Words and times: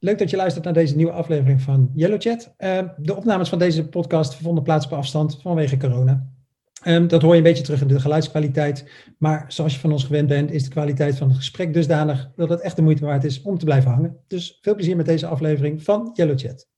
Leuk 0.00 0.18
dat 0.18 0.30
je 0.30 0.36
luistert 0.36 0.64
naar 0.64 0.74
deze 0.74 0.96
nieuwe 0.96 1.12
aflevering 1.12 1.62
van 1.62 1.90
Yellow 1.94 2.20
Chat. 2.20 2.54
Uh, 2.58 2.78
de 2.96 3.16
opnames 3.16 3.48
van 3.48 3.58
deze 3.58 3.88
podcast 3.88 4.34
vonden 4.34 4.62
plaats 4.62 4.86
op 4.86 4.92
afstand 4.92 5.38
vanwege 5.42 5.76
corona. 5.76 6.26
Um, 6.86 7.08
dat 7.08 7.22
hoor 7.22 7.30
je 7.30 7.36
een 7.36 7.42
beetje 7.42 7.64
terug 7.64 7.80
in 7.80 7.88
de 7.88 8.00
geluidskwaliteit. 8.00 8.90
Maar 9.18 9.44
zoals 9.48 9.74
je 9.74 9.80
van 9.80 9.92
ons 9.92 10.04
gewend 10.04 10.28
bent, 10.28 10.50
is 10.50 10.64
de 10.64 10.70
kwaliteit 10.70 11.16
van 11.16 11.28
het 11.28 11.36
gesprek 11.36 11.74
dusdanig 11.74 12.30
dat 12.36 12.48
het 12.48 12.60
echt 12.60 12.76
de 12.76 12.82
moeite 12.82 13.04
waard 13.04 13.24
is 13.24 13.42
om 13.42 13.58
te 13.58 13.64
blijven 13.64 13.90
hangen. 13.90 14.16
Dus 14.26 14.58
veel 14.60 14.74
plezier 14.74 14.96
met 14.96 15.06
deze 15.06 15.26
aflevering 15.26 15.82
van 15.82 16.10
Yellow 16.14 16.38
Chat. 16.38 16.68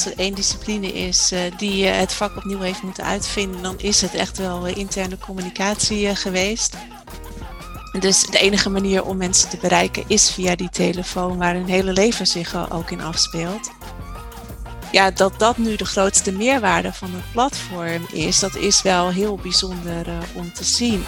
Als 0.00 0.12
er 0.12 0.18
één 0.18 0.34
discipline 0.34 0.92
is 0.92 1.32
uh, 1.32 1.40
die 1.56 1.84
uh, 1.84 1.98
het 1.98 2.12
vak 2.12 2.36
opnieuw 2.36 2.60
heeft 2.60 2.82
moeten 2.82 3.04
uitvinden, 3.04 3.62
dan 3.62 3.78
is 3.78 4.00
het 4.00 4.14
echt 4.14 4.38
wel 4.38 4.68
uh, 4.68 4.76
interne 4.76 5.18
communicatie 5.18 6.16
geweest. 6.16 6.76
Dus 7.98 8.22
de 8.22 8.38
enige 8.38 8.70
manier 8.70 9.04
om 9.04 9.16
mensen 9.16 9.48
te 9.48 9.56
bereiken 9.56 10.04
is 10.06 10.30
via 10.30 10.56
die 10.56 10.68
telefoon 10.68 11.38
waar 11.38 11.54
hun 11.54 11.68
hele 11.68 11.92
leven 11.92 12.26
zich 12.26 12.72
ook 12.72 12.90
in 12.90 13.00
afspeelt. 13.00 13.70
Ja, 14.92 15.10
dat 15.10 15.38
dat 15.38 15.58
nu 15.58 15.76
de 15.76 15.84
grootste 15.84 16.32
meerwaarde 16.32 16.92
van 16.92 17.10
het 17.12 17.32
platform 17.32 18.06
is, 18.12 18.38
dat 18.38 18.56
is 18.56 18.82
wel 18.82 19.10
heel 19.10 19.36
bijzonder 19.36 20.06
om 20.34 20.52
te 20.52 20.64
zien. 20.64 21.04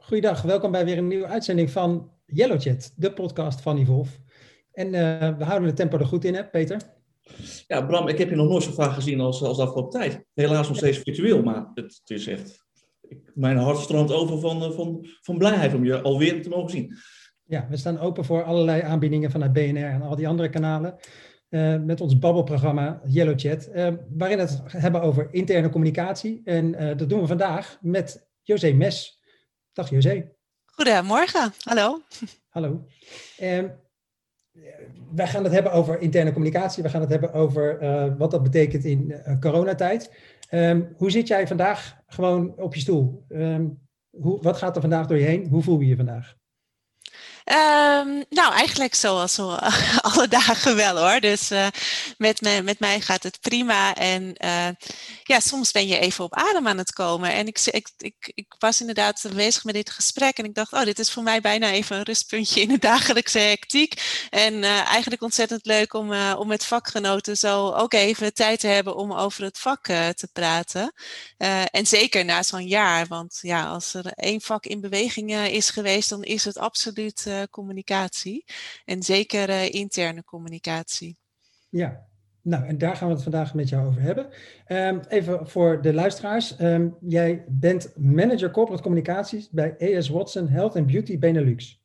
Goeiedag, 0.00 0.42
welkom 0.42 0.70
bij 0.70 0.84
weer 0.84 0.98
een 0.98 1.08
nieuwe 1.08 1.26
uitzending 1.26 1.70
van 1.70 2.10
Yellow 2.26 2.60
Chat, 2.60 2.92
de 2.96 3.12
podcast 3.12 3.60
van 3.60 3.78
Evolve. 3.78 4.21
En 4.72 4.86
uh, 4.86 5.38
we 5.38 5.44
houden 5.44 5.68
de 5.68 5.74
tempo 5.74 5.98
er 5.98 6.06
goed 6.06 6.24
in, 6.24 6.34
hè, 6.34 6.48
Peter? 6.48 6.80
Ja, 7.66 7.82
Bram, 7.82 8.08
ik 8.08 8.18
heb 8.18 8.28
je 8.28 8.36
nog 8.36 8.48
nooit 8.48 8.62
zo 8.62 8.72
vaak 8.72 8.92
gezien 8.92 9.20
als, 9.20 9.42
als 9.42 9.56
de 9.56 9.62
afgelopen 9.62 10.00
tijd. 10.00 10.24
Helaas 10.34 10.68
nog 10.68 10.76
steeds 10.76 10.98
virtueel, 10.98 11.42
maar 11.42 11.70
het, 11.74 12.00
het 12.04 12.10
is 12.10 12.26
echt... 12.26 12.64
Ik, 13.00 13.30
mijn 13.34 13.56
hart 13.56 13.78
stroomt 13.78 14.12
over 14.12 14.38
van, 14.38 14.72
van, 14.72 15.06
van 15.20 15.38
blijheid 15.38 15.74
om 15.74 15.84
je 15.84 16.00
alweer 16.00 16.42
te 16.42 16.48
mogen 16.48 16.70
zien. 16.70 16.94
Ja, 17.44 17.66
we 17.70 17.76
staan 17.76 17.98
open 17.98 18.24
voor 18.24 18.44
allerlei 18.44 18.82
aanbiedingen 18.82 19.30
vanuit 19.30 19.52
BNR 19.52 19.84
en 19.84 20.02
al 20.02 20.16
die 20.16 20.28
andere 20.28 20.48
kanalen. 20.48 20.96
Uh, 21.50 21.78
met 21.78 22.00
ons 22.00 22.18
babbelprogramma 22.18 23.00
Yellow 23.04 23.38
Chat, 23.38 23.68
uh, 23.68 23.88
waarin 24.16 24.36
we 24.36 24.42
het 24.42 24.62
hebben 24.72 25.02
over 25.02 25.28
interne 25.30 25.68
communicatie. 25.68 26.40
En 26.44 26.96
dat 26.96 27.08
doen 27.08 27.20
we 27.20 27.26
vandaag 27.26 27.78
met 27.80 28.28
José 28.42 28.72
Mes. 28.72 29.20
Dag 29.72 29.90
José. 29.90 30.32
Goedemorgen, 30.64 31.52
hallo. 31.58 32.00
Hallo. 32.48 32.86
Uh, 34.52 34.64
wij 35.14 35.26
gaan 35.26 35.44
het 35.44 35.52
hebben 35.52 35.72
over 35.72 36.00
interne 36.00 36.32
communicatie. 36.32 36.82
We 36.82 36.88
gaan 36.88 37.00
het 37.00 37.10
hebben 37.10 37.32
over 37.32 37.82
uh, 37.82 38.16
wat 38.18 38.30
dat 38.30 38.42
betekent 38.42 38.84
in 38.84 39.10
uh, 39.10 39.38
coronatijd. 39.38 40.12
Um, 40.50 40.92
hoe 40.96 41.10
zit 41.10 41.28
jij 41.28 41.46
vandaag 41.46 42.02
gewoon 42.06 42.58
op 42.58 42.74
je 42.74 42.80
stoel? 42.80 43.24
Um, 43.28 43.80
hoe, 44.10 44.42
wat 44.42 44.56
gaat 44.56 44.74
er 44.74 44.80
vandaag 44.80 45.06
door 45.06 45.18
je 45.18 45.24
heen? 45.24 45.48
Hoe 45.48 45.62
voel 45.62 45.80
je 45.80 45.86
je 45.86 45.96
vandaag? 45.96 46.36
Um, 47.44 48.24
nou, 48.28 48.52
eigenlijk 48.52 48.94
zoals 48.94 49.34
zo, 49.34 49.48
alle 50.00 50.28
dagen 50.28 50.76
wel 50.76 50.98
hoor. 50.98 51.20
Dus 51.20 51.50
uh, 51.50 51.66
met, 52.18 52.40
me, 52.40 52.62
met 52.62 52.78
mij 52.78 53.00
gaat 53.00 53.22
het 53.22 53.40
prima. 53.40 53.94
En 53.94 54.34
uh, 54.44 54.68
ja, 55.22 55.40
soms 55.40 55.70
ben 55.70 55.86
je 55.86 55.98
even 55.98 56.24
op 56.24 56.34
adem 56.34 56.68
aan 56.68 56.78
het 56.78 56.92
komen. 56.92 57.32
En 57.32 57.46
ik, 57.46 57.58
ik, 57.64 57.88
ik, 58.34 58.54
was 58.58 58.80
inderdaad 58.80 59.26
bezig 59.34 59.64
met 59.64 59.74
dit 59.74 59.90
gesprek. 59.90 60.38
En 60.38 60.44
ik 60.44 60.54
dacht, 60.54 60.72
oh, 60.72 60.82
dit 60.82 60.98
is 60.98 61.10
voor 61.10 61.22
mij 61.22 61.40
bijna 61.40 61.70
even 61.70 61.96
een 61.96 62.02
rustpuntje 62.02 62.60
in 62.60 62.68
de 62.68 62.78
dagelijkse 62.78 63.38
hectiek. 63.38 64.26
En 64.30 64.64
eigenlijk 64.64 65.22
ontzettend 65.22 65.66
leuk 65.66 65.94
om, 65.94 66.14
om 66.14 66.48
met 66.48 66.64
vakgenoten 66.64 67.36
zo 67.36 67.70
ook 67.70 67.92
even 67.92 68.34
tijd 68.34 68.60
te 68.60 68.66
hebben 68.66 68.96
om 68.96 69.12
over 69.12 69.44
het 69.44 69.58
vak 69.58 69.84
te 69.84 70.28
praten. 70.32 70.92
en 71.70 71.86
zeker 71.86 72.24
na 72.24 72.42
zo'n 72.42 72.66
jaar. 72.66 73.06
Want 73.06 73.38
ja, 73.40 73.66
als 73.66 73.94
er 73.94 74.06
één 74.06 74.40
vak 74.40 74.64
in 74.64 74.80
beweging 74.80 75.34
is 75.34 75.70
geweest, 75.70 76.08
dan 76.08 76.22
is 76.22 76.44
het 76.44 76.58
absoluut 76.58 77.30
communicatie. 77.50 78.44
En 78.84 79.02
zeker 79.02 79.48
uh, 79.48 79.72
interne 79.72 80.24
communicatie. 80.24 81.16
Ja, 81.68 82.06
nou, 82.42 82.66
en 82.66 82.78
daar 82.78 82.96
gaan 82.96 83.08
we 83.08 83.14
het 83.14 83.22
vandaag 83.22 83.54
met 83.54 83.68
jou 83.68 83.86
over 83.86 84.02
hebben. 84.02 84.28
Um, 84.68 85.00
even 85.08 85.48
voor 85.48 85.82
de 85.82 85.94
luisteraars. 85.94 86.60
Um, 86.60 86.96
jij 87.00 87.44
bent 87.48 87.92
manager 87.96 88.50
corporate 88.50 88.82
communicaties 88.82 89.48
bij 89.50 89.96
AS 89.96 90.08
Watson 90.08 90.48
Health 90.48 90.76
and 90.76 90.86
Beauty 90.86 91.18
Benelux. 91.18 91.80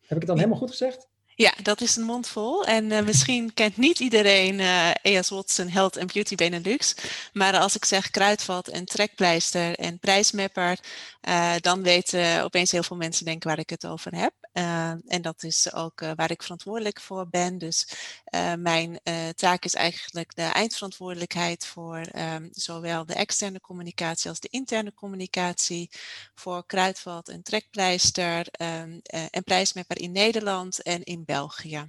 Heb 0.00 0.10
ik 0.10 0.18
het 0.18 0.26
dan 0.26 0.36
helemaal 0.36 0.58
goed 0.58 0.70
gezegd? 0.70 1.08
Ja, 1.36 1.54
dat 1.62 1.80
is 1.80 1.96
een 1.96 2.04
mond 2.04 2.28
vol. 2.28 2.64
En 2.64 2.84
uh, 2.84 3.02
misschien 3.02 3.54
kent 3.54 3.76
niet 3.76 4.00
iedereen 4.00 4.58
uh, 4.58 4.90
ES 5.02 5.28
Watson 5.28 5.68
Health 5.68 5.98
and 5.98 6.12
Beauty 6.12 6.34
Benelux. 6.34 6.96
Maar 7.32 7.58
als 7.58 7.76
ik 7.76 7.84
zeg 7.84 8.10
kruidvat 8.10 8.68
en 8.68 8.84
trekpleister 8.84 9.74
en 9.74 9.98
prijsmapper, 9.98 10.78
uh, 11.28 11.52
dan 11.60 11.82
weten 11.82 12.42
opeens 12.42 12.70
heel 12.70 12.82
veel 12.82 12.96
mensen 12.96 13.24
denken 13.24 13.48
waar 13.48 13.58
ik 13.58 13.70
het 13.70 13.86
over 13.86 14.14
heb. 14.16 14.32
En 15.06 15.22
dat 15.22 15.42
is 15.42 15.72
ook 15.72 16.00
waar 16.00 16.30
ik 16.30 16.42
verantwoordelijk 16.42 17.00
voor 17.00 17.28
ben. 17.28 17.58
Dus 17.58 17.88
mijn 18.58 19.00
taak 19.34 19.64
is 19.64 19.74
eigenlijk 19.74 20.34
de 20.34 20.42
eindverantwoordelijkheid 20.42 21.66
voor 21.66 22.06
um, 22.18 22.48
zowel 22.52 23.06
de 23.06 23.14
externe 23.14 23.60
communicatie 23.60 24.30
als 24.30 24.40
de 24.40 24.48
interne 24.50 24.94
communicatie. 24.94 25.90
Voor 26.34 26.66
kruidvat 26.66 27.28
en 27.28 27.42
trekpleister 27.42 28.46
um, 28.62 29.00
en 29.30 29.44
prijsmapper 29.44 29.98
in 30.00 30.12
Nederland 30.12 30.82
en 30.82 31.02
in 31.02 31.24
België. 31.24 31.84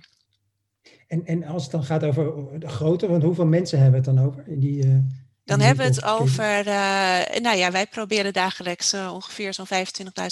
En, 1.08 1.26
en 1.26 1.44
als 1.44 1.64
het 1.64 1.72
dan 1.72 1.84
gaat 1.84 2.04
over 2.04 2.60
de 2.60 2.68
grootte, 2.68 3.08
want 3.08 3.24
hoeveel 3.24 3.46
mensen 3.46 3.80
hebben 3.80 4.02
we 4.02 4.10
het 4.10 4.18
dan 4.18 4.26
over? 4.26 4.48
In 4.48 4.60
die, 4.60 5.04
dan 5.46 5.60
hebben 5.60 5.86
we 5.86 5.94
het 5.94 6.04
over, 6.04 6.60
uh, 6.60 7.40
nou 7.42 7.58
ja, 7.58 7.72
wij 7.72 7.88
proberen 7.88 8.34
dagelijks 8.34 8.94
uh, 8.94 9.12
ongeveer 9.14 9.54
zo'n 9.54 9.68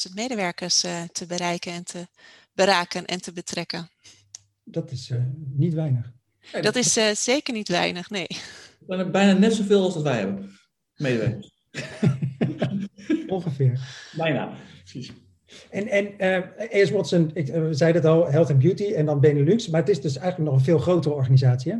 25.000 0.07 0.13
medewerkers 0.13 0.79
te 1.11 1.25
bereiken 1.27 1.71
en 1.71 1.83
te 1.83 2.07
beraken 2.53 3.05
en 3.05 3.21
te 3.21 3.33
betrekken. 3.33 3.89
Dat 4.63 4.91
is 4.91 5.11
niet 5.55 5.73
weinig. 5.73 6.11
dat 6.61 6.75
is 6.75 6.93
zeker 7.13 7.53
niet 7.53 7.67
weinig, 7.67 8.09
nee. 8.09 8.27
Bijna 8.87 9.33
net 9.33 9.53
zoveel 9.53 9.83
als 9.83 9.93
dat 9.93 10.03
wij 10.03 10.17
hebben, 10.17 10.59
medewerkers. 10.95 11.51
ongeveer. 13.27 13.79
Bijna, 14.17 14.53
precies. 14.79 15.11
En, 15.69 15.87
en 15.87 16.13
uh, 16.17 16.81
AS 16.81 16.89
Watson, 16.89 17.31
ik 17.33 17.47
uh, 17.47 17.67
zei 17.71 17.93
het 17.93 18.05
al, 18.05 18.31
Health 18.31 18.49
and 18.49 18.59
Beauty 18.59 18.93
en 18.93 19.05
dan 19.05 19.19
Benelux, 19.19 19.67
maar 19.67 19.79
het 19.79 19.89
is 19.89 20.01
dus 20.01 20.17
eigenlijk 20.17 20.49
nog 20.49 20.59
een 20.59 20.65
veel 20.65 20.77
grotere 20.77 21.15
organisatie, 21.15 21.71
hè? 21.71 21.77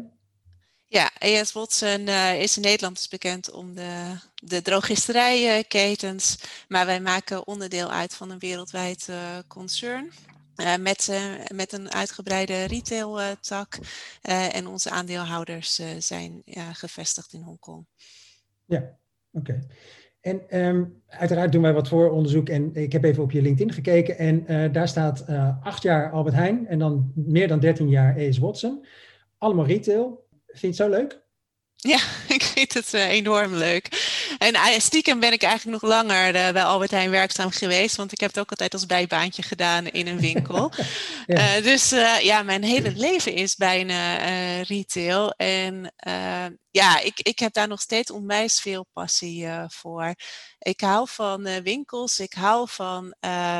Ja, 0.94 1.12
AS 1.20 1.52
Watson 1.52 2.08
uh, 2.08 2.42
is 2.42 2.56
in 2.56 2.62
Nederland 2.62 2.96
dus 2.96 3.08
bekend 3.08 3.52
om 3.52 3.76
de, 3.76 4.16
de 4.36 4.62
drogisterijketens, 4.62 6.44
maar 6.68 6.86
wij 6.86 7.02
maken 7.02 7.48
onderdeel 7.48 7.92
uit 7.92 8.16
van 8.16 8.30
een 8.30 8.40
wereldwijd 8.40 9.10
concern. 9.48 10.12
Uh, 10.56 10.76
met, 10.76 11.22
met 11.54 11.74
een 11.74 11.92
uitgebreide 11.92 12.64
retail-tak. 12.64 13.80
En 14.52 14.68
onze 14.68 14.90
aandeelhouders 14.90 15.82
zijn 15.98 16.42
gevestigd 16.74 17.34
in 17.34 17.42
Hongkong. 17.42 17.86
Ja, 18.66 18.98
oké. 19.32 19.68
En 20.22 20.66
um, 20.66 21.02
uiteraard 21.08 21.52
doen 21.52 21.62
wij 21.62 21.74
wat 21.74 21.88
vooronderzoek 21.88 22.50
en 22.50 22.76
ik 22.76 22.92
heb 22.92 23.04
even 23.04 23.24
op 23.24 23.32
je 23.32 23.42
LinkedIn 23.42 23.74
gekeken 23.74 24.18
en 24.18 24.72
daar 24.72 24.88
staat 24.88 25.26
acht 25.62 25.84
jaar 25.84 26.12
Albert 26.12 26.36
Heijn 26.36 26.68
en 26.68 26.80
dan 26.80 27.12
meer 27.16 27.48
dan 27.48 27.60
13 27.60 27.90
jaar 27.90 28.18
AS 28.18 28.38
Watson. 28.38 28.86
Allemaal 29.38 29.66
retail. 29.66 30.23
Vind 30.54 30.78
je 30.78 30.84
het 30.84 30.92
zo 30.94 31.00
leuk? 31.00 31.22
Ja, 31.76 32.00
ik 32.36 32.44
vind 32.44 32.74
het 32.74 32.94
uh, 32.94 33.10
enorm 33.10 33.54
leuk. 33.54 33.88
En 34.44 34.82
stiekem 34.82 35.20
ben 35.20 35.32
ik 35.32 35.44
eigenlijk 35.44 35.82
nog 35.82 35.92
langer 35.92 36.32
bij 36.32 36.64
Albert 36.64 36.92
Heijn 36.92 37.10
werkzaam 37.10 37.52
geweest, 37.52 37.96
want 37.96 38.12
ik 38.12 38.20
heb 38.20 38.30
het 38.30 38.40
ook 38.40 38.50
altijd 38.50 38.74
als 38.74 38.86
bijbaantje 38.86 39.44
gedaan 39.44 39.88
in 39.88 40.08
een 40.08 40.20
winkel. 40.20 40.72
ja. 41.28 41.62
dus 41.62 41.90
ja, 42.22 42.42
mijn 42.44 42.64
hele 42.64 42.92
leven 42.96 43.34
is 43.34 43.56
bijna 43.56 44.18
retail. 44.62 45.32
En 45.32 45.94
ja, 46.72 47.00
ik, 47.00 47.20
ik 47.20 47.40
heb 47.40 47.54
daar 47.54 47.68
nog 47.68 47.82
steeds 47.82 48.12
onwijs 48.12 48.60
veel 48.60 48.88
passie 48.94 49.48
voor. 49.68 50.16
Ik 50.60 50.82
hou 50.82 51.08
van 51.10 51.62
winkels. 51.62 52.20
Ik 52.20 52.34
hou 52.34 52.68
van 52.70 53.16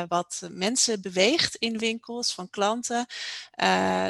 wat 0.08 0.48
mensen 0.50 1.02
beweegt 1.02 1.56
in 1.56 1.78
winkels, 1.78 2.34
van 2.34 2.50
klanten. 2.50 3.06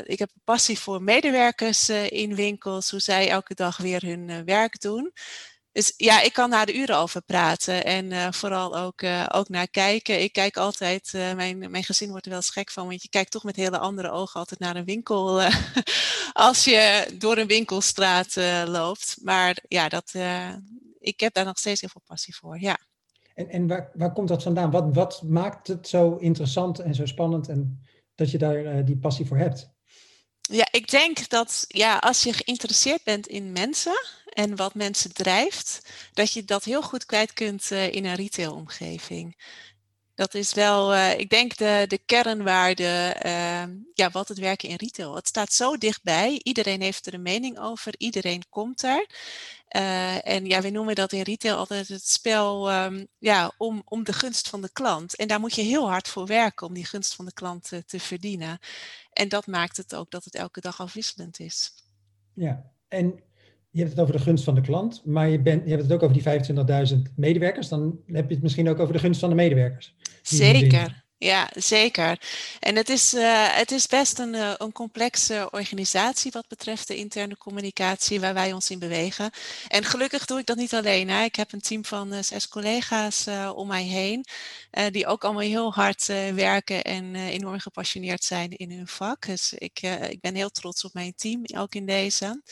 ik 0.04 0.19
heb 0.19 0.31
een 0.34 0.43
passie 0.44 0.78
voor 0.78 1.02
medewerkers 1.02 1.88
in 2.08 2.34
winkels, 2.34 2.90
hoe 2.90 3.00
zij 3.00 3.28
elke 3.28 3.54
dag 3.54 3.76
weer 3.76 4.02
hun 4.02 4.44
werk 4.44 4.81
doen. 4.81 5.12
Dus 5.74 5.94
ja, 5.96 6.20
ik 6.20 6.32
kan 6.32 6.50
daar 6.50 6.66
de 6.66 6.76
uren 6.76 6.96
over 6.96 7.22
praten 7.22 7.84
en 7.84 8.10
uh, 8.10 8.30
vooral 8.30 8.76
ook, 8.76 9.02
uh, 9.02 9.26
ook 9.32 9.48
naar 9.48 9.68
kijken. 9.68 10.22
Ik 10.22 10.32
kijk 10.32 10.56
altijd, 10.56 11.12
uh, 11.14 11.34
mijn, 11.34 11.70
mijn 11.70 11.84
gezin 11.84 12.08
wordt 12.08 12.24
er 12.24 12.30
wel 12.30 12.40
eens 12.40 12.50
gek 12.50 12.70
van, 12.70 12.86
want 12.86 13.02
je 13.02 13.08
kijkt 13.08 13.30
toch 13.30 13.44
met 13.44 13.56
hele 13.56 13.78
andere 13.78 14.10
ogen 14.10 14.40
altijd 14.40 14.60
naar 14.60 14.76
een 14.76 14.84
winkel 14.84 15.42
als 16.32 16.64
je 16.64 17.14
door 17.18 17.36
een 17.36 17.46
winkelstraat 17.46 18.36
loopt. 18.66 19.16
Maar 19.22 19.58
ja, 19.68 19.88
dat, 19.88 20.14
ik 20.98 21.20
heb 21.20 21.34
daar 21.34 21.44
nog 21.44 21.58
steeds 21.58 21.80
heel 21.80 21.90
veel 21.90 22.02
passie 22.06 22.36
voor, 22.36 22.60
ja. 22.60 22.78
En, 23.34 23.48
en 23.48 23.66
waar, 23.66 23.90
waar 23.94 24.12
komt 24.12 24.28
dat 24.28 24.42
vandaan? 24.42 24.70
Wat, 24.70 24.94
wat 24.94 25.22
maakt 25.22 25.66
het 25.66 25.88
zo 25.88 26.16
interessant 26.16 26.78
en 26.78 26.94
zo 26.94 27.06
spannend 27.06 27.48
en 27.48 27.80
dat 28.14 28.30
je 28.30 28.38
daar 28.38 28.84
die 28.84 28.98
passie 28.98 29.26
voor 29.26 29.38
hebt? 29.38 29.72
Ja, 30.40 30.68
ik 30.70 30.90
denk 30.90 31.28
dat 31.28 31.64
ja, 31.68 31.98
als 31.98 32.22
je 32.22 32.32
geïnteresseerd 32.32 33.04
bent 33.04 33.26
in 33.26 33.52
mensen 33.52 33.96
en 34.34 34.56
wat 34.56 34.75
mensen 34.75 35.14
drijft, 35.14 35.81
dat 36.12 36.32
je 36.32 36.44
dat 36.44 36.64
heel 36.64 36.82
goed 36.82 37.06
kwijt 37.06 37.32
kunt 37.32 37.70
in 37.70 38.04
een 38.04 38.14
retailomgeving. 38.14 39.36
Dat 40.14 40.34
is 40.34 40.54
wel, 40.54 40.94
uh, 40.94 41.19
ik 41.19 41.31
denk, 41.31 41.56
de, 41.56 41.84
de 41.88 41.98
kernwaarde, 41.98 43.16
uh, 43.25 43.62
ja, 43.94 44.10
wat 44.10 44.28
het 44.28 44.38
werken 44.38 44.69
in 44.69 44.76
retail. 44.76 45.14
Het 45.14 45.28
staat 45.28 45.52
zo 45.52 45.76
dichtbij, 45.76 46.40
iedereen 46.42 46.81
heeft 46.81 47.06
er 47.06 47.14
een 47.14 47.22
mening 47.22 47.58
over, 47.58 47.94
iedereen 47.98 48.42
komt 48.48 48.82
er. 48.82 49.06
Uh, 49.76 50.28
en 50.28 50.46
ja, 50.46 50.60
we 50.60 50.70
noemen 50.70 50.94
dat 50.94 51.12
in 51.12 51.22
retail 51.22 51.56
altijd 51.56 51.88
het 51.88 52.08
spel 52.08 52.72
um, 52.72 53.06
ja, 53.19 53.52
om, 53.56 53.82
om 53.84 54.04
de 54.04 54.12
gunst 54.12 54.48
van 54.48 54.60
de 54.60 54.72
klant. 54.72 55.16
En 55.16 55.28
daar 55.28 55.40
moet 55.40 55.54
je 55.54 55.62
heel 55.62 55.88
hard 55.88 56.08
voor 56.08 56.26
werken 56.26 56.66
om 56.66 56.75
die 56.75 56.84
gunst 56.84 57.14
van 57.14 57.25
de 57.25 57.32
klant 57.32 57.70
te 57.86 58.00
verdienen. 58.00 58.58
En 59.12 59.28
dat 59.28 59.46
maakt 59.46 59.76
het 59.76 59.94
ook 59.94 60.10
dat 60.10 60.25
het 60.25 60.34
elke 60.34 60.60
dag 60.60 60.81
afwisselend 60.81 61.38
is. 61.38 61.75
Ja, 62.34 62.72
en 62.88 63.22
je 63.74 63.80
hebt 63.80 63.90
het 63.90 64.00
over 64.00 64.16
de 64.16 64.22
gunst 64.22 64.44
van 64.44 64.54
de 64.54 64.60
klant, 64.60 65.02
maar 65.04 65.28
je, 65.28 65.40
bent, 65.40 65.62
je 65.64 65.70
hebt 65.70 65.82
het 65.82 65.92
ook 65.92 66.02
over 66.02 66.22
die 66.22 66.94
25.000 66.94 67.14
medewerkers. 67.16 67.68
Dan 67.68 67.98
heb 68.06 68.28
je 68.28 68.34
het 68.34 68.42
misschien 68.42 68.68
ook 68.68 68.78
over 68.78 68.92
de 68.92 68.98
gunst 68.98 69.20
van 69.20 69.28
de 69.28 69.34
medewerkers. 69.34 69.94
Zeker. 70.22 71.04
Ja, 71.24 71.50
zeker. 71.54 72.20
En 72.60 72.76
het 72.76 72.88
is, 72.88 73.14
uh, 73.14 73.56
het 73.56 73.70
is 73.70 73.86
best 73.86 74.18
een, 74.18 74.34
uh, 74.34 74.52
een 74.56 74.72
complexe 74.72 75.48
organisatie 75.50 76.30
wat 76.30 76.48
betreft 76.48 76.88
de 76.88 76.96
interne 76.96 77.36
communicatie 77.36 78.20
waar 78.20 78.34
wij 78.34 78.52
ons 78.52 78.70
in 78.70 78.78
bewegen. 78.78 79.30
En 79.68 79.84
gelukkig 79.84 80.24
doe 80.24 80.38
ik 80.38 80.46
dat 80.46 80.56
niet 80.56 80.74
alleen. 80.74 81.08
Hè. 81.08 81.24
Ik 81.24 81.36
heb 81.36 81.52
een 81.52 81.60
team 81.60 81.84
van 81.84 82.12
uh, 82.12 82.18
zes 82.22 82.48
collega's 82.48 83.26
om 83.54 83.66
mij 83.66 83.84
heen, 83.84 84.24
die 84.90 85.06
ook 85.06 85.24
allemaal 85.24 85.42
heel 85.42 85.72
hard 85.72 86.06
werken 86.34 86.82
en 86.82 87.14
enorm 87.14 87.58
gepassioneerd 87.58 88.24
zijn 88.24 88.50
in 88.50 88.70
hun 88.70 88.86
vak. 88.86 89.26
Dus 89.26 89.52
ik, 89.52 89.82
ik 90.08 90.20
ben 90.20 90.34
heel 90.34 90.50
trots 90.50 90.84
op 90.84 90.94
mijn 90.94 91.14
team, 91.16 91.42
ook 91.56 91.74
in 91.74 91.86
deze. 91.86 92.42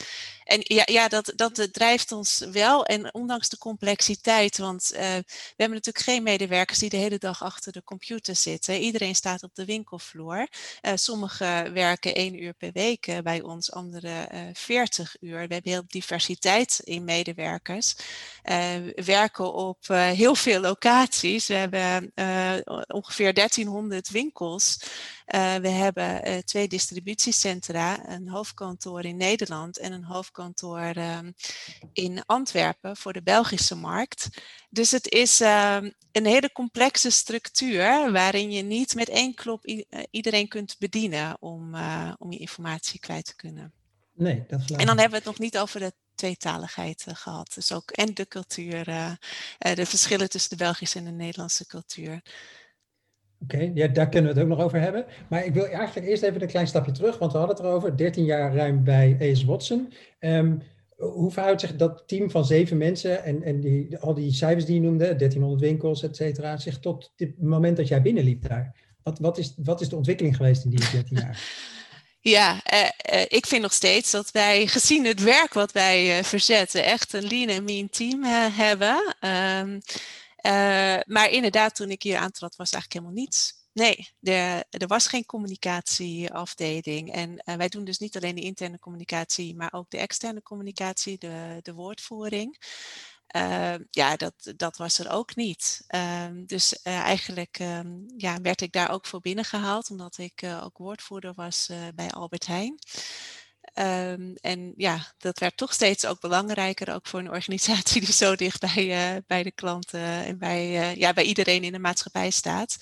En 0.52 0.60
ja, 0.62 0.82
ja 0.84 1.08
dat, 1.08 1.32
dat 1.36 1.68
drijft 1.72 2.12
ons 2.12 2.38
wel. 2.38 2.84
En 2.84 3.14
ondanks 3.14 3.48
de 3.48 3.58
complexiteit, 3.58 4.58
want 4.58 4.90
we 4.94 5.24
hebben 5.56 5.76
natuurlijk 5.76 6.04
geen 6.04 6.22
medewerkers 6.22 6.78
die 6.78 6.90
de 6.90 6.96
hele 6.96 7.18
dag 7.18 7.42
achter 7.42 7.72
de 7.72 7.82
computer 7.84 8.36
zitten. 8.36 8.78
Iedereen 8.78 9.14
staat 9.14 9.42
op 9.42 9.54
de 9.54 9.64
winkelvloer. 9.64 10.48
Uh, 10.82 10.92
sommigen 10.94 11.72
werken 11.72 12.14
één 12.14 12.42
uur 12.42 12.52
per 12.52 12.72
week 12.72 13.06
uh, 13.06 13.18
bij 13.18 13.42
ons, 13.42 13.72
anderen 13.72 14.54
40 14.54 15.16
uur. 15.20 15.32
We 15.32 15.54
hebben 15.54 15.72
heel 15.72 15.84
diversiteit 15.86 16.80
in 16.84 17.04
medewerkers. 17.04 17.94
we 18.42 19.02
werken 19.04 19.52
op 19.52 19.86
heel 19.88 20.34
veel 20.34 20.60
locaties. 20.60 21.46
We 21.46 21.54
hebben 21.54 22.12
ongeveer 22.86 23.34
1300 23.34 24.10
winkels. 24.10 24.78
Uh, 25.34 25.54
we 25.54 25.68
hebben 25.68 26.28
uh, 26.28 26.38
twee 26.38 26.68
distributiecentra, 26.68 28.08
een 28.08 28.28
hoofdkantoor 28.28 29.04
in 29.04 29.16
Nederland 29.16 29.78
en 29.78 29.92
een 29.92 30.04
hoofdkantoor 30.04 30.96
um, 30.96 31.34
in 31.92 32.22
Antwerpen 32.26 32.96
voor 32.96 33.12
de 33.12 33.22
Belgische 33.22 33.74
markt. 33.74 34.28
Dus 34.70 34.90
het 34.90 35.08
is 35.08 35.40
uh, 35.40 35.76
een 36.12 36.26
hele 36.26 36.52
complexe 36.52 37.10
structuur 37.10 38.12
waarin 38.12 38.52
je 38.52 38.62
niet 38.62 38.94
met 38.94 39.08
één 39.08 39.34
klop 39.34 39.64
iedereen 40.10 40.48
kunt 40.48 40.76
bedienen 40.78 41.36
om, 41.40 41.74
om 42.18 42.32
je 42.32 42.38
informatie 42.38 43.00
kwijt 43.00 43.24
te 43.24 43.36
kunnen. 43.36 43.72
Nee, 44.14 44.44
dat 44.48 44.60
is 44.60 44.70
En 44.70 44.86
dan 44.86 44.98
hebben 44.98 45.10
we 45.10 45.16
het 45.16 45.24
nog 45.24 45.38
niet 45.38 45.58
over 45.58 45.80
de 45.80 45.92
tweetaligheid 46.14 47.04
gehad. 47.08 47.52
Dus 47.54 47.72
ook 47.72 47.90
en 47.90 48.14
de 48.14 48.28
cultuur, 48.28 48.84
de 49.58 49.86
verschillen 49.86 50.28
tussen 50.28 50.50
de 50.50 50.64
Belgische 50.64 50.98
en 50.98 51.04
de 51.04 51.10
Nederlandse 51.10 51.66
cultuur. 51.66 52.22
Oké, 53.42 53.70
ja, 53.74 53.88
daar 53.88 54.08
kunnen 54.08 54.32
we 54.32 54.38
het 54.38 54.48
ook 54.48 54.56
nog 54.56 54.64
over 54.64 54.80
hebben. 54.80 55.04
Maar 55.28 55.44
ik 55.44 55.54
wil 55.54 55.66
eigenlijk 55.66 56.06
eerst 56.06 56.22
even 56.22 56.42
een 56.42 56.48
klein 56.48 56.66
stapje 56.66 56.92
terug, 56.92 57.18
want 57.18 57.32
we 57.32 57.38
hadden 57.38 57.56
het 57.56 57.64
erover. 57.64 57.96
13 57.96 58.24
jaar 58.24 58.54
ruim 58.54 58.84
bij 58.84 59.16
AS 59.20 59.44
Watson. 59.44 59.92
Um, 60.20 60.62
hoe 60.96 61.30
verhoudt 61.30 61.60
zich 61.60 61.76
dat 61.76 62.02
team 62.06 62.30
van 62.30 62.44
zeven 62.44 62.76
mensen 62.76 63.24
en, 63.24 63.42
en 63.42 63.60
die, 63.60 63.98
al 63.98 64.14
die 64.14 64.32
cijfers 64.32 64.64
die 64.64 64.74
je 64.74 64.80
noemde, 64.80 65.04
1300 65.04 65.60
winkels, 65.60 66.02
et 66.02 66.16
cetera, 66.16 66.56
zich 66.56 66.78
tot 66.78 67.12
het 67.16 67.42
moment 67.42 67.76
dat 67.76 67.88
jij 67.88 68.02
binnenliep 68.02 68.48
daar? 68.48 68.74
Wat, 69.02 69.18
wat, 69.18 69.38
is, 69.38 69.54
wat 69.56 69.80
is 69.80 69.88
de 69.88 69.96
ontwikkeling 69.96 70.36
geweest 70.36 70.64
in 70.64 70.70
die 70.70 70.90
13 70.90 71.16
jaar? 71.16 71.40
Ja, 72.24 72.60
uh, 72.72 72.80
uh, 73.14 73.22
ik 73.28 73.46
vind 73.46 73.62
nog 73.62 73.72
steeds 73.72 74.10
dat 74.10 74.30
wij, 74.30 74.66
gezien 74.66 75.04
het 75.04 75.22
werk 75.22 75.54
wat 75.54 75.72
wij 75.72 76.18
uh, 76.18 76.24
verzetten, 76.24 76.84
echt 76.84 77.12
een 77.12 77.26
lean 77.26 77.48
en 77.48 77.64
mean 77.64 77.88
team 77.90 78.24
hebben. 78.52 79.14
Um, 79.20 79.80
uh, 80.46 80.52
maar 81.06 81.30
inderdaad, 81.30 81.74
toen 81.74 81.90
ik 81.90 82.02
hier 82.02 82.16
aantrad, 82.16 82.56
was 82.56 82.70
eigenlijk 82.70 82.92
helemaal 82.92 83.24
niets. 83.24 83.60
Nee, 83.72 84.10
er, 84.22 84.64
er 84.70 84.86
was 84.86 85.06
geen 85.06 85.26
communicatieafdeling. 85.26 87.12
En 87.12 87.42
uh, 87.44 87.54
wij 87.54 87.68
doen 87.68 87.84
dus 87.84 87.98
niet 87.98 88.16
alleen 88.16 88.34
de 88.34 88.40
interne 88.40 88.78
communicatie, 88.78 89.56
maar 89.56 89.72
ook 89.72 89.90
de 89.90 89.98
externe 89.98 90.42
communicatie, 90.42 91.18
de, 91.18 91.58
de 91.62 91.74
woordvoering. 91.74 92.56
Uh, 93.36 93.74
ja, 93.90 94.16
dat, 94.16 94.52
dat 94.56 94.76
was 94.76 94.98
er 94.98 95.10
ook 95.10 95.36
niet. 95.36 95.84
Ehm, 95.86 96.44
dus 96.44 96.82
eigenlijk 96.82 97.58
um, 97.58 98.04
ja, 98.16 98.40
werd 98.40 98.60
ik 98.60 98.72
daar 98.72 98.90
ook 98.90 99.06
voor 99.06 99.20
binnengehaald, 99.20 99.90
omdat 99.90 100.18
ik 100.18 100.44
ook 100.62 100.78
woordvoerder 100.78 101.34
was 101.34 101.70
bij 101.94 102.10
Albert 102.10 102.46
Heijn. 102.46 102.78
Um, 103.74 104.34
en 104.40 104.72
ja, 104.76 105.12
dat 105.18 105.38
werd 105.38 105.56
toch 105.56 105.72
steeds 105.72 106.06
ook 106.06 106.20
belangrijker, 106.20 106.94
ook 106.94 107.06
voor 107.06 107.20
een 107.20 107.30
organisatie 107.30 108.00
die 108.00 108.12
zo 108.12 108.34
dicht 108.34 108.60
bij, 108.60 109.14
uh, 109.14 109.20
bij 109.26 109.42
de 109.42 109.52
klanten 109.52 110.00
en 110.00 110.38
bij, 110.38 110.68
uh, 110.68 110.94
ja, 110.94 111.12
bij 111.12 111.24
iedereen 111.24 111.64
in 111.64 111.72
de 111.72 111.78
maatschappij 111.78 112.30
staat. 112.30 112.76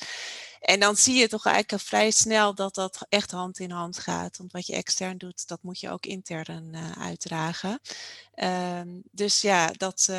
En 0.61 0.81
dan 0.81 0.97
zie 0.97 1.15
je 1.15 1.29
toch 1.29 1.47
eigenlijk 1.47 1.83
vrij 1.83 2.11
snel 2.11 2.55
dat 2.55 2.75
dat 2.75 3.07
echt 3.09 3.31
hand 3.31 3.59
in 3.59 3.71
hand 3.71 3.99
gaat. 3.99 4.37
Want 4.37 4.53
wat 4.53 4.67
je 4.67 4.75
extern 4.75 5.19
doet, 5.19 5.49
dat 5.49 5.63
moet 5.63 5.81
je 5.81 5.91
ook 5.91 6.07
intern 6.07 6.71
uh, 6.75 6.91
uitdragen. 6.91 7.81
Um, 8.35 9.03
dus 9.11 9.41
ja, 9.41 9.71
dat, 9.73 10.13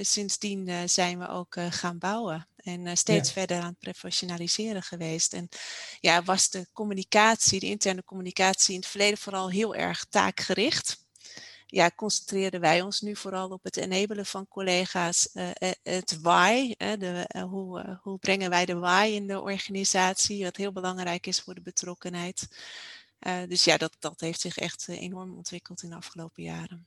sindsdien 0.00 0.88
zijn 0.88 1.18
we 1.18 1.28
ook 1.28 1.56
gaan 1.70 1.98
bouwen. 1.98 2.48
En 2.64 2.86
uh, 2.86 2.94
steeds 2.94 3.28
ja. 3.28 3.34
verder 3.34 3.60
aan 3.60 3.76
het 3.78 3.78
professionaliseren 3.78 4.82
geweest. 4.82 5.32
En 5.32 5.48
ja, 6.00 6.22
was 6.22 6.50
de 6.50 6.66
communicatie, 6.72 7.60
de 7.60 7.66
interne 7.66 8.04
communicatie 8.04 8.74
in 8.74 8.80
het 8.80 8.88
verleden 8.88 9.18
vooral 9.18 9.50
heel 9.50 9.74
erg 9.74 10.04
taakgericht. 10.04 11.03
Ja, 11.66 11.90
concentreerden 11.96 12.60
wij 12.60 12.82
ons 12.82 13.00
nu 13.00 13.16
vooral 13.16 13.48
op 13.48 13.64
het 13.64 13.76
enabelen 13.76 14.26
van 14.26 14.48
collega's, 14.48 15.28
uh, 15.34 15.50
het 15.82 16.20
why. 16.20 16.74
de, 16.76 17.28
hoe, 17.48 17.98
hoe 18.02 18.18
brengen 18.18 18.50
wij 18.50 18.64
de 18.64 18.74
why 18.74 19.10
in 19.14 19.26
de 19.26 19.40
organisatie, 19.40 20.44
wat 20.44 20.56
heel 20.56 20.72
belangrijk 20.72 21.26
is 21.26 21.40
voor 21.40 21.54
de 21.54 21.60
betrokkenheid. 21.60 22.48
dus 23.48 23.64
ja, 23.64 23.76
dat, 23.76 23.96
dat 23.98 24.20
heeft 24.20 24.40
zich 24.40 24.56
echt 24.56 24.88
enorm 24.88 25.36
ontwikkeld 25.36 25.82
in 25.82 25.90
de 25.90 25.96
afgelopen 25.96 26.42
jaren. 26.42 26.86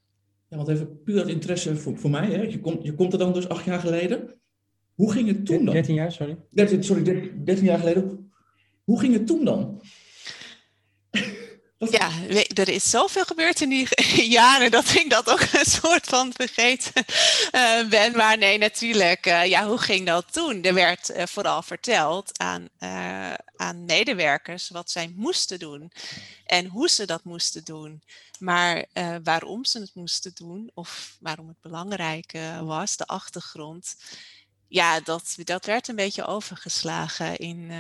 Ja, 0.49 0.57
want 0.57 0.69
even 0.69 1.03
puur 1.03 1.19
uit 1.19 1.27
interesse 1.27 1.75
voor, 1.75 1.97
voor 1.97 2.09
mij. 2.09 2.31
Hè? 2.31 2.41
Je, 2.41 2.59
komt, 2.59 2.83
je 2.83 2.93
komt 2.93 3.13
er 3.13 3.19
dan 3.19 3.33
dus 3.33 3.49
acht 3.49 3.65
jaar 3.65 3.79
geleden. 3.79 4.39
Hoe 4.95 5.11
ging 5.11 5.27
het 5.27 5.45
toen 5.45 5.65
dan? 5.65 5.73
13 5.73 5.95
jaar, 5.95 6.11
sorry. 6.11 6.37
13, 6.49 6.83
sorry, 6.83 7.03
13 7.43 7.65
jaar 7.65 7.79
geleden. 7.79 8.31
Hoe 8.83 8.99
ging 8.99 9.13
het 9.13 9.27
toen 9.27 9.45
dan? 9.45 9.81
Er 12.53 12.69
is 12.69 12.89
zoveel 12.89 13.25
gebeurd 13.25 13.61
in 13.61 13.69
die 13.69 13.87
jaren 14.39 14.71
dat 14.71 14.95
ik 14.95 15.09
dat 15.09 15.29
ook 15.29 15.41
een 15.41 15.65
soort 15.65 16.05
van 16.05 16.33
vergeten 16.33 17.05
uh, 17.51 17.89
ben. 17.89 18.15
Maar 18.15 18.37
nee, 18.37 18.57
natuurlijk. 18.57 19.25
Uh, 19.25 19.45
ja, 19.45 19.67
hoe 19.67 19.77
ging 19.77 20.05
dat 20.05 20.33
toen? 20.33 20.63
Er 20.63 20.73
werd 20.73 21.09
uh, 21.09 21.23
vooral 21.25 21.61
verteld 21.61 22.39
aan, 22.39 22.69
aan 23.55 23.85
medewerkers 23.85 24.69
wat 24.69 24.91
zij 24.91 25.13
moesten 25.15 25.59
doen 25.59 25.91
en 26.45 26.65
hoe 26.65 26.89
ze 26.89 27.05
dat 27.05 27.23
moesten 27.23 27.63
doen. 27.63 28.03
Maar 28.39 28.85
waarom 29.23 29.65
ze 29.65 29.79
het 29.79 29.91
moesten 29.93 30.31
doen 30.35 30.71
of 30.73 31.15
waarom 31.19 31.47
het 31.47 31.61
belangrijk 31.61 32.37
was, 32.61 32.97
de 32.97 33.05
achtergrond 33.05 33.95
ja, 34.67 34.99
dat, 34.99 35.35
dat 35.43 35.65
werd 35.65 35.87
een 35.87 35.95
beetje 35.95 36.25
overgeslagen 36.25 37.37
in, 37.37 37.71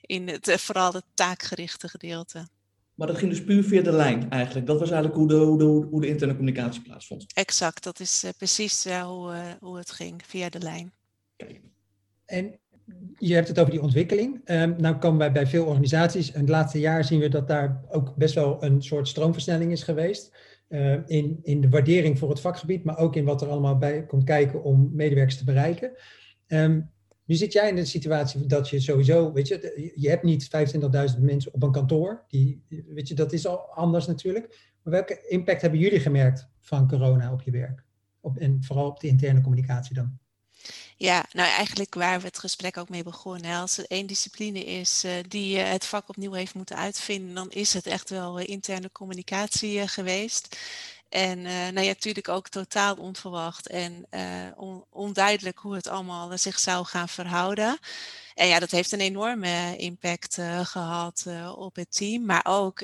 in 0.00 0.28
het, 0.28 0.60
vooral 0.60 0.92
het 0.92 1.04
taakgerichte 1.14 1.88
gedeelte. 1.88 2.48
Maar 2.98 3.06
dat 3.06 3.18
ging 3.18 3.30
dus 3.30 3.44
puur 3.44 3.64
via 3.64 3.82
de 3.82 3.92
lijn 3.92 4.30
eigenlijk. 4.30 4.66
Dat 4.66 4.78
was 4.78 4.90
eigenlijk 4.90 5.18
hoe 5.20 5.28
de, 5.28 5.34
hoe 5.34 5.58
de, 5.58 5.64
hoe 5.64 6.00
de 6.00 6.08
interne 6.08 6.36
communicatie 6.36 6.82
plaatsvond. 6.82 7.24
Exact, 7.34 7.84
dat 7.84 8.00
is 8.00 8.24
uh, 8.24 8.30
precies 8.36 8.84
hoe, 8.84 9.34
hoe 9.60 9.76
het 9.76 9.90
ging, 9.90 10.20
via 10.26 10.48
de 10.48 10.60
lijn. 10.60 10.92
En 12.24 12.58
je 13.18 13.34
hebt 13.34 13.48
het 13.48 13.58
over 13.58 13.72
die 13.72 13.82
ontwikkeling. 13.82 14.40
Um, 14.44 14.74
nou 14.78 14.96
komen 14.96 15.18
wij 15.18 15.32
bij 15.32 15.46
veel 15.46 15.64
organisaties. 15.64 16.32
En 16.32 16.40
het 16.40 16.48
laatste 16.48 16.80
jaar 16.80 17.04
zien 17.04 17.20
we 17.20 17.28
dat 17.28 17.48
daar 17.48 17.84
ook 17.88 18.16
best 18.16 18.34
wel 18.34 18.62
een 18.62 18.82
soort 18.82 19.08
stroomversnelling 19.08 19.72
is 19.72 19.82
geweest. 19.82 20.36
Uh, 20.68 20.96
in, 21.06 21.38
in 21.42 21.60
de 21.60 21.68
waardering 21.68 22.18
voor 22.18 22.28
het 22.28 22.40
vakgebied, 22.40 22.84
maar 22.84 22.98
ook 22.98 23.16
in 23.16 23.24
wat 23.24 23.42
er 23.42 23.48
allemaal 23.48 23.78
bij 23.78 24.06
komt 24.06 24.24
kijken 24.24 24.62
om 24.62 24.90
medewerkers 24.92 25.38
te 25.38 25.44
bereiken. 25.44 25.92
Um, 26.46 26.90
nu 27.28 27.34
zit 27.34 27.52
jij 27.52 27.68
in 27.68 27.76
de 27.76 27.84
situatie 27.84 28.46
dat 28.46 28.68
je 28.68 28.80
sowieso, 28.80 29.32
weet 29.32 29.48
je, 29.48 29.92
je 29.94 30.08
hebt 30.08 30.22
niet 30.22 30.48
25.000 31.14 31.20
mensen 31.20 31.54
op 31.54 31.62
een 31.62 31.72
kantoor. 31.72 32.24
Die, 32.28 32.62
weet 32.86 33.08
je, 33.08 33.14
dat 33.14 33.32
is 33.32 33.46
al 33.46 33.58
anders 33.58 34.06
natuurlijk. 34.06 34.74
Maar 34.82 34.92
welke 34.92 35.26
impact 35.28 35.60
hebben 35.60 35.80
jullie 35.80 36.00
gemerkt 36.00 36.48
van 36.60 36.88
corona 36.88 37.32
op 37.32 37.42
je 37.42 37.50
werk? 37.50 37.84
Op, 38.20 38.36
en 38.36 38.58
vooral 38.64 38.86
op 38.86 39.00
de 39.00 39.06
interne 39.06 39.40
communicatie 39.40 39.94
dan? 39.94 40.18
Ja, 40.96 41.26
nou 41.32 41.48
eigenlijk 41.48 41.94
waar 41.94 42.20
we 42.20 42.26
het 42.26 42.38
gesprek 42.38 42.76
ook 42.76 42.88
mee 42.88 43.02
begonnen. 43.02 43.56
Als 43.56 43.78
er 43.78 43.84
één 43.88 44.06
discipline 44.06 44.64
is 44.64 45.04
uh, 45.04 45.12
die 45.28 45.56
uh, 45.56 45.70
het 45.70 45.84
vak 45.84 46.08
opnieuw 46.08 46.32
heeft 46.32 46.54
moeten 46.54 46.76
uitvinden, 46.76 47.34
dan 47.34 47.50
is 47.50 47.72
het 47.72 47.86
echt 47.86 48.10
wel 48.10 48.40
uh, 48.40 48.48
interne 48.48 48.92
communicatie 48.92 49.88
geweest. 49.88 50.58
En 51.08 51.42
nou 51.42 51.80
ja, 51.80 51.86
natuurlijk 51.86 52.28
ook 52.28 52.48
totaal 52.48 52.94
onverwacht 52.94 53.68
en 53.68 54.06
onduidelijk 54.90 55.58
hoe 55.58 55.74
het 55.74 55.88
allemaal 55.88 56.38
zich 56.38 56.58
zou 56.58 56.84
gaan 56.84 57.08
verhouden. 57.08 57.78
En 58.34 58.46
ja, 58.46 58.58
dat 58.58 58.70
heeft 58.70 58.92
een 58.92 59.00
enorme 59.00 59.76
impact 59.76 60.38
gehad 60.62 61.26
op 61.56 61.76
het 61.76 61.92
team. 61.96 62.24
Maar 62.24 62.44
ook 62.44 62.82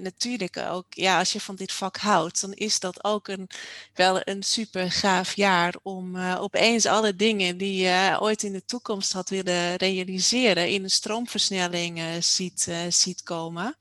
natuurlijk 0.00 0.56
ook, 0.56 0.86
ja, 0.88 1.18
als 1.18 1.32
je 1.32 1.40
van 1.40 1.56
dit 1.56 1.72
vak 1.72 1.96
houdt, 1.96 2.40
dan 2.40 2.52
is 2.52 2.80
dat 2.80 3.04
ook 3.04 3.28
een, 3.28 3.48
wel 3.94 4.20
een 4.24 4.42
super 4.42 4.90
gaaf 4.92 5.34
jaar 5.34 5.74
om 5.82 6.18
opeens 6.18 6.86
alle 6.86 7.16
dingen 7.16 7.56
die 7.56 7.82
je 7.82 8.16
ooit 8.20 8.42
in 8.42 8.52
de 8.52 8.64
toekomst 8.64 9.12
had 9.12 9.28
willen 9.28 9.76
realiseren 9.76 10.68
in 10.68 10.82
een 10.82 10.90
stroomversnelling 10.90 12.02
ziet, 12.20 12.68
ziet 12.88 13.22
komen. 13.22 13.76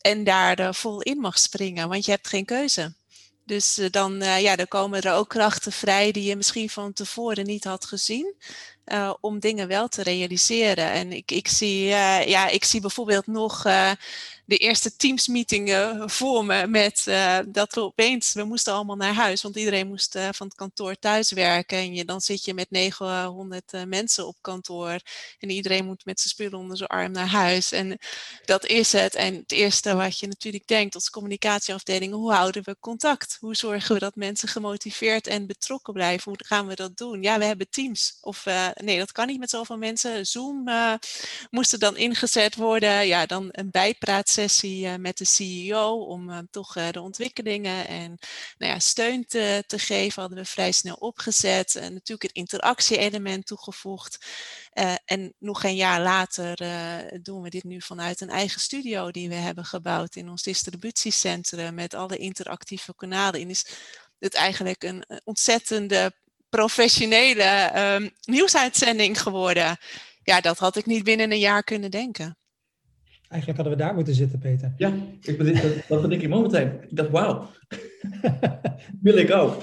En 0.00 0.24
daar 0.24 0.74
vol 0.74 1.02
in 1.02 1.18
mag 1.18 1.38
springen, 1.38 1.88
want 1.88 2.04
je 2.04 2.10
hebt 2.10 2.28
geen 2.28 2.44
keuze. 2.44 2.94
Dus 3.52 3.80
dan, 3.90 4.20
ja, 4.20 4.56
dan 4.56 4.68
komen 4.68 5.02
er 5.02 5.14
ook 5.14 5.28
krachten 5.28 5.72
vrij 5.72 6.12
die 6.12 6.24
je 6.24 6.36
misschien 6.36 6.70
van 6.70 6.92
tevoren 6.92 7.46
niet 7.46 7.64
had 7.64 7.84
gezien. 7.84 8.34
Uh, 8.86 9.14
om 9.20 9.38
dingen 9.38 9.68
wel 9.68 9.88
te 9.88 10.02
realiseren. 10.02 10.90
En 10.90 11.12
ik, 11.12 11.30
ik, 11.30 11.48
zie, 11.48 11.84
uh, 11.84 12.26
ja, 12.26 12.48
ik 12.48 12.64
zie 12.64 12.80
bijvoorbeeld 12.80 13.26
nog 13.26 13.66
uh, 13.66 13.90
de 14.44 14.56
eerste 14.56 14.96
teamsmeetingen 14.96 16.10
voor 16.10 16.44
me 16.44 16.66
met 16.66 17.04
dat 17.46 17.74
we 17.74 17.80
opeens, 17.80 18.32
we 18.32 18.44
moesten 18.44 18.72
allemaal 18.72 18.96
naar 18.96 19.14
huis, 19.14 19.42
want 19.42 19.56
iedereen 19.56 19.88
moest 19.88 20.18
van 20.30 20.46
het 20.46 20.56
kantoor 20.56 20.98
thuis 20.98 21.32
werken. 21.32 21.78
En 21.78 21.94
je, 21.94 22.04
dan 22.04 22.20
zit 22.20 22.44
je 22.44 22.54
met 22.54 22.70
900 22.70 23.72
uh, 23.72 23.80
eh, 23.80 23.88
mensen 23.88 24.26
op 24.26 24.36
kantoor 24.40 24.98
en 25.38 25.50
iedereen 25.50 25.84
moet 25.84 26.04
met 26.04 26.20
zijn 26.20 26.32
spullen 26.32 26.58
onder 26.58 26.76
zijn 26.76 26.88
arm 26.88 27.12
naar 27.12 27.26
huis. 27.26 27.72
En 27.72 27.98
dat 28.44 28.66
is 28.66 28.92
het. 28.92 29.14
En 29.14 29.34
het 29.34 29.52
eerste 29.52 29.94
wat 29.94 30.18
je 30.18 30.26
natuurlijk 30.26 30.66
denkt 30.66 30.94
als 30.94 31.10
communicatieafdeling, 31.10 32.12
hoe 32.12 32.32
houden 32.32 32.64
we 32.64 32.76
contact? 32.80 33.36
Hoe 33.40 33.56
zorgen 33.56 33.94
we 33.94 34.00
dat 34.00 34.16
mensen 34.16 34.48
gemotiveerd 34.48 35.26
en 35.26 35.46
betrokken 35.46 35.92
blijven? 35.92 36.32
Hoe 36.32 36.46
gaan 36.46 36.66
we 36.66 36.74
dat 36.74 36.96
doen? 36.96 37.22
Ja, 37.22 37.38
we 37.38 37.44
hebben 37.44 37.70
teams. 37.70 38.18
Of 38.20 38.46
nee, 38.74 38.98
dat 38.98 39.12
kan 39.12 39.26
niet 39.26 39.38
met 39.38 39.50
zoveel 39.50 39.78
mensen. 39.78 40.26
Zoom 40.26 40.68
moest 41.50 41.72
er 41.72 41.78
dan 41.78 41.96
ingezet 41.96 42.56
worden. 42.56 43.06
Ja, 43.06 43.26
dan 43.26 43.48
een 43.50 43.70
bijpraat 43.70 44.28
sessie 44.28 44.86
uh, 44.86 44.94
met 44.96 45.18
de 45.18 45.24
CEO 45.24 46.04
om 46.04 46.30
uh, 46.30 46.38
toch 46.50 46.76
uh, 46.76 46.88
de 46.90 47.00
ontwikkelingen 47.00 47.86
en 47.86 48.18
nou 48.58 48.72
ja, 48.72 48.78
steun 48.78 49.26
te, 49.26 49.64
te, 49.66 49.78
geven. 49.78 50.20
Hadden 50.20 50.38
we 50.38 50.44
vrij 50.44 50.72
snel 50.72 50.94
opgezet. 50.94 51.76
En 51.76 51.92
natuurlijk 51.92 52.22
het 52.22 52.32
interactie-element 52.32 53.46
toegevoegd. 53.46 54.26
en 55.04 55.34
nog 55.38 55.64
een 55.64 55.76
jaar 55.76 56.00
later 56.00 56.56
doen 57.22 57.42
we 57.42 57.50
dit 57.50 57.64
nu 57.64 57.80
vanuit 57.80 58.20
een 58.20 58.30
eigen 58.30 58.60
studio 58.60 59.10
die 59.10 59.28
we 59.28 59.34
hebben 59.34 59.64
gebouwd 59.64 60.16
in 60.16 60.28
ons 60.28 60.42
distributiecentrum 60.42 61.74
met 61.74 61.94
alle 61.94 62.16
interactieve 62.16 62.94
kanalen. 62.94 63.40
En 63.40 63.50
is 63.50 63.66
het 64.18 64.34
eigenlijk 64.34 64.84
een 64.84 65.04
ontzettende 65.24 66.12
professionele 66.56 67.72
um, 67.96 68.10
nieuwsuitzending 68.24 69.20
geworden. 69.20 69.76
Ja, 70.22 70.40
dat 70.40 70.58
had 70.58 70.76
ik 70.76 70.86
niet 70.86 71.04
binnen 71.04 71.32
een 71.32 71.38
jaar 71.38 71.62
kunnen 71.62 71.90
denken. 71.90 72.36
Eigenlijk 73.28 73.60
hadden 73.60 73.78
we 73.78 73.84
daar 73.84 73.94
moeten 73.94 74.14
zitten, 74.14 74.38
Peter. 74.38 74.72
Ja, 74.76 74.92
ik 75.22 75.38
ben, 75.38 75.54
dat, 75.88 76.02
dat 76.02 76.12
ik 76.12 76.28
momenteel. 76.28 76.66
Ik 76.88 76.96
dacht, 76.96 77.10
wauw, 77.10 77.48
wil 79.06 79.16
ik 79.16 79.30
ook. 79.30 79.62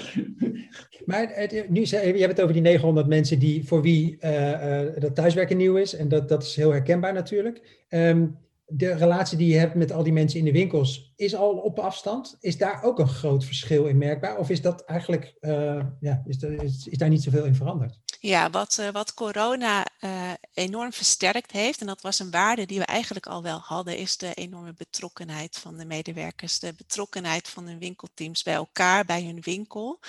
Maar 1.04 1.28
het, 1.34 1.68
nu, 1.68 1.80
je 1.80 1.96
hebt 1.96 2.30
het 2.30 2.40
over 2.40 2.52
die 2.52 2.62
900 2.62 3.06
mensen 3.06 3.38
die, 3.38 3.66
voor 3.66 3.82
wie 3.82 4.16
uh, 4.20 4.50
uh, 4.50 5.00
dat 5.00 5.14
thuiswerken 5.14 5.56
nieuw 5.56 5.76
is. 5.76 5.94
En 5.94 6.08
dat, 6.08 6.28
dat 6.28 6.42
is 6.42 6.56
heel 6.56 6.70
herkenbaar 6.70 7.12
natuurlijk. 7.12 7.84
Um, 7.88 8.38
de 8.72 8.94
relatie 8.94 9.38
die 9.38 9.52
je 9.52 9.58
hebt 9.58 9.74
met 9.74 9.92
al 9.92 10.02
die 10.02 10.12
mensen 10.12 10.38
in 10.38 10.44
de 10.44 10.52
winkels 10.52 11.12
is 11.16 11.34
al 11.34 11.50
op 11.50 11.78
afstand. 11.78 12.36
Is 12.40 12.58
daar 12.58 12.82
ook 12.82 12.98
een 12.98 13.08
groot 13.08 13.44
verschil 13.44 13.86
in 13.86 13.98
merkbaar? 13.98 14.38
Of 14.38 14.50
is 14.50 14.62
dat 14.62 14.84
eigenlijk, 14.84 15.34
uh, 15.40 15.84
ja, 16.00 16.22
is, 16.26 16.42
is, 16.84 16.98
daar 16.98 17.08
niet 17.08 17.22
zoveel 17.22 17.44
in 17.44 17.54
veranderd? 17.54 17.98
Ja, 18.20 18.50
wat, 18.50 18.76
uh, 18.80 18.88
wat 18.88 19.14
corona 19.14 19.86
uh, 20.00 20.30
enorm 20.52 20.92
versterkt 20.92 21.50
heeft, 21.50 21.80
en 21.80 21.86
dat 21.86 22.00
was 22.00 22.18
een 22.18 22.30
waarde 22.30 22.66
die 22.66 22.78
we 22.78 22.84
eigenlijk 22.84 23.26
al 23.26 23.42
wel 23.42 23.58
hadden, 23.58 23.96
is 23.96 24.16
de 24.16 24.34
enorme 24.34 24.74
betrokkenheid 24.76 25.58
van 25.58 25.76
de 25.76 25.84
medewerkers. 25.84 26.58
De 26.58 26.74
betrokkenheid 26.76 27.48
van 27.48 27.66
hun 27.66 27.78
winkelteams 27.78 28.42
bij 28.42 28.54
elkaar, 28.54 29.04
bij 29.04 29.24
hun 29.24 29.40
winkel. 29.40 30.00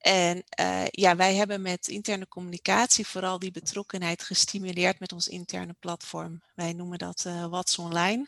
En 0.00 0.42
uh, 0.60 0.86
ja, 0.90 1.16
wij 1.16 1.34
hebben 1.34 1.62
met 1.62 1.88
interne 1.88 2.28
communicatie 2.28 3.06
vooral 3.06 3.38
die 3.38 3.50
betrokkenheid 3.50 4.22
gestimuleerd 4.22 4.98
met 4.98 5.12
ons 5.12 5.28
interne 5.28 5.74
platform. 5.80 6.42
Wij 6.54 6.72
noemen 6.72 6.98
dat 6.98 7.24
uh, 7.26 7.46
What's 7.46 7.78
Online. 7.78 8.26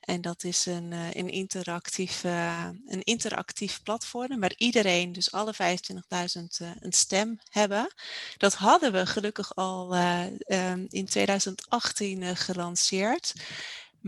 En 0.00 0.20
dat 0.20 0.44
is 0.44 0.66
een, 0.66 0.92
uh, 0.92 1.14
een, 1.14 1.28
interactief, 1.28 2.24
een 2.24 3.02
interactief 3.02 3.82
platform 3.82 4.40
waar 4.40 4.54
iedereen, 4.56 5.12
dus 5.12 5.32
alle 5.32 5.54
25.000, 5.54 6.66
een 6.80 6.92
stem 6.92 7.40
hebben. 7.50 7.94
Dat 8.36 8.54
hadden 8.54 8.92
we 8.92 9.06
gelukkig 9.06 9.54
al 9.54 9.96
um, 9.96 10.86
in 10.88 11.06
2018 11.06 12.36
gelanceerd. 12.36 13.34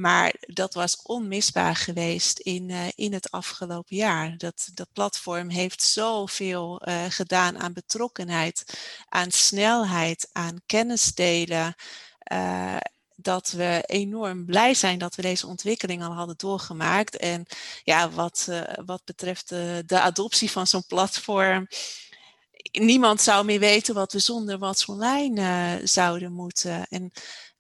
Maar 0.01 0.35
dat 0.41 0.75
was 0.75 1.03
onmisbaar 1.03 1.77
geweest 1.77 2.39
in, 2.39 2.69
uh, 2.69 2.87
in 2.95 3.13
het 3.13 3.31
afgelopen 3.31 3.97
jaar. 3.97 4.37
Dat, 4.37 4.71
dat 4.75 4.93
platform 4.93 5.49
heeft 5.49 5.83
zoveel 5.83 6.83
uh, 6.89 7.05
gedaan 7.09 7.59
aan 7.59 7.73
betrokkenheid, 7.73 8.79
aan 9.09 9.31
snelheid, 9.31 10.29
aan 10.33 10.61
kennis 10.67 11.15
delen. 11.15 11.75
Uh, 12.33 12.77
dat 13.17 13.51
we 13.51 13.83
enorm 13.87 14.45
blij 14.45 14.75
zijn 14.75 14.99
dat 14.99 15.15
we 15.15 15.23
deze 15.23 15.47
ontwikkeling 15.47 16.03
al 16.03 16.13
hadden 16.13 16.37
doorgemaakt. 16.37 17.17
En 17.17 17.47
ja, 17.85 18.11
wat, 18.11 18.49
wat 18.85 19.05
betreft 19.05 19.49
de, 19.49 19.83
de 19.87 20.01
adoptie 20.01 20.51
van 20.51 20.67
zo'n 20.67 20.87
platform 20.87 21.67
niemand 22.73 23.21
zou 23.21 23.45
meer 23.45 23.61
weten 23.61 23.95
wat 23.95 24.13
we 24.13 24.19
zonder 24.19 24.59
wat 24.59 24.85
online 24.87 25.81
zouden 25.85 26.33
moeten. 26.33 26.87
En 26.89 27.13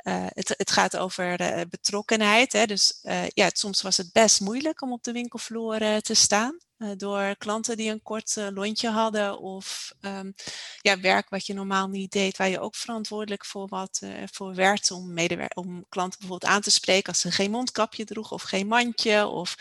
uh, 0.04 0.26
het, 0.26 0.54
het, 0.56 0.70
gaat 0.70 0.96
over 0.96 1.40
uh, 1.40 1.60
betrokkenheid. 1.70 2.52
Hè? 2.52 2.66
Dus 2.66 3.00
uh, 3.02 3.28
ja, 3.28 3.50
soms 3.52 3.82
was 3.82 3.96
het 3.96 4.12
best 4.12 4.40
moeilijk 4.40 4.82
om 4.82 4.92
op 4.92 5.02
de 5.02 5.12
winkelvloer 5.12 5.78
te 5.78 6.14
staan. 6.14 6.58
door 6.96 7.36
klanten 7.36 7.76
die 7.76 7.90
een 7.90 8.02
kort 8.02 8.36
lontje 8.54 8.88
hadden 8.88 9.38
of 9.38 9.92
um, 10.00 10.34
ja, 10.80 11.00
werk 11.00 11.28
wat 11.28 11.46
je 11.46 11.54
normaal 11.54 11.88
niet 11.88 12.12
deed, 12.12 12.36
waar 12.36 12.48
je 12.48 12.60
ook 12.60 12.74
verantwoordelijk 12.74 13.44
voor, 13.44 13.68
wat, 13.68 14.00
voor 14.32 14.54
werd 14.54 14.90
om, 14.90 15.18
om 15.54 15.84
klanten 15.88 16.18
bijvoorbeeld 16.18 16.52
aan 16.52 16.60
te 16.60 16.70
spreken 16.70 17.08
als 17.08 17.20
ze 17.20 17.30
geen 17.30 17.50
mondkapje 17.50 18.04
droegen 18.04 18.36
of 18.36 18.42
geen 18.42 18.66
mandje. 18.66 19.26
Of, 19.26 19.56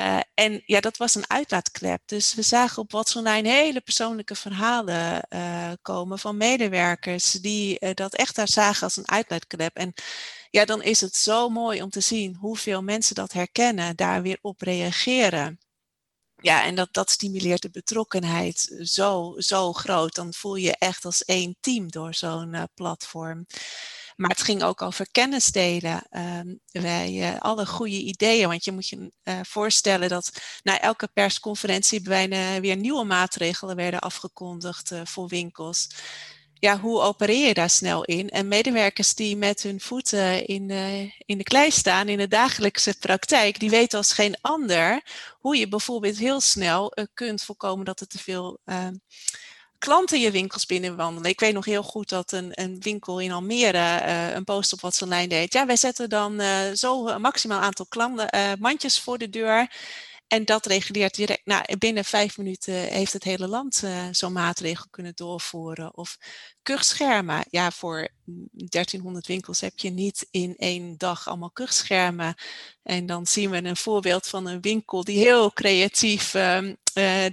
uh, 0.00 0.20
en 0.34 0.62
ja, 0.66 0.80
dat 0.80 0.96
was 0.96 1.14
een 1.14 1.30
uitlaatklep. 1.30 2.02
Dus 2.06 2.34
we 2.34 2.42
zagen 2.42 2.82
op 2.82 2.92
What's 2.92 3.16
Online 3.16 3.48
hele 3.48 3.80
persoonlijke 3.80 4.34
verhalen 4.34 5.26
uh, 5.28 5.72
komen 5.82 6.18
van 6.18 6.36
medewerkers 6.36 7.32
die 7.32 7.76
uh, 7.80 7.90
dat 7.94 8.14
echt 8.14 8.36
daar 8.36 8.48
zagen 8.48 8.82
als 8.82 8.96
een 8.96 9.10
uitlaatklep. 9.10 9.76
En 9.76 9.92
ja, 10.50 10.64
dan 10.64 10.82
is 10.82 11.00
het 11.00 11.16
zo 11.16 11.48
mooi 11.48 11.82
om 11.82 11.90
te 11.90 12.00
zien 12.00 12.34
hoeveel 12.34 12.82
mensen 12.82 13.14
dat 13.14 13.32
herkennen, 13.32 13.96
daar 13.96 14.22
weer 14.22 14.38
op 14.40 14.60
reageren. 14.60 15.58
Ja, 16.36 16.64
en 16.64 16.74
dat, 16.74 16.88
dat 16.92 17.10
stimuleert 17.10 17.62
de 17.62 17.70
betrokkenheid 17.70 18.76
zo, 18.82 19.34
zo 19.36 19.72
groot. 19.72 20.14
Dan 20.14 20.34
voel 20.34 20.56
je 20.56 20.76
echt 20.78 21.04
als 21.04 21.24
één 21.24 21.56
team 21.60 21.90
door 21.90 22.14
zo'n 22.14 22.68
platform. 22.74 23.46
Maar 24.16 24.30
het 24.30 24.42
ging 24.42 24.62
ook 24.62 24.82
over 24.82 25.10
kennis 25.10 25.46
delen. 25.46 26.02
Um, 26.10 26.60
wij, 26.70 27.12
uh, 27.12 27.40
alle 27.40 27.66
goede 27.66 27.98
ideeën. 27.98 28.48
Want 28.48 28.64
je 28.64 28.72
moet 28.72 28.88
je 28.88 29.12
uh, 29.24 29.40
voorstellen 29.42 30.08
dat 30.08 30.40
na 30.62 30.80
elke 30.80 31.08
persconferentie 31.12 32.00
bijna 32.00 32.60
weer 32.60 32.76
nieuwe 32.76 33.04
maatregelen 33.04 33.76
werden 33.76 34.00
afgekondigd 34.00 34.90
uh, 34.90 35.00
voor 35.04 35.28
winkels. 35.28 35.88
Ja, 36.58 36.78
hoe 36.80 37.00
opereer 37.00 37.46
je 37.46 37.54
daar 37.54 37.70
snel 37.70 38.04
in? 38.04 38.28
En 38.28 38.48
medewerkers 38.48 39.14
die 39.14 39.36
met 39.36 39.62
hun 39.62 39.80
voeten 39.80 40.46
in, 40.46 40.70
in 41.26 41.38
de 41.38 41.44
klei 41.44 41.70
staan 41.70 42.08
in 42.08 42.18
de 42.18 42.28
dagelijkse 42.28 42.98
praktijk, 42.98 43.58
die 43.58 43.70
weten 43.70 43.98
als 43.98 44.12
geen 44.12 44.36
ander 44.40 45.02
hoe 45.38 45.56
je 45.56 45.68
bijvoorbeeld 45.68 46.18
heel 46.18 46.40
snel 46.40 46.92
kunt 47.14 47.42
voorkomen 47.42 47.84
dat 47.84 48.00
er 48.00 48.06
te 48.06 48.18
veel 48.18 48.60
ehm, 48.64 48.94
klanten 49.78 50.20
je 50.20 50.30
winkels 50.30 50.66
binnenwandelen. 50.66 51.30
Ik 51.30 51.40
weet 51.40 51.54
nog 51.54 51.64
heel 51.64 51.82
goed 51.82 52.08
dat 52.08 52.32
een, 52.32 52.50
een 52.52 52.76
winkel 52.80 53.20
in 53.20 53.32
Almere 53.32 54.02
uh, 54.06 54.34
een 54.34 54.44
post 54.44 54.72
op 54.72 54.80
wat 54.80 55.00
lijn 55.06 55.28
deed. 55.28 55.52
Ja, 55.52 55.66
wij 55.66 55.76
zetten 55.76 56.08
dan 56.08 56.40
uh, 56.40 56.72
zo 56.74 57.18
maximaal 57.18 57.60
aantal 57.60 57.86
klanten, 57.88 58.28
uh, 58.34 58.52
mandjes 58.58 59.00
voor 59.00 59.18
de 59.18 59.30
deur. 59.30 59.70
En 60.28 60.44
dat 60.44 60.66
reguleert 60.66 61.14
direct. 61.14 61.46
Nou, 61.46 61.76
binnen 61.78 62.04
vijf 62.04 62.38
minuten 62.38 62.74
heeft 62.74 63.12
het 63.12 63.24
hele 63.24 63.48
land 63.48 63.82
uh, 63.84 64.04
zo'n 64.10 64.32
maatregel 64.32 64.86
kunnen 64.90 65.12
doorvoeren. 65.14 65.96
Of 65.96 66.18
kuchschermen. 66.62 67.44
Ja, 67.50 67.70
voor 67.70 68.08
1300 68.24 69.26
winkels 69.26 69.60
heb 69.60 69.78
je 69.78 69.90
niet 69.90 70.26
in 70.30 70.56
één 70.56 70.98
dag 70.98 71.28
allemaal 71.28 71.50
kuchschermen. 71.50 72.34
En 72.82 73.06
dan 73.06 73.26
zien 73.26 73.50
we 73.50 73.64
een 73.64 73.76
voorbeeld 73.76 74.26
van 74.26 74.46
een 74.46 74.60
winkel 74.60 75.04
die 75.04 75.18
heel 75.18 75.52
creatief 75.52 76.34
uh, 76.34 76.58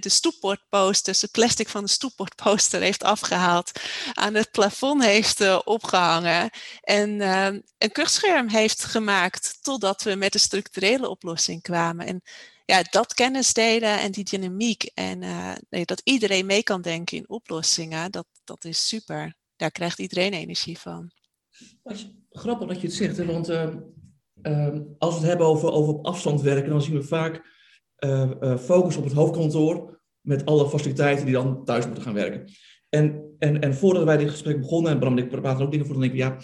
de 0.00 0.08
stoepbordposters, 0.08 1.20
het 1.20 1.30
plastic 1.30 1.68
van 1.68 1.84
de 1.84 1.90
stoepbordposter 1.90 2.80
heeft 2.80 3.02
afgehaald, 3.02 3.70
aan 4.12 4.34
het 4.34 4.50
plafond 4.50 5.04
heeft 5.04 5.40
uh, 5.40 5.60
opgehangen 5.64 6.50
en 6.80 7.10
uh, 7.10 7.46
een 7.78 7.92
kuchscherm 7.92 8.48
heeft 8.48 8.84
gemaakt 8.84 9.58
totdat 9.62 10.02
we 10.02 10.14
met 10.14 10.34
een 10.34 10.40
structurele 10.40 11.08
oplossing 11.08 11.62
kwamen. 11.62 12.06
En 12.06 12.22
ja, 12.64 12.82
dat 12.90 13.14
kennis 13.14 13.52
delen 13.52 14.00
en 14.00 14.12
die 14.12 14.24
dynamiek 14.24 14.90
en 14.94 15.22
uh, 15.22 15.84
dat 15.84 16.00
iedereen 16.04 16.46
mee 16.46 16.62
kan 16.62 16.82
denken 16.82 17.16
in 17.16 17.28
oplossingen, 17.28 18.10
dat, 18.10 18.26
dat 18.44 18.64
is 18.64 18.88
super. 18.88 19.34
Daar 19.56 19.70
krijgt 19.70 19.98
iedereen 19.98 20.32
energie 20.32 20.78
van. 20.78 21.10
Grappig 22.30 22.68
dat 22.68 22.80
je 22.80 22.86
het 22.86 22.96
zegt, 22.96 23.24
want 23.24 23.50
uh, 23.50 23.68
uh, 24.42 24.80
als 24.98 25.14
we 25.14 25.20
het 25.20 25.28
hebben 25.28 25.46
over, 25.46 25.72
over 25.72 25.94
op 25.94 26.06
afstand 26.06 26.40
werken, 26.40 26.70
dan 26.70 26.82
zien 26.82 26.94
we 26.94 27.02
vaak 27.02 27.52
focus 28.60 28.96
op 28.96 29.04
het 29.04 29.12
hoofdkantoor 29.12 30.00
met 30.20 30.44
alle 30.44 30.68
faciliteiten 30.68 31.24
die 31.24 31.34
dan 31.34 31.64
thuis 31.64 31.84
moeten 31.84 32.02
gaan 32.02 32.14
werken. 32.14 32.44
En, 32.88 33.34
en, 33.38 33.60
en 33.60 33.74
voordat 33.74 34.04
wij 34.04 34.16
dit 34.16 34.30
gesprek 34.30 34.60
begonnen, 34.60 34.92
en 34.92 34.98
Bram, 34.98 35.18
ik 35.18 35.28
praat 35.28 35.58
er 35.58 35.64
ook 35.64 35.70
dingen 35.70 35.86
voor, 35.86 35.94
dan 35.94 36.02
denk 36.02 36.14
ik, 36.14 36.20
ja, 36.20 36.38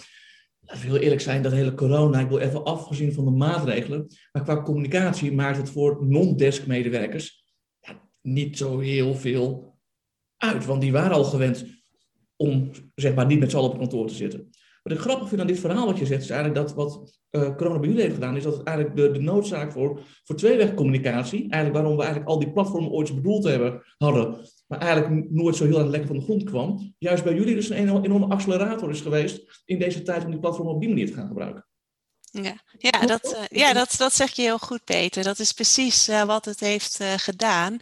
we 0.79 0.87
heel 0.87 0.97
eerlijk 0.97 1.21
zijn, 1.21 1.41
dat 1.41 1.51
hele 1.51 1.73
corona, 1.73 2.19
ik 2.19 2.29
wil 2.29 2.37
even 2.37 2.63
afgezien 2.63 3.13
van 3.13 3.25
de 3.25 3.31
maatregelen, 3.31 4.07
maar 4.31 4.43
qua 4.43 4.61
communicatie 4.61 5.31
maakt 5.31 5.57
het 5.57 5.69
voor 5.69 6.05
non-desk 6.05 6.67
medewerkers 6.67 7.45
ja, 7.79 8.09
niet 8.21 8.57
zo 8.57 8.79
heel 8.79 9.15
veel 9.15 9.75
uit. 10.37 10.65
Want 10.65 10.81
die 10.81 10.91
waren 10.91 11.11
al 11.11 11.23
gewend 11.23 11.65
om 12.35 12.71
zeg 12.95 13.13
maar 13.13 13.25
niet 13.25 13.39
met 13.39 13.51
z'n 13.51 13.57
allen 13.57 13.71
op 13.71 13.77
kantoor 13.77 14.07
te 14.07 14.13
zitten. 14.13 14.49
Wat 14.83 14.93
ik 14.93 14.99
grappig 14.99 15.27
vind 15.27 15.41
aan 15.41 15.47
dit 15.47 15.59
verhaal 15.59 15.85
wat 15.85 15.97
je 15.97 16.05
zegt, 16.05 16.21
is 16.21 16.29
eigenlijk 16.29 16.67
dat 16.67 16.75
wat 16.75 17.19
uh, 17.31 17.55
corona 17.55 17.79
bij 17.79 17.87
jullie 17.87 18.03
heeft 18.03 18.15
gedaan, 18.15 18.35
is 18.35 18.43
dat 18.43 18.57
het 18.57 18.67
eigenlijk 18.67 18.97
de, 18.97 19.11
de 19.11 19.19
noodzaak 19.19 19.71
voor, 19.71 19.99
voor 20.23 20.35
tweewegcommunicatie, 20.35 21.39
eigenlijk 21.39 21.73
waarom 21.73 21.95
we 21.95 22.01
eigenlijk 22.03 22.31
al 22.31 22.39
die 22.39 22.51
platformen 22.51 22.91
ooit 22.91 23.15
bedoeld 23.15 23.43
hebben, 23.43 23.83
hadden, 23.97 24.35
maar 24.71 24.79
eigenlijk 24.79 25.31
nooit 25.31 25.55
zo 25.55 25.65
heel 25.65 25.79
erg 25.79 25.87
lekker 25.87 26.07
van 26.07 26.17
de 26.17 26.23
grond 26.23 26.43
kwam, 26.43 26.95
juist 26.97 27.23
bij 27.23 27.33
jullie 27.33 27.55
dus 27.55 27.69
een 27.69 28.03
enorme 28.03 28.27
accelerator 28.27 28.89
is 28.89 29.01
geweest 29.01 29.61
in 29.65 29.79
deze 29.79 30.01
tijd 30.01 30.23
om 30.25 30.31
die 30.31 30.39
platformen 30.39 30.73
op 30.73 30.79
die 30.79 30.89
manier 30.89 31.07
te 31.07 31.13
gaan 31.13 31.27
gebruiken. 31.27 31.65
Ja, 32.31 32.61
ja, 32.77 33.05
dat, 33.05 33.33
uh, 33.33 33.59
ja 33.59 33.73
dat, 33.73 33.95
dat 33.97 34.13
zeg 34.13 34.31
je 34.31 34.41
heel 34.41 34.57
goed, 34.57 34.83
Peter. 34.83 35.23
Dat 35.23 35.39
is 35.39 35.51
precies 35.51 36.09
uh, 36.09 36.23
wat 36.23 36.45
het 36.45 36.59
heeft 36.59 37.01
uh, 37.01 37.13
gedaan. 37.15 37.79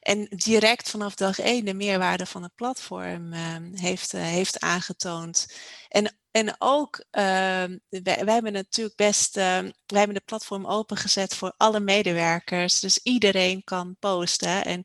En 0.00 0.26
direct 0.28 0.90
vanaf 0.90 1.14
dag 1.14 1.38
één 1.38 1.64
de 1.64 1.74
meerwaarde 1.74 2.26
van 2.26 2.42
het 2.42 2.54
platform 2.54 3.32
ehm, 3.32 3.74
heeft, 3.74 4.12
heeft 4.12 4.60
aangetoond. 4.60 5.56
En 5.88 6.16
en 6.32 6.54
ook, 6.58 6.98
uh, 6.98 7.22
wij, 7.22 7.78
wij, 7.88 8.34
hebben 8.34 8.52
natuurlijk 8.52 8.96
best, 8.96 9.36
uh, 9.36 9.42
wij 9.86 9.98
hebben 9.98 10.14
de 10.14 10.22
platform 10.24 10.66
opengezet 10.66 11.34
voor 11.34 11.54
alle 11.56 11.80
medewerkers. 11.80 12.80
Dus 12.80 13.00
iedereen 13.02 13.64
kan 13.64 13.96
posten. 13.98 14.64
En 14.64 14.82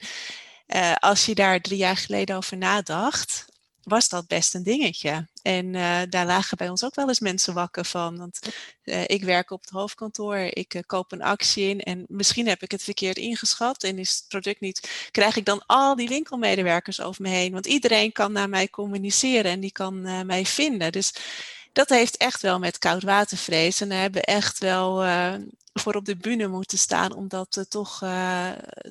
uh, 0.67 0.95
als 0.95 1.25
je 1.25 1.35
daar 1.35 1.61
drie 1.61 1.77
jaar 1.77 1.97
geleden 1.97 2.35
over 2.35 2.57
nadacht, 2.57 3.45
was 3.83 4.09
dat 4.09 4.27
best 4.27 4.55
een 4.55 4.63
dingetje. 4.63 5.27
En 5.41 5.65
uh, 5.73 6.01
daar 6.09 6.25
lagen 6.25 6.57
bij 6.57 6.69
ons 6.69 6.83
ook 6.83 6.95
wel 6.95 7.07
eens 7.07 7.19
mensen 7.19 7.53
wakker 7.53 7.85
van. 7.85 8.17
Want 8.17 8.39
uh, 8.83 9.03
ik 9.05 9.23
werk 9.23 9.51
op 9.51 9.61
het 9.61 9.69
hoofdkantoor, 9.69 10.37
ik 10.37 10.83
koop 10.85 11.11
een 11.11 11.21
actie 11.21 11.69
in 11.69 11.81
en 11.81 12.05
misschien 12.07 12.47
heb 12.47 12.61
ik 12.61 12.71
het 12.71 12.83
verkeerd 12.83 13.17
ingeschat 13.17 13.83
en 13.83 13.97
is 13.97 14.15
het 14.15 14.27
product 14.27 14.59
niet. 14.59 15.07
Krijg 15.11 15.35
ik 15.35 15.45
dan 15.45 15.63
al 15.65 15.95
die 15.95 16.07
winkelmedewerkers 16.07 17.01
over 17.01 17.21
me 17.21 17.29
heen? 17.29 17.51
Want 17.51 17.65
iedereen 17.65 18.11
kan 18.11 18.31
naar 18.31 18.49
mij 18.49 18.69
communiceren 18.69 19.51
en 19.51 19.59
die 19.59 19.71
kan 19.71 20.25
mij 20.25 20.45
vinden. 20.45 20.91
Dus 20.91 21.13
dat 21.77 21.89
heeft 21.89 22.17
echt 22.17 22.41
wel 22.41 22.59
met 22.59 22.77
koudwatervrees. 22.77 23.81
En 23.81 23.89
daar 23.89 23.99
hebben 24.01 24.21
we 24.21 24.27
echt 24.27 24.59
wel 24.59 25.03
voor 25.73 25.93
op 25.93 26.05
de 26.05 26.17
bühne 26.17 26.47
moeten 26.47 26.77
staan 26.77 27.15
om 27.15 27.27
dat 27.27 27.65
toch, 27.69 28.03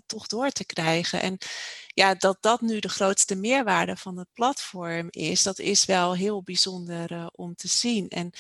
toch 0.06 0.26
door 0.26 0.50
te 0.50 0.64
krijgen. 0.64 1.22
En 1.22 1.38
ja, 1.86 2.14
dat 2.14 2.36
dat 2.40 2.60
nu 2.60 2.78
de 2.80 2.88
grootste 2.88 3.34
meerwaarde 3.34 3.96
van 3.96 4.18
het 4.18 4.28
platform 4.32 5.08
is, 5.10 5.42
dat 5.42 5.58
is 5.58 5.84
wel 5.84 6.14
heel 6.14 6.42
bijzonder 6.42 7.30
om 7.32 7.54
te 7.54 7.68
zien. 7.68 8.08
En 8.08 8.30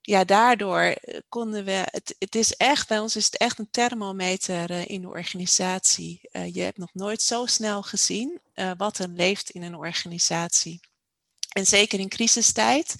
ja, 0.00 0.24
daardoor 0.24 0.80
eh, 0.80 1.18
konden 1.28 1.64
we, 1.64 1.86
het, 1.90 2.14
het 2.18 2.34
is 2.34 2.56
echt, 2.56 2.88
bij 2.88 2.98
ons 2.98 3.16
is 3.16 3.24
het 3.24 3.36
echt 3.36 3.58
een 3.58 3.70
thermometer 3.70 4.90
in 4.90 5.00
de 5.00 5.08
organisatie. 5.08 6.20
Je 6.52 6.60
hebt 6.60 6.78
nog 6.78 6.94
nooit 6.94 7.22
zo 7.22 7.46
snel 7.46 7.82
gezien 7.82 8.40
wat 8.76 8.98
er 8.98 9.08
leeft 9.08 9.50
in 9.50 9.62
een 9.62 9.76
organisatie. 9.76 10.80
En 11.50 11.66
zeker 11.66 11.98
in 11.98 12.08
crisistijd 12.08 12.96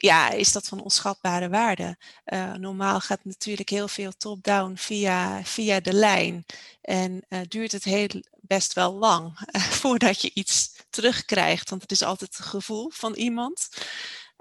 ja, 0.00 0.30
is 0.30 0.52
dat 0.52 0.66
van 0.66 0.80
onschatbare 0.80 1.48
waarde. 1.48 1.96
Uh, 2.24 2.54
normaal 2.54 3.00
gaat 3.00 3.24
natuurlijk 3.24 3.68
heel 3.68 3.88
veel 3.88 4.12
top-down 4.12 4.74
via, 4.76 5.44
via 5.44 5.80
de 5.80 5.92
lijn. 5.92 6.44
En 6.80 7.24
uh, 7.28 7.40
duurt 7.48 7.72
het 7.72 7.84
heel, 7.84 8.08
best 8.40 8.72
wel 8.72 8.94
lang 8.94 9.38
uh, 9.52 9.62
voordat 9.80 10.20
je 10.22 10.30
iets 10.34 10.76
terugkrijgt. 10.90 11.70
Want 11.70 11.82
het 11.82 11.90
is 11.90 12.02
altijd 12.02 12.36
het 12.36 12.46
gevoel 12.46 12.90
van 12.90 13.14
iemand. 13.14 13.68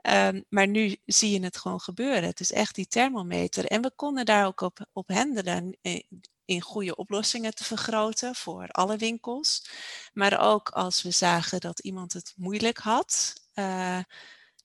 Um, 0.10 0.46
maar 0.50 0.68
nu 0.68 0.96
zie 1.06 1.32
je 1.32 1.44
het 1.44 1.58
gewoon 1.58 1.82
gebeuren. 1.82 2.24
Het 2.24 2.40
is 2.40 2.52
echt 2.52 2.76
die 2.76 2.88
thermometer. 2.88 3.66
En 3.66 3.82
we 3.82 3.92
konden 3.96 4.26
daar 4.26 4.46
ook 4.46 4.62
op, 4.62 4.86
op 4.94 5.08
hendelen 5.08 5.78
in 6.46 6.62
goede 6.62 6.96
oplossingen 6.96 7.56
te 7.56 7.64
vergroten 7.64 8.36
voor 8.36 8.68
alle 8.68 8.98
winkels. 8.98 9.70
Maar 10.14 10.40
ook 10.40 10.70
als 10.70 11.02
we 11.02 11.12
zagen 11.12 11.60
dat 11.60 11.80
iemand 11.80 12.14
het 12.14 12.34
moeilijk 12.36 12.78
had 12.78 13.34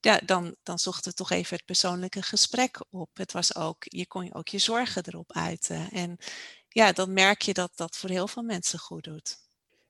ja, 0.03 0.19
dan, 0.25 0.55
dan 0.63 0.79
zochten 0.79 1.11
we 1.11 1.17
toch 1.17 1.31
even 1.31 1.55
het 1.55 1.65
persoonlijke 1.65 2.21
gesprek 2.21 2.85
op. 2.89 3.09
Het 3.13 3.31
was 3.31 3.55
ook, 3.55 3.75
je 3.79 4.07
kon 4.07 4.33
ook 4.33 4.47
je 4.47 4.57
zorgen 4.57 5.03
erop 5.05 5.33
uiten. 5.33 5.89
En 5.91 6.17
ja, 6.69 6.91
dan 6.91 7.13
merk 7.13 7.41
je 7.41 7.53
dat 7.53 7.71
dat 7.75 7.97
voor 7.97 8.09
heel 8.09 8.27
veel 8.27 8.43
mensen 8.43 8.79
goed 8.79 9.03
doet. 9.03 9.37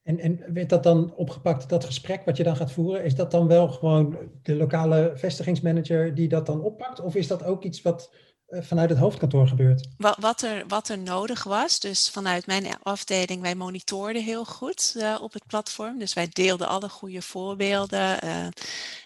En, 0.04 0.20
en 0.20 0.54
werd 0.54 0.70
dat 0.70 0.84
dan 0.84 1.16
opgepakt, 1.16 1.70
dat 1.70 1.86
gesprek 1.86 2.26
wat 2.26 2.38
je 2.38 2.44
dan 2.44 2.56
gaat 2.56 2.72
voeren, 2.72 3.04
is 3.04 3.16
dat 3.16 3.32
dan 3.32 3.48
wel 3.48 3.68
gewoon 3.68 4.18
de 4.42 4.56
lokale 4.56 5.12
vestigingsmanager 5.16 6.16
die 6.16 6.28
dat 6.28 6.46
dan 6.46 6.62
oppakt? 6.62 7.00
Of 7.00 7.16
is 7.16 7.28
dat 7.28 7.44
ook 7.44 7.64
iets 7.64 7.82
wat 7.82 8.14
vanuit 8.62 8.90
het 8.90 9.00
hoofdkantoor 9.00 9.48
gebeurt. 9.48 9.88
Wat, 9.98 10.18
wat, 10.20 10.42
er, 10.42 10.68
wat 10.68 10.90
er 10.90 10.98
nodig 10.98 11.44
was, 11.44 11.80
dus 11.80 12.10
vanuit 12.10 12.46
mijn 12.46 12.68
afdeling, 12.82 13.42
wij 13.42 13.56
monitorden 13.56 14.24
heel 14.24 14.46
goed 14.46 14.94
uh, 14.98 15.18
op 15.22 15.34
het 15.34 15.46
platform. 15.48 16.00
Dus 16.00 16.14
wij 16.14 16.30
deelden 16.30 16.68
alle 16.68 16.90
goede 16.90 17.22
voorbeelden. 17.22 18.26
Uh, 18.26 18.48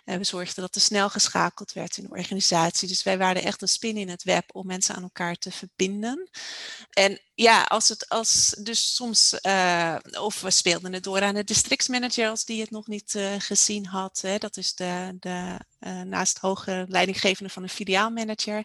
we 0.04 0.24
zorgden 0.24 0.64
dat 0.64 0.76
er 0.76 0.82
snel 0.82 1.10
geschakeld 1.10 1.74
werd 1.74 1.98
in 1.98 2.04
de 2.04 2.10
organisatie. 2.10 2.88
Dus 2.88 3.04
wij 3.04 3.18
waren 3.18 3.44
echt 3.44 3.62
een 3.62 3.68
spin 3.68 3.98
in 3.98 4.10
het 4.10 4.24
web 4.24 4.44
om 4.54 4.68
mensen 4.68 4.96
aan 4.96 5.04
elkaar 5.04 5.36
te 5.36 5.52
verbinden. 5.52 6.30
En 6.90 7.20
ja, 7.36 7.64
als 7.64 7.90
het 7.90 8.10
als 8.10 8.56
dus 8.60 8.96
soms, 8.96 9.40
of 10.20 10.42
we 10.42 10.52
speelden 10.52 10.94
het 10.94 11.04
door 11.04 11.22
aan 11.22 11.34
de 11.34 11.44
districtsmanager 11.44 12.30
als 12.30 12.46
die 12.46 12.62
het 12.62 12.72
nog 12.72 12.88
niet 12.88 13.20
gezien 13.38 13.86
had. 13.86 14.20
Hè. 14.22 14.38
Dat 14.38 14.58
is 14.58 14.76
de, 14.76 15.16
de 15.20 15.58
naast 16.06 16.38
hoge 16.38 16.86
leidinggevende 16.88 17.50
van 17.50 17.64
een 17.64 17.70
filiaalmanager. 17.70 18.64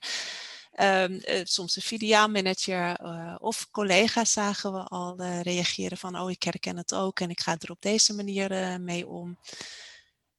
Um, 0.81 1.13
uh, 1.13 1.41
soms 1.45 1.77
een 1.77 1.83
filiaalmanager 1.83 3.01
uh, 3.03 3.35
of 3.39 3.69
collega's 3.71 4.33
zagen 4.33 4.73
we 4.73 4.79
al 4.79 5.21
uh, 5.21 5.41
reageren 5.41 5.99
van, 5.99 6.19
oh 6.19 6.31
ik 6.31 6.43
herken 6.43 6.77
het 6.77 6.95
ook 6.95 7.21
en 7.21 7.31
ik 7.31 7.41
ga 7.41 7.57
er 7.59 7.71
op 7.71 7.81
deze 7.81 8.15
manier 8.15 8.81
mee 8.81 9.09
om. 9.09 9.39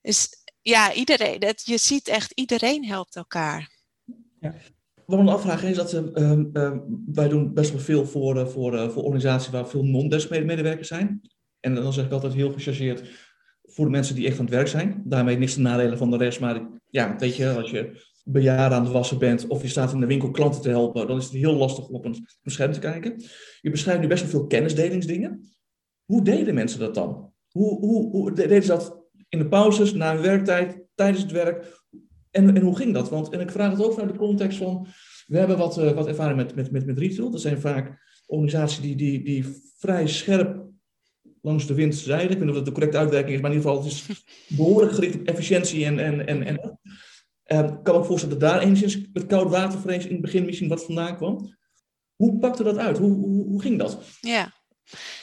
Dus 0.01 0.29
ja, 0.61 0.93
iedereen, 0.93 1.39
dat, 1.39 1.65
je 1.65 1.77
ziet 1.77 2.07
echt, 2.07 2.31
iedereen 2.31 2.85
helpt 2.85 3.15
elkaar. 3.15 3.71
Ja. 4.39 4.55
Wat 5.05 5.23
me 5.23 5.31
afvragen 5.31 5.69
is 5.69 5.75
dat 5.75 5.93
uh, 5.93 6.71
wij 7.05 7.27
doen 7.27 7.53
best 7.53 7.71
wel 7.71 7.81
veel 7.81 8.05
voor, 8.05 8.49
voor, 8.49 8.91
voor 8.91 9.03
organisaties 9.03 9.49
waar 9.49 9.67
veel 9.67 9.83
non-desk 9.83 10.29
medewerkers 10.29 10.87
zijn. 10.87 11.21
En 11.59 11.75
dan 11.75 11.93
zeg 11.93 12.05
ik 12.05 12.11
altijd 12.11 12.33
heel 12.33 12.51
gechargeerd 12.51 13.09
voor 13.63 13.85
de 13.85 13.91
mensen 13.91 14.15
die 14.15 14.27
echt 14.27 14.39
aan 14.39 14.45
het 14.45 14.53
werk 14.53 14.67
zijn. 14.67 15.01
Daarmee 15.05 15.37
niks 15.37 15.53
te 15.53 15.59
nadelen 15.59 15.97
van 15.97 16.11
de 16.11 16.17
rest, 16.17 16.39
maar 16.39 16.61
ja, 16.89 17.15
weet 17.15 17.35
je, 17.35 17.49
als 17.49 17.69
je 17.69 18.11
bejaarden 18.23 18.77
aan 18.77 18.83
het 18.83 18.93
wassen 18.93 19.19
bent 19.19 19.47
of 19.47 19.61
je 19.61 19.67
staat 19.67 19.93
in 19.93 19.99
de 19.99 20.05
winkel 20.05 20.31
klanten 20.31 20.61
te 20.61 20.69
helpen, 20.69 21.07
dan 21.07 21.17
is 21.17 21.23
het 21.23 21.33
heel 21.33 21.53
lastig 21.53 21.87
om 21.87 21.95
op 21.95 22.05
een 22.05 22.25
scherm 22.43 22.71
te 22.71 22.79
kijken. 22.79 23.23
Je 23.61 23.69
beschrijft 23.69 24.01
nu 24.01 24.07
best 24.07 24.21
wel 24.21 24.31
veel 24.31 24.47
kennisdelingsdingen. 24.47 25.51
Hoe 26.05 26.23
deden 26.23 26.53
mensen 26.53 26.79
dat 26.79 26.95
dan? 26.95 27.33
Hoe, 27.49 27.79
hoe, 27.79 28.11
hoe 28.11 28.33
deden 28.33 28.61
ze 28.61 28.67
dat 28.67 29.01
in 29.29 29.39
de 29.39 29.47
pauzes, 29.47 29.93
na 29.93 30.13
hun 30.13 30.21
werktijd, 30.21 30.81
tijdens 30.95 31.21
het 31.21 31.31
werk? 31.31 31.81
En, 32.31 32.55
en 32.55 32.61
hoe 32.61 32.75
ging 32.75 32.93
dat? 32.93 33.09
Want, 33.09 33.29
en 33.29 33.39
ik 33.39 33.51
vraag 33.51 33.71
het 33.71 33.83
ook 33.83 33.93
vanuit 33.93 34.11
de 34.11 34.17
context 34.17 34.57
van, 34.57 34.87
we 35.27 35.37
hebben 35.37 35.57
wat, 35.57 35.77
uh, 35.77 35.91
wat 35.91 36.07
ervaring 36.07 36.37
met, 36.37 36.55
met, 36.55 36.71
met, 36.71 36.85
met 36.85 36.97
retail. 36.97 37.29
Dat 37.29 37.41
zijn 37.41 37.59
vaak 37.59 38.01
organisaties 38.25 38.81
die, 38.81 38.95
die, 38.95 39.23
die 39.23 39.45
vrij 39.77 40.07
scherp 40.07 40.63
langs 41.41 41.67
de 41.67 41.73
wind 41.73 41.95
zeilen. 41.95 42.31
Ik 42.31 42.37
weet 42.37 42.39
niet 42.39 42.49
of 42.49 42.55
dat 42.55 42.65
de 42.65 42.71
correcte 42.71 42.97
uitwerking 42.97 43.35
is, 43.35 43.41
maar 43.41 43.51
in 43.51 43.57
ieder 43.57 43.71
geval 43.71 43.85
het 43.85 43.93
is 43.93 44.25
behoorlijk 44.57 44.93
gericht 44.93 45.15
op 45.15 45.27
efficiëntie 45.27 45.85
en, 45.85 45.99
en, 45.99 46.27
en, 46.27 46.43
en 46.43 46.79
ik 47.45 47.55
ehm, 47.57 47.81
kan 47.81 47.99
me 47.99 48.05
voorstellen 48.05 48.39
dat 48.39 48.49
daar 48.49 48.61
enigszins 48.61 48.97
met 49.13 49.25
koud 49.25 49.49
watervrees 49.49 50.05
in 50.05 50.11
het 50.11 50.21
begin 50.21 50.45
misschien 50.45 50.69
wat 50.69 50.85
vandaan 50.85 51.17
kwam. 51.17 51.57
Hoe 52.15 52.39
pakte 52.39 52.63
dat 52.63 52.77
uit? 52.77 52.97
Hoe, 52.97 53.13
hoe, 53.13 53.45
hoe 53.45 53.61
ging 53.61 53.79
dat? 53.79 53.97
Ja. 54.21 54.61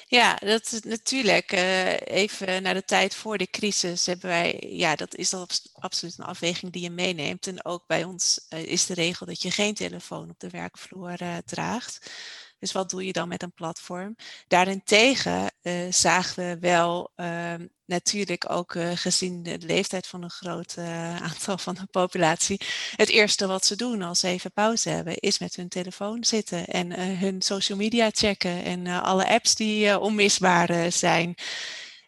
Ja, 0.07 0.35
dat 0.35 0.73
is 0.73 0.81
natuurlijk. 0.81 1.53
Uh, 1.53 2.01
even 2.01 2.63
naar 2.63 2.75
de 2.75 2.85
tijd 2.85 3.15
voor 3.15 3.39
de 3.39 3.51
crisis 3.51 4.07
hebben 4.07 4.29
wij, 4.29 4.67
ja, 4.69 4.97
dat 4.97 5.15
is 5.15 5.31
dat 5.31 5.71
absoluut 5.73 6.19
een 6.19 6.25
afweging 6.25 6.73
die 6.73 6.83
je 6.83 6.91
meeneemt. 6.91 7.47
En 7.47 7.65
ook 7.65 7.87
bij 7.87 8.05
ons 8.05 8.47
uh, 8.55 8.63
is 8.67 8.87
de 8.87 8.95
regel 8.95 9.27
dat 9.27 9.43
je 9.43 9.51
geen 9.51 9.75
telefoon 9.75 10.31
op 10.31 10.39
de 10.39 10.51
werkvloer 10.51 11.23
uh, 11.23 11.37
draagt. 11.45 12.11
Dus 12.61 12.73
wat 12.73 12.91
doe 12.91 13.07
je 13.07 13.13
dan 13.13 13.29
met 13.29 13.43
een 13.43 13.53
platform? 13.53 14.17
Daarentegen 14.47 15.53
zagen 15.91 16.45
we 16.45 16.59
wel 16.59 17.13
ehm, 17.17 17.67
natuurlijk 17.87 18.51
ook 18.51 18.77
gezien 18.95 19.43
de 19.43 19.59
leeftijd 19.59 20.07
van 20.07 20.23
een 20.23 20.31
groot 20.31 20.79
aantal 21.23 21.59
van 21.59 21.75
de 21.75 21.87
populatie. 21.91 22.61
Het 22.97 23.09
eerste 23.09 23.47
wat 23.47 23.67
ze 23.67 23.77
doen 23.77 24.03
als 24.03 24.21
ze 24.21 24.29
even 24.29 24.53
pauze 24.53 24.89
hebben, 24.89 25.17
is 25.17 25.39
met 25.39 25.57
hun 25.57 25.69
telefoon 25.69 26.25
zitten 26.25 26.67
en 26.67 27.19
hun 27.19 27.43
social 27.43 27.79
media 27.79 28.09
checken 28.13 28.65
en 28.65 28.87
alle 28.87 29.29
apps 29.29 29.55
die 29.55 29.99
onmisbaar 29.99 30.93
zijn. 30.93 31.37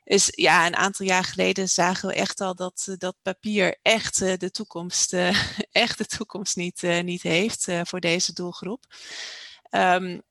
Dus 0.04 0.28
ja, 0.34 0.66
een 0.66 0.76
aantal 0.76 1.06
jaar 1.06 1.24
geleden 1.24 1.68
zagen 1.68 2.08
we 2.08 2.14
echt 2.14 2.40
al 2.40 2.54
dat, 2.54 2.94
dat 2.98 3.16
papier 3.22 3.78
echt 3.82 4.18
de 4.18 4.50
toekomst, 4.50 5.12
echt 5.72 5.98
de 5.98 6.06
toekomst 6.06 6.56
niet, 6.56 6.82
niet 6.82 7.22
heeft 7.22 7.66
voor 7.82 8.00
deze 8.00 8.32
doelgroep. 8.32 8.84
Um, 9.70 10.22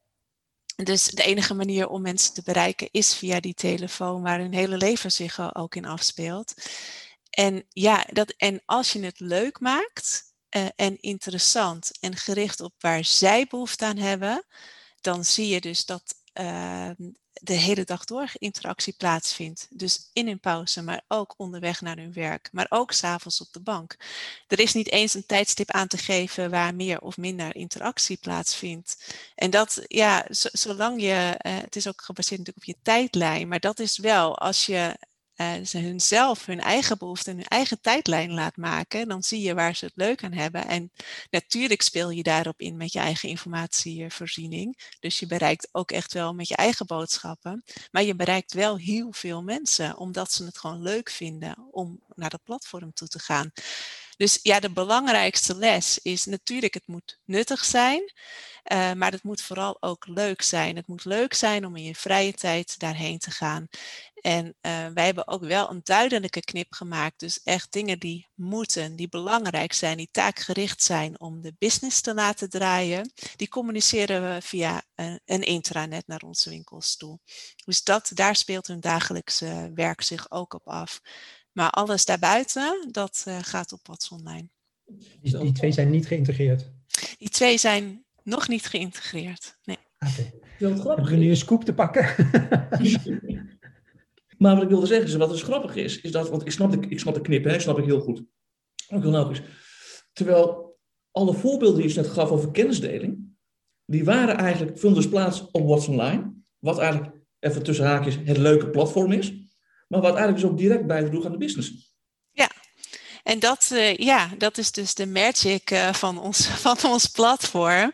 dus 0.75 1.03
de 1.03 1.23
enige 1.23 1.53
manier 1.53 1.87
om 1.87 2.01
mensen 2.01 2.33
te 2.33 2.41
bereiken 2.43 2.87
is 2.91 3.13
via 3.13 3.39
die 3.39 3.53
telefoon, 3.53 4.21
waar 4.21 4.39
hun 4.39 4.53
hele 4.53 4.77
leven 4.77 5.11
zich 5.11 5.55
ook 5.55 5.75
in 5.75 5.85
afspeelt. 5.85 6.53
En 7.29 7.65
ja, 7.69 8.05
dat, 8.11 8.33
en 8.37 8.61
als 8.65 8.91
je 8.91 9.03
het 9.03 9.19
leuk 9.19 9.59
maakt 9.59 10.33
uh, 10.57 10.67
en 10.75 11.01
interessant 11.01 11.91
en 11.99 12.15
gericht 12.15 12.59
op 12.59 12.73
waar 12.79 13.05
zij 13.05 13.47
behoefte 13.49 13.85
aan 13.85 13.97
hebben, 13.97 14.45
dan 15.01 15.25
zie 15.25 15.47
je 15.47 15.61
dus 15.61 15.85
dat 15.85 16.15
uh, 16.33 16.89
de 17.33 17.53
hele 17.53 17.83
dag 17.83 18.05
door 18.05 18.29
interactie 18.33 18.93
plaatsvindt. 18.97 19.67
Dus 19.69 20.09
in 20.13 20.27
hun 20.27 20.39
pauze, 20.39 20.83
maar 20.83 21.01
ook 21.07 21.33
onderweg 21.37 21.81
naar 21.81 21.97
hun 21.97 22.13
werk, 22.13 22.49
maar 22.51 22.65
ook 22.69 22.91
s'avonds 22.91 23.41
op 23.41 23.47
de 23.51 23.61
bank. 23.61 23.97
Er 24.47 24.59
is 24.59 24.73
niet 24.73 24.91
eens 24.91 25.13
een 25.13 25.25
tijdstip 25.25 25.71
aan 25.71 25.87
te 25.87 25.97
geven 25.97 26.49
waar 26.49 26.75
meer 26.75 27.01
of 27.01 27.17
minder 27.17 27.55
interactie 27.55 28.17
plaatsvindt. 28.17 29.15
En 29.35 29.49
dat, 29.49 29.81
ja, 29.87 30.25
zolang 30.29 31.01
je, 31.01 31.39
uh, 31.45 31.57
het 31.57 31.75
is 31.75 31.87
ook 31.87 32.01
gebaseerd 32.01 32.39
natuurlijk 32.39 32.67
op 32.67 32.75
je 32.75 32.81
tijdlijn, 32.83 33.47
maar 33.47 33.59
dat 33.59 33.79
is 33.79 33.97
wel 33.97 34.37
als 34.37 34.65
je 34.65 34.97
uh, 35.41 35.65
ze 35.65 35.77
hunzelf 35.77 36.45
hun 36.45 36.59
eigen 36.59 36.97
behoeften, 36.97 37.35
hun 37.35 37.45
eigen 37.45 37.81
tijdlijn 37.81 38.31
laat 38.31 38.57
maken, 38.57 39.07
dan 39.07 39.23
zie 39.23 39.41
je 39.41 39.53
waar 39.53 39.75
ze 39.75 39.85
het 39.85 39.95
leuk 39.95 40.23
aan 40.23 40.33
hebben. 40.33 40.67
En 40.67 40.91
natuurlijk 41.29 41.81
speel 41.81 42.09
je 42.09 42.23
daarop 42.23 42.59
in 42.59 42.77
met 42.77 42.93
je 42.93 42.99
eigen 42.99 43.29
informatievoorziening. 43.29 44.95
Dus 44.99 45.19
je 45.19 45.27
bereikt 45.27 45.69
ook 45.71 45.91
echt 45.91 46.13
wel 46.13 46.33
met 46.33 46.47
je 46.47 46.55
eigen 46.55 46.85
boodschappen. 46.85 47.63
Maar 47.91 48.03
je 48.03 48.15
bereikt 48.15 48.53
wel 48.53 48.77
heel 48.77 49.11
veel 49.11 49.41
mensen, 49.43 49.97
omdat 49.97 50.31
ze 50.31 50.45
het 50.45 50.57
gewoon 50.57 50.81
leuk 50.81 51.09
vinden 51.09 51.67
om 51.71 51.99
naar 52.15 52.29
dat 52.29 52.43
platform 52.43 52.93
toe 52.93 53.07
te 53.07 53.19
gaan. 53.19 53.51
Dus 54.21 54.39
ja, 54.41 54.59
de 54.59 54.71
belangrijkste 54.71 55.55
les 55.55 55.99
is 56.01 56.25
natuurlijk, 56.25 56.73
het 56.73 56.87
moet 56.87 57.19
nuttig 57.25 57.65
zijn. 57.65 58.13
Uh, 58.71 58.93
maar 58.93 59.11
het 59.11 59.23
moet 59.23 59.41
vooral 59.41 59.77
ook 59.79 60.07
leuk 60.07 60.41
zijn. 60.41 60.75
Het 60.75 60.87
moet 60.87 61.05
leuk 61.05 61.33
zijn 61.33 61.65
om 61.65 61.75
in 61.75 61.83
je 61.83 61.95
vrije 61.95 62.33
tijd 62.33 62.79
daarheen 62.79 63.19
te 63.19 63.31
gaan. 63.31 63.67
En 64.13 64.45
uh, 64.45 64.87
wij 64.93 65.05
hebben 65.05 65.27
ook 65.27 65.43
wel 65.43 65.69
een 65.69 65.81
duidelijke 65.83 66.39
knip 66.39 66.73
gemaakt. 66.73 67.19
Dus 67.19 67.43
echt 67.43 67.71
dingen 67.71 67.99
die 67.99 68.27
moeten, 68.35 68.95
die 68.95 69.09
belangrijk 69.09 69.73
zijn, 69.73 69.97
die 69.97 70.09
taakgericht 70.11 70.83
zijn 70.83 71.19
om 71.19 71.41
de 71.41 71.55
business 71.57 72.01
te 72.01 72.13
laten 72.13 72.49
draaien. 72.49 73.11
Die 73.35 73.49
communiceren 73.49 74.33
we 74.33 74.41
via 74.41 74.83
een, 74.95 75.19
een 75.25 75.43
intranet 75.43 76.07
naar 76.07 76.21
onze 76.21 76.49
winkels 76.49 76.95
toe. 76.95 77.19
Dus 77.65 77.83
dat, 77.83 78.11
daar 78.13 78.35
speelt 78.35 78.67
hun 78.67 78.79
dagelijkse 78.79 79.71
werk 79.75 80.01
zich 80.01 80.31
ook 80.31 80.53
op 80.53 80.67
af. 80.67 81.01
Maar 81.51 81.69
alles 81.69 82.05
daarbuiten, 82.05 82.87
dat 82.91 83.25
uh, 83.27 83.37
gaat 83.41 83.71
op 83.71 83.79
What's 83.83 84.09
Online. 84.09 84.49
Die, 85.21 85.37
die, 85.37 85.51
twee 85.51 85.71
zijn 85.71 85.89
niet 85.89 86.07
geïntegreerd? 86.07 86.71
Die 87.17 87.29
twee 87.29 87.57
zijn 87.57 88.03
nog 88.23 88.47
niet 88.47 88.65
geïntegreerd, 88.65 89.57
nee. 89.63 89.77
Oké. 89.99 90.31
Okay. 90.59 90.85
Hebben 90.85 91.05
we 91.05 91.15
nu 91.15 91.29
een 91.29 91.37
scoop 91.37 91.63
te 91.63 91.73
pakken? 91.73 92.15
Maar 94.41 94.53
wat 94.53 94.63
ik 94.63 94.69
wilde 94.69 94.85
zeggen, 94.85 95.07
is, 95.07 95.15
wat 95.15 95.29
dus 95.29 95.41
grappig 95.41 95.75
is, 95.75 96.01
is 96.01 96.11
dat, 96.11 96.29
want 96.29 96.45
ik 96.45 96.51
snap 96.51 96.71
de, 96.71 96.87
ik 96.87 96.99
snap 96.99 97.13
de 97.13 97.21
knip, 97.21 97.43
hè, 97.43 97.59
snap 97.59 97.77
ik 97.77 97.85
heel 97.85 97.99
goed. 97.99 98.23
Ook 98.89 99.01
heel 99.01 99.11
logisch. 99.11 99.41
Terwijl 100.13 100.77
alle 101.11 101.33
voorbeelden 101.33 101.81
die 101.81 101.89
je 101.89 101.95
net 101.95 102.07
gaf 102.07 102.29
over 102.29 102.51
kennisdeling, 102.51 103.35
die 103.85 104.03
waren 104.03 104.37
eigenlijk, 104.37 104.79
vonden 104.79 105.01
dus 105.01 105.11
plaats 105.11 105.51
op 105.51 105.67
What's 105.67 105.87
Online. 105.87 106.33
Wat 106.59 106.79
eigenlijk, 106.79 107.15
even 107.39 107.63
tussen 107.63 107.85
haakjes, 107.85 108.17
het 108.23 108.37
leuke 108.37 108.69
platform 108.69 109.11
is. 109.11 109.33
Maar 109.91 110.01
wat 110.01 110.15
eigenlijk 110.15 110.41
dus 110.41 110.51
ook 110.51 110.57
direct 110.57 110.87
bijdroeg 110.87 111.25
aan 111.25 111.31
de 111.31 111.37
business. 111.37 111.91
En 113.23 113.39
dat, 113.39 113.69
uh, 113.73 113.95
ja, 113.95 114.29
dat 114.37 114.57
is 114.57 114.71
dus 114.71 114.95
de 114.95 115.07
magic 115.07 115.71
uh, 115.71 115.93
van, 115.93 116.19
ons, 116.19 116.47
van 116.67 116.91
ons 116.91 117.07
platform. 117.07 117.91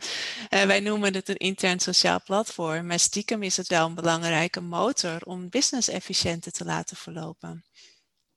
Uh, 0.49 0.61
wij 0.63 0.79
noemen 0.79 1.13
het 1.13 1.29
een 1.29 1.37
intern 1.37 1.79
sociaal 1.79 2.19
platform, 2.25 2.85
maar 2.85 2.99
stiekem 2.99 3.43
is 3.43 3.57
het 3.57 3.67
wel 3.67 3.85
een 3.85 3.95
belangrijke 3.95 4.61
motor 4.61 5.21
om 5.23 5.49
business 5.49 5.89
efficiënter 5.89 6.51
te 6.51 6.65
laten 6.65 6.97
verlopen. 6.97 7.63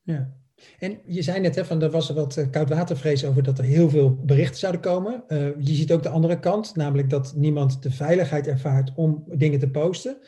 Ja. 0.03 0.31
En 0.79 1.01
je 1.07 1.23
zei 1.23 1.40
net, 1.40 1.55
hè, 1.55 1.64
van, 1.64 1.83
er 1.83 1.90
was 1.90 2.09
er 2.09 2.14
wat 2.14 2.46
koudwatervrees 2.51 3.25
over 3.25 3.42
dat 3.42 3.59
er 3.59 3.64
heel 3.64 3.90
veel 3.90 4.14
berichten 4.14 4.59
zouden 4.59 4.81
komen. 4.81 5.25
je 5.59 5.75
ziet 5.75 5.92
ook 5.92 6.03
de 6.03 6.09
andere 6.09 6.40
kant, 6.40 6.77
namelijk 6.77 7.11
dat 7.11 7.33
niemand 7.37 7.83
de 7.83 7.90
veiligheid 7.90 8.46
ervaart 8.46 8.92
om 8.94 9.25
dingen 9.27 9.59
te 9.59 9.70
posten. 9.70 10.18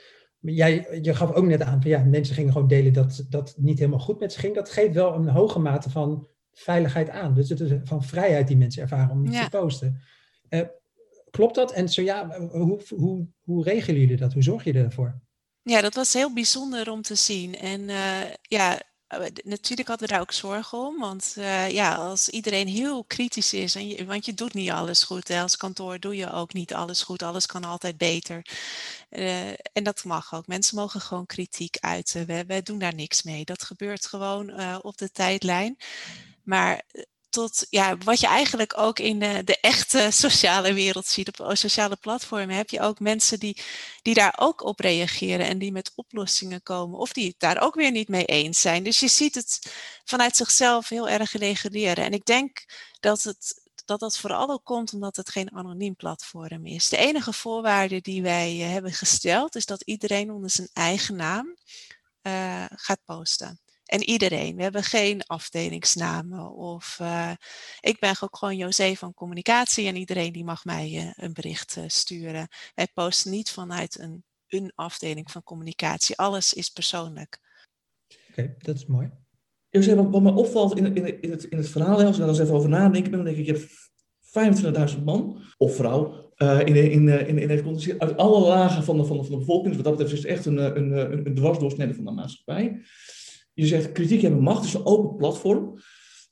Jij, 0.42 0.98
je 1.02 1.14
gaf 1.14 1.32
ook 1.32 1.44
net 1.44 1.62
aan, 1.62 1.82
van, 1.82 1.90
ja, 1.90 2.04
mensen 2.04 2.34
gingen 2.34 2.52
gewoon 2.52 2.68
delen 2.68 2.92
dat 2.92 3.26
dat 3.28 3.54
niet 3.56 3.78
helemaal 3.78 3.98
goed 4.00 4.20
met 4.20 4.32
ze 4.32 4.38
ging. 4.38 4.54
Dat 4.54 4.70
geeft 4.70 4.94
wel 4.94 5.14
een 5.14 5.28
hoge 5.28 5.58
mate 5.58 5.90
van 5.90 6.26
veiligheid 6.52 7.10
aan. 7.10 7.34
Dus 7.34 7.48
het 7.48 7.60
is 7.60 7.72
van 7.84 8.04
vrijheid 8.04 8.48
die 8.48 8.56
mensen 8.56 8.82
ervaren 8.82 9.10
om 9.10 9.24
iets 9.24 9.40
te 9.40 9.48
posten. 9.48 10.00
Uh, 10.50 10.60
klopt 11.30 11.54
dat? 11.54 11.72
En 11.72 11.88
zo 11.88 12.02
ja, 12.02 12.40
hoe, 12.50 12.80
hoe, 12.88 13.26
hoe 13.40 13.64
regelen 13.64 14.00
jullie 14.00 14.16
dat? 14.16 14.32
Hoe 14.32 14.42
zorg 14.42 14.64
je 14.64 14.72
ervoor? 14.72 15.20
Ja, 15.62 15.80
dat 15.80 15.94
was 15.94 16.12
heel 16.12 16.32
bijzonder 16.32 16.90
om 16.90 17.02
te 17.02 17.14
zien. 17.14 17.56
En 17.56 17.80
uh, 17.80 18.20
ja, 18.42 18.80
natuurlijk 19.44 19.88
hadden 19.88 20.06
we 20.06 20.12
daar 20.12 20.20
ook 20.22 20.32
zorgen 20.32 20.78
om. 20.78 20.98
Want 20.98 21.34
uh, 21.38 21.70
ja, 21.70 21.94
als 21.94 22.28
iedereen 22.28 22.68
heel 22.68 23.04
kritisch 23.04 23.52
is, 23.52 23.74
en 23.74 24.06
want 24.06 24.24
je 24.24 24.34
doet 24.34 24.54
niet 24.54 24.70
alles 24.70 25.02
goed. 25.02 25.28
Hè, 25.28 25.42
als 25.42 25.56
kantoor 25.56 25.98
doe 25.98 26.16
je 26.16 26.32
ook 26.32 26.52
niet 26.52 26.74
alles 26.74 27.02
goed. 27.02 27.22
Alles 27.22 27.46
kan 27.46 27.64
altijd 27.64 27.96
beter. 27.96 28.46
Uh, 29.10 29.48
en 29.48 29.84
dat 29.84 30.04
mag 30.04 30.34
ook. 30.34 30.46
Mensen 30.46 30.76
mogen 30.76 31.00
gewoon 31.00 31.26
kritiek 31.26 31.76
uiten. 31.80 32.26
We, 32.26 32.62
doen 32.62 32.78
daar 32.78 32.94
niks 32.94 33.22
mee. 33.22 33.44
Dat 33.44 33.62
gebeurt 33.62 34.06
gewoon 34.06 34.80
op 34.82 34.96
de 34.96 35.10
tijdlijn. 35.10 35.76
Maar 36.42 36.82
eh, 36.90 37.02
tot 37.32 37.66
ja, 37.70 37.96
wat 37.98 38.20
je 38.20 38.26
eigenlijk 38.26 38.78
ook 38.78 38.98
in 38.98 39.18
de, 39.18 39.44
de, 39.44 39.60
echte 39.60 40.08
sociale 40.24 40.72
wereld 40.72 41.06
ziet, 41.06 41.40
op 41.40 41.56
sociale 41.56 41.96
platformen, 41.96 42.56
heb 42.56 42.70
je 42.70 42.80
ook 42.80 43.00
mensen 43.00 43.38
die, 43.38 43.62
die 44.02 44.14
daar 44.14 44.34
ook 44.38 44.64
op 44.64 44.80
reageren 44.80 45.46
en 45.46 45.58
die 45.58 45.72
met 45.72 45.92
oplossingen 45.94 46.62
komen 46.62 46.98
of 46.98 47.12
die 47.12 47.26
het 47.26 47.38
daar 47.38 47.62
ook 47.62 47.74
weer 47.74 47.90
niet 47.90 48.08
mee 48.08 48.24
eens 48.24 48.60
zijn. 48.60 48.82
Dus 48.82 49.00
je 49.00 49.08
ziet 49.08 49.34
het 49.34 49.72
vanuit 50.04 50.36
zichzelf 50.36 50.88
heel 50.88 51.08
erg 51.08 51.32
reguleren. 51.32 52.04
En 52.04 52.12
ik 52.12 52.24
denk 52.24 52.64
dat 53.00 53.22
het, 53.22 53.70
dat 53.84 54.00
dat 54.00 54.18
vooral 54.18 54.50
ook 54.50 54.64
komt 54.64 54.92
omdat 54.92 55.16
het 55.16 55.30
geen 55.30 55.52
anoniem 55.52 55.96
platform 55.96 56.66
is. 56.66 56.88
De 56.88 56.96
enige 56.96 57.32
voorwaarde 57.32 58.00
die 58.00 58.22
wij 58.22 58.60
eh, 58.60 58.70
hebben 58.70 58.92
gesteld 58.92 59.54
is 59.54 59.66
dat 59.66 59.82
iedereen 59.82 60.30
onder 60.30 60.50
zijn 60.50 60.68
eigen 60.72 61.16
naam 61.16 61.56
uh, 62.22 62.64
gaat 62.68 63.00
posten. 63.04 63.60
En 63.92 64.02
iedereen. 64.02 64.56
We 64.56 64.62
hebben 64.62 64.82
geen 64.82 65.22
afdelingsnamen. 65.22 66.54
Of 66.54 66.98
uh, 67.02 67.32
ik 67.80 67.98
ben 67.98 68.14
ook 68.20 68.36
gewoon 68.36 68.56
José 68.56 68.94
van 68.94 69.14
communicatie 69.14 69.86
en 69.86 69.96
iedereen 69.96 70.32
die 70.32 70.44
mag 70.44 70.64
mij 70.64 70.90
uh, 70.92 71.10
een 71.14 71.32
bericht 71.32 71.76
uh, 71.76 71.84
sturen. 71.86 72.48
Wij 72.74 72.88
posten 72.94 73.30
niet 73.30 73.50
vanuit 73.50 73.98
een, 73.98 74.24
een 74.48 74.72
afdeling 74.74 75.30
van 75.30 75.42
communicatie. 75.42 76.16
Alles 76.16 76.54
is 76.54 76.68
persoonlijk. 76.68 77.38
Oké, 78.30 78.54
dat 78.58 78.76
is 78.76 78.86
mooi. 78.86 79.10
José, 79.70 79.94
wat, 79.94 80.10
wat 80.10 80.22
me 80.22 80.32
opvalt 80.32 80.76
in, 80.76 80.96
in, 80.96 81.22
in, 81.22 81.30
het, 81.30 81.44
in 81.44 81.58
het 81.58 81.68
verhaal, 81.68 82.02
als 82.02 82.16
we 82.16 82.20
daar 82.20 82.28
eens 82.28 82.38
even 82.38 82.54
over 82.54 82.68
nadenken, 82.68 83.12
dan 83.12 83.24
denk 83.24 83.36
ik, 83.36 83.46
je 83.46 83.52
hebt 83.52 84.94
25.000 84.96 85.04
man 85.04 85.42
of 85.56 85.76
vrouw 85.76 86.32
in, 86.36 86.76
in, 86.76 87.08
in, 87.08 87.98
uit 87.98 88.16
alle 88.16 88.40
lagen 88.40 88.84
van 88.84 88.96
de, 88.96 89.04
van 89.04 89.16
de, 89.16 89.22
van 89.22 89.32
de 89.32 89.38
bevolking. 89.38 89.74
Wat 89.74 89.84
dat 89.84 89.96
betreft 89.96 90.18
is 90.18 90.30
echt 90.30 90.46
een, 90.46 90.58
een, 90.58 91.12
een, 91.12 91.26
een 91.26 91.34
dwarsdoorsnede 91.34 91.94
van 91.94 92.04
de 92.04 92.10
maatschappij 92.10 92.82
je 93.54 93.66
zegt 93.66 93.92
kritiek 93.92 94.22
hebben 94.22 94.42
macht, 94.42 94.64
is 94.64 94.74
een 94.74 94.86
open 94.86 95.16
platform. 95.16 95.74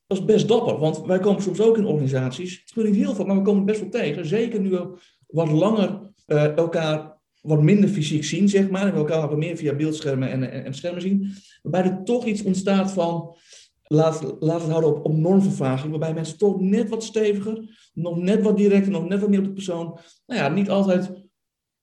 Dat 0.06 0.18
is 0.18 0.24
best 0.24 0.48
dapper, 0.48 0.78
want 0.78 1.00
wij 1.06 1.18
komen 1.18 1.42
soms 1.42 1.60
ook 1.60 1.76
in 1.76 1.86
organisaties, 1.86 2.62
het 2.74 2.84
niet 2.84 2.94
heel 2.94 3.14
veel, 3.14 3.24
maar 3.24 3.36
we 3.36 3.42
komen 3.42 3.64
best 3.64 3.80
wel 3.80 3.88
tegen. 3.88 4.26
Zeker 4.26 4.60
nu 4.60 4.70
we 4.70 4.98
wat 5.26 5.50
langer 5.50 6.12
uh, 6.26 6.56
elkaar 6.56 7.18
wat 7.40 7.62
minder 7.62 7.88
fysiek 7.88 8.24
zien, 8.24 8.48
zeg 8.48 8.70
maar, 8.70 8.86
en 8.86 8.92
we 8.92 8.98
elkaar 8.98 9.28
wat 9.28 9.38
meer 9.38 9.56
via 9.56 9.74
beeldschermen 9.74 10.30
en, 10.30 10.50
en, 10.50 10.64
en, 10.64 10.74
schermen 10.74 11.02
zien, 11.02 11.34
waarbij 11.62 11.90
er 11.90 12.04
toch 12.04 12.24
iets 12.24 12.42
ontstaat 12.42 12.92
van, 12.92 13.36
laat, 13.82 14.36
laat 14.38 14.60
het 14.60 14.70
houden 14.70 14.96
op, 14.96 15.04
op 15.04 15.16
normvervaging, 15.16 15.90
waarbij 15.90 16.14
mensen 16.14 16.38
toch 16.38 16.60
net 16.60 16.88
wat 16.88 17.04
steviger, 17.04 17.88
nog 17.94 18.16
net 18.16 18.42
wat 18.42 18.56
directer, 18.56 18.92
nog 18.92 19.08
net 19.08 19.20
wat 19.20 19.28
meer 19.28 19.38
op 19.38 19.44
de 19.44 19.52
persoon, 19.52 19.98
nou 20.26 20.40
ja, 20.40 20.48
niet 20.48 20.70
altijd 20.70 21.10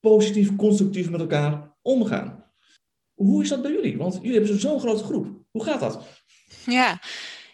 positief, 0.00 0.56
constructief 0.56 1.10
met 1.10 1.20
elkaar 1.20 1.76
omgaan. 1.82 2.37
Hoe 3.18 3.42
is 3.42 3.48
dat 3.48 3.62
bij 3.62 3.70
jullie? 3.70 3.96
Want 3.96 4.14
jullie 4.14 4.38
hebben 4.38 4.60
zo'n 4.60 4.80
grote 4.80 5.04
groep. 5.04 5.26
Hoe 5.50 5.64
gaat 5.64 5.80
dat? 5.80 6.02
Ja, 6.66 7.00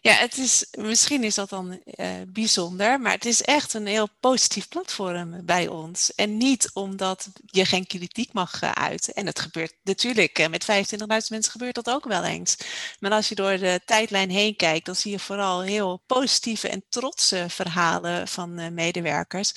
Ja, 0.04 0.12
het 0.12 0.38
is, 0.38 0.66
misschien 0.78 1.24
is 1.24 1.34
dat 1.34 1.48
dan 1.48 1.80
uh, 1.84 2.06
bijzonder, 2.28 3.00
maar 3.00 3.12
het 3.12 3.24
is 3.24 3.42
echt 3.42 3.74
een 3.74 3.86
heel 3.86 4.08
positief 4.20 4.68
platform 4.68 5.44
bij 5.44 5.68
ons. 5.68 6.14
En 6.14 6.36
niet 6.36 6.70
omdat 6.72 7.28
je 7.44 7.64
geen 7.64 7.86
kritiek 7.86 8.32
mag 8.32 8.62
uh, 8.62 8.70
uiten. 8.70 9.14
En 9.14 9.26
het 9.26 9.40
gebeurt 9.40 9.74
natuurlijk, 9.82 10.38
uh, 10.38 10.48
met 10.48 10.64
25.000 10.64 11.06
mensen 11.06 11.52
gebeurt 11.52 11.74
dat 11.74 11.90
ook 11.90 12.04
wel 12.04 12.24
eens. 12.24 12.56
Maar 13.00 13.10
als 13.10 13.28
je 13.28 13.34
door 13.34 13.58
de 13.58 13.80
tijdlijn 13.84 14.30
heen 14.30 14.56
kijkt, 14.56 14.86
dan 14.86 14.96
zie 14.96 15.10
je 15.10 15.18
vooral 15.18 15.62
heel 15.62 16.02
positieve 16.06 16.68
en 16.68 16.84
trotse 16.88 17.46
verhalen 17.48 18.28
van 18.28 18.74
medewerkers. 18.74 19.52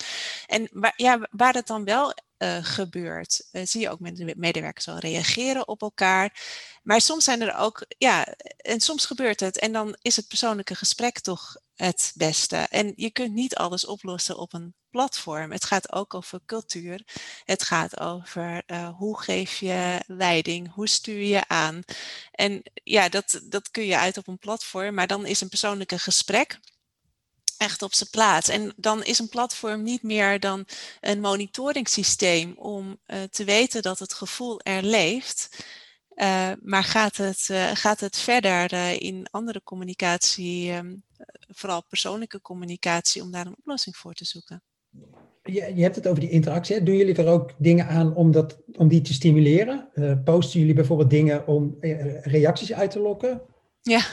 En 0.46 0.68
waar, 0.72 0.94
ja, 0.96 1.28
waar 1.30 1.54
het 1.54 1.66
dan 1.66 1.84
wel 1.84 2.14
uh, 2.38 2.58
gebeurt. 2.60 3.48
Uh, 3.52 3.62
zie 3.64 3.80
je 3.80 3.90
ook 3.90 4.00
met 4.00 4.16
de 4.16 4.34
medewerkers 4.36 4.88
al 4.88 4.98
reageren 4.98 5.68
op 5.68 5.82
elkaar. 5.82 6.40
Maar 6.82 7.00
soms 7.00 7.24
zijn 7.24 7.40
er 7.40 7.56
ook, 7.56 7.84
ja, 7.98 8.24
en 8.56 8.80
soms 8.80 9.06
gebeurt 9.06 9.40
het. 9.40 9.58
En 9.58 9.72
dan 9.72 9.96
is 10.02 10.16
het 10.16 10.28
persoonlijke 10.28 10.74
gesprek 10.74 11.20
toch 11.20 11.56
het 11.74 12.12
beste. 12.14 12.56
En 12.56 12.92
je 12.96 13.10
kunt 13.10 13.32
niet 13.32 13.56
alles 13.56 13.86
oplossen 13.86 14.38
op 14.38 14.52
een 14.52 14.74
platform. 14.90 15.52
Het 15.52 15.64
gaat 15.64 15.92
ook 15.92 16.14
over 16.14 16.40
cultuur. 16.46 17.02
Het 17.44 17.62
gaat 17.62 18.00
over 18.00 18.62
uh, 18.66 18.88
hoe 18.96 19.20
geef 19.20 19.58
je 19.58 20.02
leiding, 20.06 20.72
hoe 20.72 20.88
stuur 20.88 21.22
je 21.22 21.48
aan. 21.48 21.82
En 22.30 22.62
ja, 22.84 23.08
dat, 23.08 23.40
dat 23.44 23.70
kun 23.70 23.84
je 23.86 23.98
uit 23.98 24.16
op 24.16 24.26
een 24.28 24.38
platform. 24.38 24.94
Maar 24.94 25.06
dan 25.06 25.26
is 25.26 25.40
een 25.40 25.48
persoonlijke 25.48 25.98
gesprek 25.98 26.60
echt 27.58 27.82
op 27.82 27.94
zijn 27.94 28.10
plaats. 28.10 28.48
En 28.48 28.72
dan 28.76 29.04
is 29.04 29.18
een 29.18 29.28
platform 29.28 29.82
niet 29.82 30.02
meer 30.02 30.40
dan 30.40 30.64
een 31.00 31.20
monitoringssysteem 31.20 32.54
om 32.56 32.98
uh, 33.06 33.22
te 33.22 33.44
weten 33.44 33.82
dat 33.82 33.98
het 33.98 34.12
gevoel 34.12 34.60
er 34.60 34.82
leeft. 34.82 35.66
Uh, 36.14 36.50
maar 36.62 36.84
gaat 36.84 37.16
het, 37.16 37.48
uh, 37.50 37.70
gaat 37.74 38.00
het 38.00 38.16
verder 38.16 38.72
in 39.02 39.26
andere 39.30 39.62
communicatie, 39.64 40.72
um, 40.72 41.02
vooral 41.48 41.82
persoonlijke 41.88 42.40
communicatie, 42.40 43.22
om 43.22 43.30
daar 43.30 43.46
een 43.46 43.56
oplossing 43.58 43.96
voor 43.96 44.12
te 44.12 44.24
zoeken? 44.24 44.62
Je, 45.42 45.72
je 45.74 45.82
hebt 45.82 45.96
het 45.96 46.06
over 46.06 46.20
die 46.20 46.30
interactie. 46.30 46.76
Hè? 46.76 46.82
Doen 46.82 46.96
jullie 46.96 47.14
er 47.14 47.26
ook 47.26 47.54
dingen 47.58 47.86
aan 47.86 48.14
om, 48.14 48.32
dat, 48.32 48.58
om 48.76 48.88
die 48.88 49.00
te 49.00 49.12
stimuleren? 49.12 49.88
posten 50.24 50.60
jullie 50.60 50.74
bijvoorbeeld 50.74 51.10
dingen 51.10 51.46
om 51.46 51.76
reacties 52.22 52.72
uit 52.72 52.90
te 52.90 53.00
lokken? 53.00 53.42
Ja, 53.82 54.06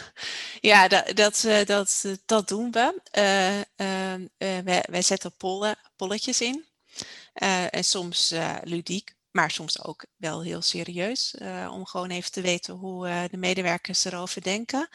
ja 0.66 0.88
dat, 0.88 1.16
dat, 1.16 1.44
eh, 1.44 1.66
dat, 1.66 2.02
eh, 2.06 2.12
dat 2.26 2.48
doen 2.48 2.72
we. 2.72 3.02
Uh, 3.18 3.58
uh, 3.58 4.64
wij, 4.64 4.84
wij, 4.90 5.02
zetten 5.02 5.36
pollen, 5.38 5.78
polletjes 5.96 6.42
in. 6.42 6.66
en 7.70 7.84
soms 7.84 8.34
ludiek, 8.64 9.16
maar 9.32 9.52
soms 9.52 9.84
ook 9.84 10.06
wel 10.18 10.44
heel 10.44 10.62
serieus. 10.62 11.36
om 11.72 11.86
gewoon 11.86 12.10
even 12.10 12.32
te 12.32 12.42
weten 12.42 12.74
hoe 12.74 13.28
de 13.32 13.38
medewerkers 13.38 14.06
erover 14.06 14.42
denken. 14.42 14.90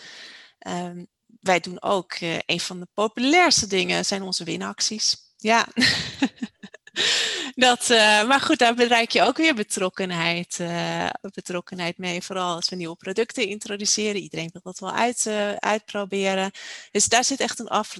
Ehm, 0.59 1.05
wij 1.41 1.61
doen 1.61 1.83
ook 1.83 2.17
een 2.47 2.61
van 2.61 2.81
de 2.81 2.89
populairste 2.95 3.67
dingen 3.67 4.05
zijn 4.05 4.23
onze 4.23 4.45
winacties. 4.45 5.17
Ja. 5.37 5.67
Dat, 7.61 7.89
uh, 7.91 8.29
maar 8.29 8.41
goed, 8.41 8.59
daar 8.59 8.75
bereik 8.75 9.11
je 9.11 9.23
ook 9.23 9.37
weer 9.37 9.55
betrokkenheid, 9.55 10.59
uh, 10.61 11.09
betrokkenheid 11.35 11.99
mee. 11.99 12.23
Vooral 12.23 12.55
als 12.55 12.69
we 12.69 12.77
nieuwe 12.77 12.97
producten 12.97 13.47
introduceren. 13.47 14.21
Iedereen 14.21 14.51
wil 14.53 14.63
dat 14.63 14.79
wel 14.79 14.93
uit, 14.93 15.25
uh, 15.29 15.53
uitproberen. 15.53 16.51
Dus 16.91 17.07
daar 17.07 17.25
zit 17.25 17.41
echt 17.41 17.59
een, 17.59 17.69
af, 17.69 17.97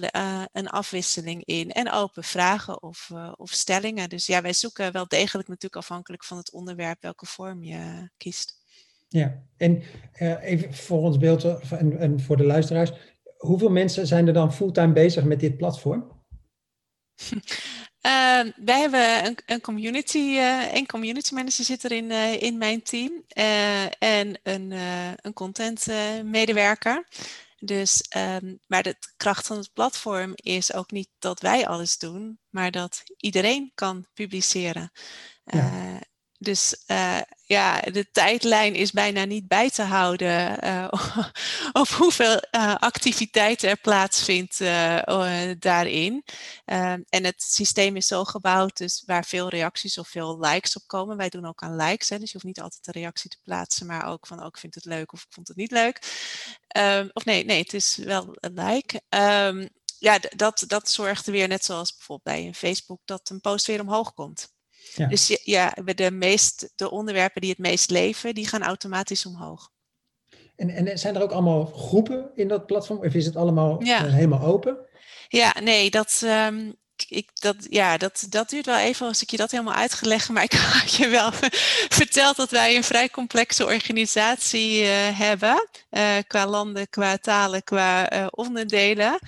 een 0.51 0.69
afwisseling 0.69 1.45
in. 1.45 1.71
En 1.71 1.91
open 1.91 2.23
vragen 2.23 2.81
of, 2.83 3.11
of 3.35 3.51
stellingen. 3.51 4.09
Dus 4.09 4.25
ja, 4.25 4.41
wij 4.41 4.53
zoeken 4.53 4.91
wel 4.91 5.07
degelijk 5.07 5.47
natuurlijk 5.47 5.75
afhankelijk 5.75 6.23
van 6.23 6.37
het 6.37 6.51
onderwerp 6.51 7.01
welke 7.01 7.25
vorm 7.25 7.63
je 7.63 8.09
kiest. 8.17 8.59
Ja, 9.07 9.43
en 9.57 9.83
even 10.41 10.73
voor 10.73 11.01
ons 11.01 11.17
beeld 11.17 11.43
en, 11.71 11.99
en 11.99 12.19
voor 12.19 12.37
de 12.37 12.45
luisteraars. 12.45 12.91
Hoeveel 13.37 13.69
mensen 13.69 14.07
zijn 14.07 14.27
er 14.27 14.33
dan 14.33 14.53
fulltime 14.53 14.93
bezig 14.93 15.23
met 15.23 15.39
dit 15.39 15.57
platform? 15.57 16.19
Uh, 18.05 18.53
wij 18.55 18.79
hebben 18.79 19.25
een, 19.25 19.37
een 19.45 19.61
community, 19.61 20.17
uh, 20.17 20.73
een 20.73 20.85
community 20.85 21.33
manager 21.33 21.65
zit 21.65 21.83
er 21.83 21.91
in, 21.91 22.09
uh, 22.09 22.41
in 22.41 22.57
mijn 22.57 22.81
team 22.81 23.23
uh, 23.37 24.03
en 24.03 24.39
een, 24.43 24.71
een 25.15 25.33
content 25.33 25.85
medewerker. 26.23 27.07
Dus, 27.59 28.05
um, 28.17 28.59
maar 28.67 28.83
de 28.83 28.95
kracht 29.17 29.47
van 29.47 29.57
het 29.57 29.73
platform 29.73 30.31
is 30.35 30.73
ook 30.73 30.91
niet 30.91 31.09
dat 31.19 31.39
wij 31.39 31.67
alles 31.67 31.97
doen, 31.97 32.39
maar 32.49 32.71
dat 32.71 33.03
iedereen 33.17 33.71
kan 33.75 34.07
publiceren. 34.13 34.91
Ja. 35.43 35.99
Dus 36.37 36.83
ja, 37.51 37.79
de 37.81 38.11
tijdlijn 38.11 38.75
is 38.75 38.91
bijna 38.91 39.25
niet 39.25 39.47
bij 39.47 39.69
te 39.69 39.81
houden 39.81 40.57
uh, 40.65 40.87
hoeveel 41.97 42.41
uh, 42.51 42.75
activiteiten 42.75 43.69
er 43.69 43.77
plaatsvindt 43.77 44.57
daarin. 45.59 46.23
Ehm, 46.65 47.01
en 47.09 47.23
het 47.23 47.41
systeem 47.41 47.95
is 47.95 48.07
zo 48.07 48.23
gebouwd, 48.23 48.77
dus 48.77 49.03
waar 49.05 49.25
veel 49.25 49.49
reacties 49.49 49.97
of 49.97 50.07
veel 50.07 50.39
likes 50.39 50.75
op 50.75 50.83
komen. 50.87 51.17
Wij 51.17 51.29
doen 51.29 51.45
ook 51.45 51.61
aan 51.61 51.75
likes, 51.75 52.09
hè, 52.09 52.19
dus 52.19 52.31
je 52.31 52.33
hoeft 52.33 52.45
niet 52.45 52.61
altijd 52.61 52.87
een 52.87 53.01
reactie 53.01 53.29
te 53.29 53.37
plaatsen, 53.43 53.85
maar 53.85 54.07
ook 54.07 54.27
van, 54.27 54.39
oh, 54.39 54.45
ik 54.45 54.57
vind 54.57 54.75
het 54.75 54.85
leuk 54.85 55.13
of 55.13 55.21
ik 55.21 55.33
vond 55.33 55.47
het 55.47 55.57
niet 55.57 55.71
leuk. 55.71 55.99
Um, 56.77 57.09
of 57.13 57.25
nee, 57.25 57.45
nee, 57.45 57.61
het 57.61 57.73
is 57.73 57.95
wel 57.95 58.27
een 58.31 58.53
like. 58.53 59.01
Um, 59.09 59.69
ja, 59.99 60.19
dat, 60.35 60.63
dat 60.67 60.89
zorgt 60.89 61.25
er 61.25 61.31
weer, 61.31 61.47
net 61.47 61.65
zoals 61.65 61.95
bijvoorbeeld 61.95 62.35
bij 62.37 62.47
een 62.47 62.55
Facebook, 62.55 63.01
dat 63.05 63.29
een 63.29 63.41
post 63.41 63.67
weer 63.67 63.81
omhoog 63.81 64.13
komt. 64.13 64.53
Ja. 64.95 65.07
Dus 65.07 65.39
ja, 65.43 65.73
de, 65.95 66.11
meest, 66.11 66.71
de 66.75 66.91
onderwerpen 66.91 67.41
die 67.41 67.49
het 67.49 67.59
meest 67.59 67.89
leven, 67.89 68.33
die 68.35 68.47
gaan 68.47 68.63
automatisch 68.63 69.25
omhoog. 69.25 69.69
En, 70.55 70.69
en 70.69 70.99
zijn 70.99 71.15
er 71.15 71.21
ook 71.21 71.31
allemaal 71.31 71.65
groepen 71.65 72.31
in 72.35 72.47
dat 72.47 72.65
platform? 72.65 72.99
Of 72.99 73.13
is 73.13 73.25
het 73.25 73.35
allemaal 73.35 73.83
ja. 73.83 74.05
uh, 74.05 74.13
helemaal 74.13 74.41
open? 74.41 74.77
Ja, 75.27 75.55
nee, 75.63 75.89
dat, 75.89 76.21
um, 76.23 76.75
ik, 77.07 77.29
dat, 77.33 77.55
ja, 77.69 77.97
dat, 77.97 78.25
dat 78.29 78.49
duurt 78.49 78.65
wel 78.65 78.77
even 78.77 79.07
als 79.07 79.21
ik 79.21 79.31
je 79.31 79.37
dat 79.37 79.51
helemaal 79.51 79.73
uitgelegd. 79.73 80.29
Maar 80.29 80.43
ik 80.43 80.53
had 80.81 80.93
je 80.93 81.07
wel 81.07 81.31
verteld 81.99 82.35
dat 82.35 82.51
wij 82.51 82.75
een 82.75 82.83
vrij 82.83 83.09
complexe 83.09 83.65
organisatie 83.65 84.81
uh, 84.81 85.19
hebben. 85.19 85.69
Uh, 85.91 86.17
qua 86.27 86.47
landen, 86.47 86.89
qua 86.89 87.17
talen, 87.17 87.63
qua 87.63 88.07
onderdelen. 88.31 89.19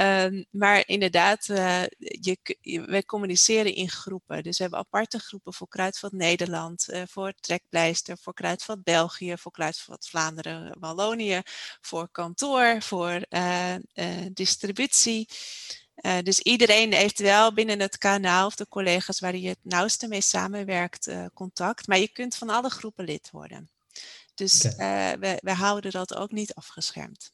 Um, 0.00 0.44
maar 0.50 0.82
inderdaad, 0.86 1.48
uh, 1.48 1.82
je, 1.98 2.38
we 2.86 3.04
communiceren 3.06 3.74
in 3.74 3.90
groepen. 3.90 4.42
Dus 4.42 4.56
we 4.56 4.62
hebben 4.62 4.80
aparte 4.80 5.18
groepen 5.18 5.54
voor 5.54 5.68
Kruidvat 5.68 6.12
Nederland, 6.12 6.86
uh, 6.90 7.02
voor 7.06 7.32
Trekpleister, 7.40 8.18
voor 8.18 8.34
Kruidvat 8.34 8.82
België, 8.82 9.36
voor 9.36 9.52
Kruidvat 9.52 10.08
Vlaanderen, 10.08 10.76
Wallonië, 10.80 11.40
voor 11.80 12.08
kantoor, 12.10 12.82
voor 12.82 13.26
uh, 13.28 13.74
distributie. 14.32 15.28
dus 16.22 16.40
iedereen 16.40 16.92
heeft 16.92 17.18
wel 17.18 17.52
binnen 17.52 17.80
het 17.80 17.98
kanaal 17.98 18.46
of 18.46 18.54
de 18.54 18.68
collega's 18.68 19.20
waar 19.20 19.36
je 19.36 19.48
het 19.48 19.58
nauwste 19.62 20.08
mee 20.08 20.20
samenwerkt 20.20 21.10
contact. 21.34 21.86
Maar 21.86 21.98
je 21.98 22.08
kunt 22.08 22.36
van 22.36 22.48
alle 22.48 22.70
groepen 22.70 23.04
lid 23.04 23.30
worden. 23.30 23.70
Dus 24.34 24.64
okay. 24.64 25.18
we, 25.18 25.38
we 25.40 25.52
houden 25.52 25.90
dat 25.90 26.14
ook 26.14 26.30
niet 26.32 26.54
afgeschermd. 26.54 27.30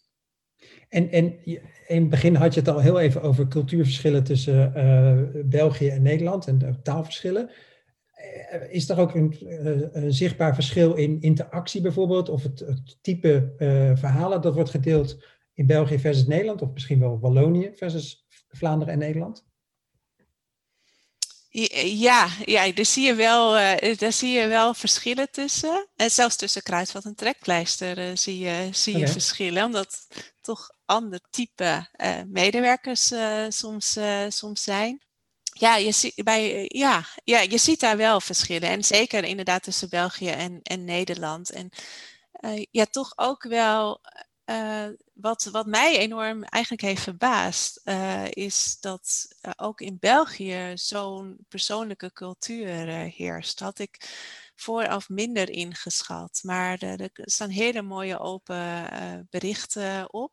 En, 0.88 1.10
en 1.10 1.44
in 1.86 2.00
het 2.00 2.10
begin 2.10 2.34
had 2.34 2.54
je 2.54 2.60
het 2.60 2.68
al 2.68 2.80
heel 2.80 3.00
even 3.00 3.22
over 3.22 3.48
cultuurverschillen 3.48 4.24
tussen 4.24 4.72
uh, 4.76 5.42
België 5.44 5.88
en 5.88 6.02
Nederland 6.02 6.46
en 6.46 6.80
taalverschillen. 6.82 7.50
Uh, 8.52 8.72
is 8.74 8.88
er 8.88 8.98
ook 8.98 9.14
een, 9.14 9.34
uh, 9.42 9.82
een, 9.92 10.12
zichtbaar 10.12 10.54
verschil 10.54 10.94
in 10.94 11.20
interactie 11.20 11.80
bijvoorbeeld, 11.80 12.28
of 12.28 12.42
het, 12.42 12.58
het 12.58 12.98
type 13.00 13.52
verhalen 13.94 14.40
dat 14.40 14.54
wordt 14.54 14.70
gedeeld 14.70 15.24
in 15.54 15.66
België 15.66 15.98
versus 15.98 16.26
Nederland, 16.26 16.62
of 16.62 16.72
misschien 16.72 17.00
wel 17.00 17.20
Wallonië 17.20 17.70
versus 17.74 18.26
Vlaanderen 18.48 18.92
en 18.92 18.98
Nederland? 18.98 19.46
Ja, 21.82 22.28
ja 22.44 22.72
daar, 22.72 22.84
zie 22.84 23.06
je 23.06 23.14
wel, 23.14 23.58
uh, 23.58 23.96
daar 23.96 24.12
zie 24.12 24.32
je 24.32 24.46
wel 24.46 24.74
verschillen 24.74 25.30
tussen. 25.30 25.88
En 25.96 26.10
zelfs 26.10 26.36
tussen 26.36 26.62
kruidvat 26.62 27.04
en 27.04 27.14
trekpleister 27.14 27.98
uh, 27.98 28.16
zie 28.16 28.38
je, 28.38 28.68
zie 28.72 28.98
je 28.98 29.08
verschillen. 29.08 29.64
Omdat 29.64 30.06
toch 30.40 30.70
ander 30.84 31.20
type 31.30 31.88
uh, 31.96 32.20
medewerkers 32.26 33.12
soms, 33.48 33.98
soms 34.28 34.62
zijn. 34.62 35.02
Ja 35.52 35.76
je, 35.76 35.92
zie, 35.92 36.22
bij, 36.24 36.64
ja, 36.68 37.06
ja, 37.24 37.40
je 37.40 37.58
ziet 37.58 37.80
daar 37.80 37.96
wel 37.96 38.20
verschillen. 38.20 38.68
En 38.68 38.84
zeker 38.84 39.24
inderdaad 39.24 39.62
tussen 39.62 39.88
België 39.88 40.30
en, 40.30 40.60
en 40.62 40.84
Nederland. 40.84 41.50
En 41.50 41.70
ja, 42.70 42.84
toch 42.84 43.12
ook 43.16 43.42
wel 43.42 44.00
wat, 45.14 45.44
wat 45.52 45.66
mij 45.66 45.98
enorm 45.98 46.44
eigenlijk 46.44 46.82
heeft 46.82 47.02
verbaasd, 47.02 47.80
uh, 47.84 48.30
is 48.30 48.76
dat 48.80 49.26
uh, 49.42 49.52
ook 49.56 49.80
in 49.80 49.96
België 50.00 50.72
zo'n 50.74 51.36
persoonlijke 51.48 52.12
cultuur 52.12 52.86
heerst. 53.16 53.60
Had 53.60 53.78
ik 53.78 54.18
vooraf 54.54 55.08
minder 55.08 55.50
ingeschat. 55.50 56.40
Maar 56.42 56.78
er 56.78 57.10
staan 57.12 57.48
hele 57.48 57.82
mooie 57.82 58.18
open 58.18 58.86
berichten 59.30 60.12
op. 60.12 60.32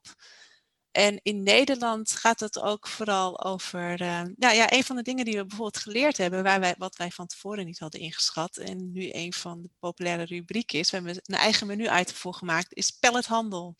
en 0.91 1.19
in 1.23 1.43
Nederland 1.43 2.11
gaat 2.11 2.39
het 2.39 2.59
ook 2.59 2.87
vooral 2.87 3.43
over. 3.43 4.01
Uh, 4.01 4.21
nou 4.35 4.55
ja, 4.55 4.71
een 4.71 4.83
van 4.83 4.95
de 4.95 5.01
dingen 5.01 5.25
die 5.25 5.37
we 5.37 5.45
bijvoorbeeld 5.45 5.83
geleerd 5.83 6.17
hebben, 6.17 6.43
waar 6.43 6.59
wij, 6.59 6.75
wat 6.77 6.95
wij 6.95 7.11
van 7.11 7.27
tevoren 7.27 7.65
niet 7.65 7.79
hadden 7.79 7.99
ingeschat. 7.99 8.57
En 8.57 8.91
nu 8.91 9.09
een 9.11 9.33
van 9.33 9.61
de 9.61 9.69
populaire 9.79 10.23
rubrieken 10.25 10.79
is. 10.79 10.89
We 10.89 10.97
hebben 10.97 11.21
een 11.25 11.35
eigen 11.35 11.67
menu-item 11.67 12.15
voor 12.15 12.33
gemaakt, 12.33 12.73
is 12.73 12.89
pallethandel. 12.89 13.75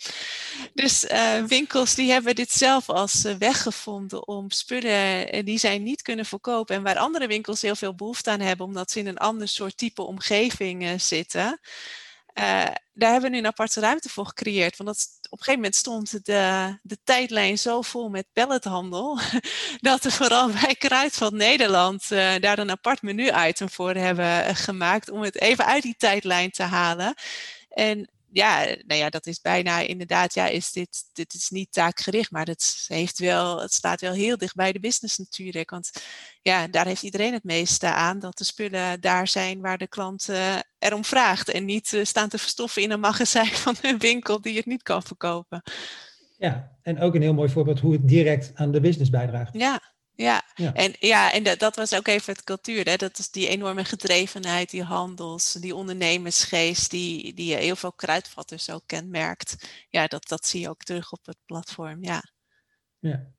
Dus 0.74 1.04
uh, 1.04 1.43
winkels 1.43 1.95
die 1.95 2.12
hebben 2.12 2.36
dit 2.36 2.52
zelf 2.52 2.89
als 2.89 3.26
uh, 3.26 3.36
weg 3.36 3.62
gevonden 3.62 4.28
om 4.28 4.52
spullen 4.52 5.45
die 5.45 5.58
zij 5.58 5.78
niet 5.78 6.02
kunnen 6.02 6.26
verkopen. 6.26 6.76
En 6.76 6.84
waar 6.84 6.97
andere 6.97 7.28
winkels 7.28 7.62
heel 7.62 7.76
veel 7.76 7.95
behoefte 7.95 8.30
aan 8.30 8.39
hebben, 8.39 8.65
omdat 8.65 8.91
ze 8.91 9.00
in 9.00 9.08
een 9.08 9.17
ander 9.17 9.47
soort 9.47 9.78
type 9.78 10.02
omgeving 10.02 11.02
zitten. 11.02 11.60
Uh, 12.34 12.44
daar 12.94 13.12
hebben 13.12 13.30
we 13.30 13.36
nu 13.36 13.38
een 13.38 13.52
aparte 13.52 13.80
ruimte 13.80 14.10
voor 14.10 14.26
gecreëerd. 14.26 14.78
Want 14.78 14.89
dat, 14.89 15.08
op 15.30 15.38
een 15.38 15.44
gegeven 15.44 15.60
moment 15.60 15.76
stond 15.76 16.26
de, 16.26 16.78
de 16.82 16.98
tijdlijn 17.04 17.58
zo 17.58 17.82
vol 17.82 18.10
met 18.10 18.28
pallethandel. 18.34 19.20
dat 19.80 20.04
we 20.04 20.12
vooral 20.12 20.52
bij 20.62 20.76
Kruidvat 20.76 21.34
Nederland 21.34 22.04
uh, 22.12 22.36
daar 22.39 22.60
een 22.60 22.72
apart 22.72 23.02
menu-item 23.02 23.70
voor 23.70 23.94
hebben 23.94 24.46
eh, 24.46 24.56
gemaakt. 24.56 25.10
Om 25.10 25.22
het 25.22 25.39
even 25.41 25.65
uit 25.65 25.84
die 25.84 25.96
tijdlijn 25.98 26.52
te 26.52 26.63
halen. 26.63 27.13
En 27.70 28.10
ja, 28.34 28.63
nou 28.63 29.00
ja, 29.00 29.10
dat 29.10 29.26
is 29.26 29.41
bijna 29.41 29.80
inderdaad, 29.80 30.34
ja, 30.34 30.48
is 30.48 30.72
dit, 30.72 31.04
dit 31.13 31.34
is 31.34 31.50
niet 31.50 31.72
taakgericht, 31.72 32.32
maar 32.32 32.46
het, 32.46 32.86
heeft 32.88 33.20
wel, 33.20 33.62
het 33.62 33.74
staat 33.74 34.02
wel 34.02 34.13
heel 34.13 34.38
dicht 34.38 34.56
bij 34.56 34.72
de 34.72 34.80
business 34.80 35.17
natuurlijk. 35.17 35.70
Want 35.70 35.91
ja, 36.41 36.67
daar 36.67 36.86
heeft 36.86 37.04
iedereen 37.04 37.34
het 37.34 37.44
meeste 37.44 37.88
aan, 37.88 38.20
dat 38.20 38.38
de 38.38 38.44
spullen 38.44 39.02
daar 39.02 39.28
zijn 39.28 39.62
waar 39.62 39.78
de 39.78 39.88
klant 39.88 40.30
uh, 40.30 40.56
erom 40.80 41.06
vraagt. 41.06 41.50
En 41.50 41.65
niet 41.65 41.91
uh, 41.91 42.04
staan 42.04 42.30
te 42.30 42.38
verstoffen 42.38 42.82
in 42.82 42.91
een 42.91 43.00
magazijn 43.00 43.54
van 43.65 43.76
een 43.82 44.00
winkel 44.00 44.41
die 44.41 44.56
het 44.56 44.65
niet 44.65 44.84
kan 44.84 45.04
verkopen. 45.04 45.62
Ja, 46.38 46.72
en 46.82 47.00
ook 47.00 47.15
een 47.15 47.22
heel 47.22 47.34
mooi 47.34 47.50
voorbeeld 47.50 47.80
hoe 47.80 47.94
het 47.94 48.08
direct 48.08 48.52
aan 48.56 48.72
de 48.72 48.80
business 48.80 49.10
bijdraagt. 49.10 49.54
Ja, 49.54 49.90
ja, 50.15 50.43
en, 50.56 50.95
ja, 51.00 51.34
en 51.34 51.43
dat, 51.43 51.60
dat 51.60 51.76
was 51.76 51.95
ook 51.95 52.08
even 52.08 52.34
het 52.34 52.43
cultuur. 52.43 52.86
Hè? 52.86 52.95
Dat 52.95 53.17
is 53.17 53.32
die 53.32 53.47
enorme 53.47 53.86
gedrevenheid, 53.86 54.69
die 54.69 54.84
handels, 54.84 55.54
die 55.54 55.76
ondernemersgeest, 55.76 56.91
die, 56.91 57.34
die 57.34 57.56
heel 57.56 57.76
veel 57.76 57.93
kruidvatters 57.93 58.69
ook 58.69 58.84
kenmerkt. 58.86 59.69
Ja, 59.89 60.08
dat, 60.08 60.28
dat 60.28 60.45
zie 60.45 60.62
je 60.62 60.69
ook 60.69 60.84
terug 60.84 61.12
op 61.12 61.26
het 61.26 61.38
platform, 61.45 62.04
ja. 62.04 62.24
Ja, 63.00 63.32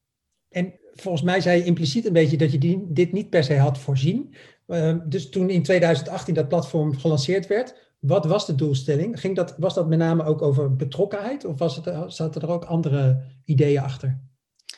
en 0.48 0.74
volgens 0.94 1.22
mij 1.22 1.40
zei 1.40 1.58
je 1.58 1.64
impliciet 1.64 2.06
een 2.06 2.12
beetje 2.12 2.36
dat 2.36 2.52
je 2.52 2.58
die, 2.58 2.86
dit 2.88 3.12
niet 3.12 3.30
per 3.30 3.44
se 3.44 3.58
had 3.58 3.78
voorzien. 3.78 4.34
Uh, 4.66 4.96
dus 5.04 5.28
toen 5.28 5.50
in 5.50 5.62
2018 5.62 6.34
dat 6.34 6.48
platform 6.48 6.96
gelanceerd 6.96 7.46
werd, 7.46 7.94
wat 7.98 8.24
was 8.24 8.46
de 8.46 8.54
doelstelling? 8.54 9.20
Ging 9.20 9.36
dat, 9.36 9.54
was 9.58 9.74
dat 9.74 9.88
met 9.88 9.98
name 9.98 10.24
ook 10.24 10.42
over 10.42 10.76
betrokkenheid 10.76 11.44
of 11.44 11.58
was 11.58 11.76
het, 11.76 12.12
zaten 12.12 12.42
er 12.42 12.50
ook 12.50 12.64
andere 12.64 13.22
ideeën 13.44 13.82
achter? 13.82 14.20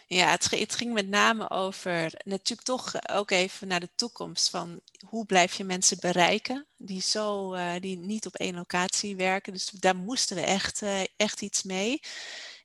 Ja, 0.07 0.31
het, 0.31 0.75
ging 0.75 0.93
met 0.93 1.09
name 1.09 1.51
over 1.51 2.13
natuurlijk 2.25 2.69
toch 2.69 3.09
ook 3.09 3.31
even 3.31 3.69
naar 3.69 3.81
de 3.81 3.91
toekomst 3.95 4.51
van 4.51 4.81
hoe 5.07 5.27
blijf 5.27 5.55
je 5.55 5.65
mensen 5.65 5.97
bereiken 6.01 6.67
die 6.77 7.01
zo 7.01 7.55
uh, 7.55 7.73
die 7.81 7.99
niet 7.99 8.27
op 8.27 8.35
één 8.35 8.55
locatie 8.55 9.17
werken. 9.17 9.53
Dus 9.53 9.71
daar 9.71 9.97
moesten 9.97 10.37
we 10.37 10.43
echt, 10.43 10.83
uh, 10.83 11.01
echt 11.17 11.43
iets 11.43 11.63
mee. 11.63 12.01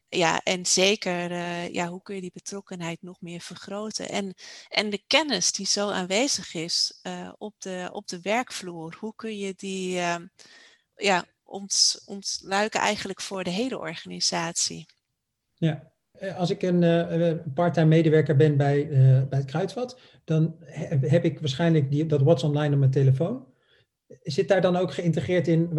Ja, 0.10 0.42
en 0.44 0.66
zeker, 0.66 1.32
ja, 1.72 1.88
hoe 1.88 2.02
kun 2.02 2.16
je 2.16 2.22
die 2.22 2.32
betrokkenheid 2.34 3.02
nog 3.02 3.22
meer 3.22 3.42
vergroten? 3.42 4.10
En, 4.10 4.34
en 4.70 4.90
de 4.90 5.04
kennis 5.08 5.52
die 5.52 5.66
zo 5.66 5.90
aanwezig 5.90 6.54
is 6.54 7.02
op, 7.38 7.54
de, 7.58 7.90
op 7.92 8.08
de 8.08 8.22
werkvloer, 8.22 8.96
hoe 9.00 9.16
kun 9.16 9.38
je 9.38 9.54
die 9.56 10.02
ja, 10.96 11.26
ont, 11.44 12.02
ontluiken 12.06 12.80
eigenlijk 12.80 13.22
voor 13.22 13.44
de 13.44 13.50
hele 13.50 13.78
organisatie? 13.78 14.88
Ja, 15.54 15.74
eh, 15.74 15.89
als 16.38 16.50
ik 16.50 16.62
een 16.62 16.82
uh, 16.82 17.32
part-time 17.54 17.88
medewerker 17.88 18.36
ben 18.36 18.58
bij, 18.58 18.88
uh, 18.88 18.98
bij 19.30 19.40
het 19.40 19.46
Kruidvat, 19.46 20.00
dan 20.26 20.56
heb 21.02 21.26
ik 21.26 21.40
waarschijnlijk 21.40 21.92
die, 21.92 22.06
dat 22.06 22.22
What's 22.22 22.44
Online 22.44 22.74
op 22.74 22.80
mijn 22.80 22.92
telefoon. 22.92 23.48
Zit 24.24 24.48
daar 24.48 24.62
dan 24.62 24.76
ook 24.76 24.94
geïntegreerd 24.94 25.48
in 25.48 25.74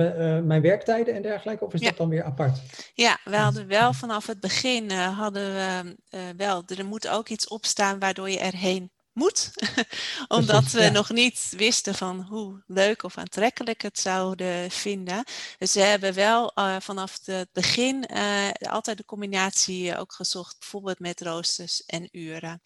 mijn 0.47 0.63
werktijden 0.63 1.15
en 1.15 1.23
dergelijke, 1.23 1.65
of 1.65 1.75
is 1.75 1.81
dat 1.81 1.97
dan 1.97 2.09
weer 2.09 2.23
apart? 2.23 2.61
Ja, 2.95 3.19
we 3.25 3.37
hadden 3.37 3.67
wel 3.67 3.93
vanaf 3.93 4.27
het 4.27 4.41
begin 4.41 4.91
hadden 4.91 5.55
we 5.55 5.95
wel, 6.37 6.63
er 6.67 6.87
moet 6.87 7.09
ook 7.09 7.29
iets 7.29 7.49
opstaan 7.49 7.99
waardoor 7.99 8.31
je 8.31 8.39
erheen 8.39 8.91
moet. 9.21 9.51
Omdat 10.39 10.71
we 10.71 10.91
nog 11.01 11.11
niet 11.11 11.53
wisten 11.57 11.95
van 11.95 12.21
hoe 12.23 12.63
leuk 12.67 13.03
of 13.03 13.19
aantrekkelijk 13.19 13.83
het 13.83 13.99
zouden 13.99 14.71
vinden. 14.71 15.25
Dus 15.59 15.75
we 15.75 15.81
hebben 15.81 16.15
wel 16.15 16.53
uh, 16.55 16.77
vanaf 16.81 17.19
het 17.25 17.49
begin 17.53 18.05
uh, 18.13 18.51
altijd 18.61 18.97
de 18.97 19.05
combinatie 19.05 19.97
ook 19.97 20.13
gezocht, 20.13 20.59
bijvoorbeeld 20.59 20.99
met 20.99 21.21
roosters 21.21 21.85
en 21.87 22.09
uren. 22.13 22.63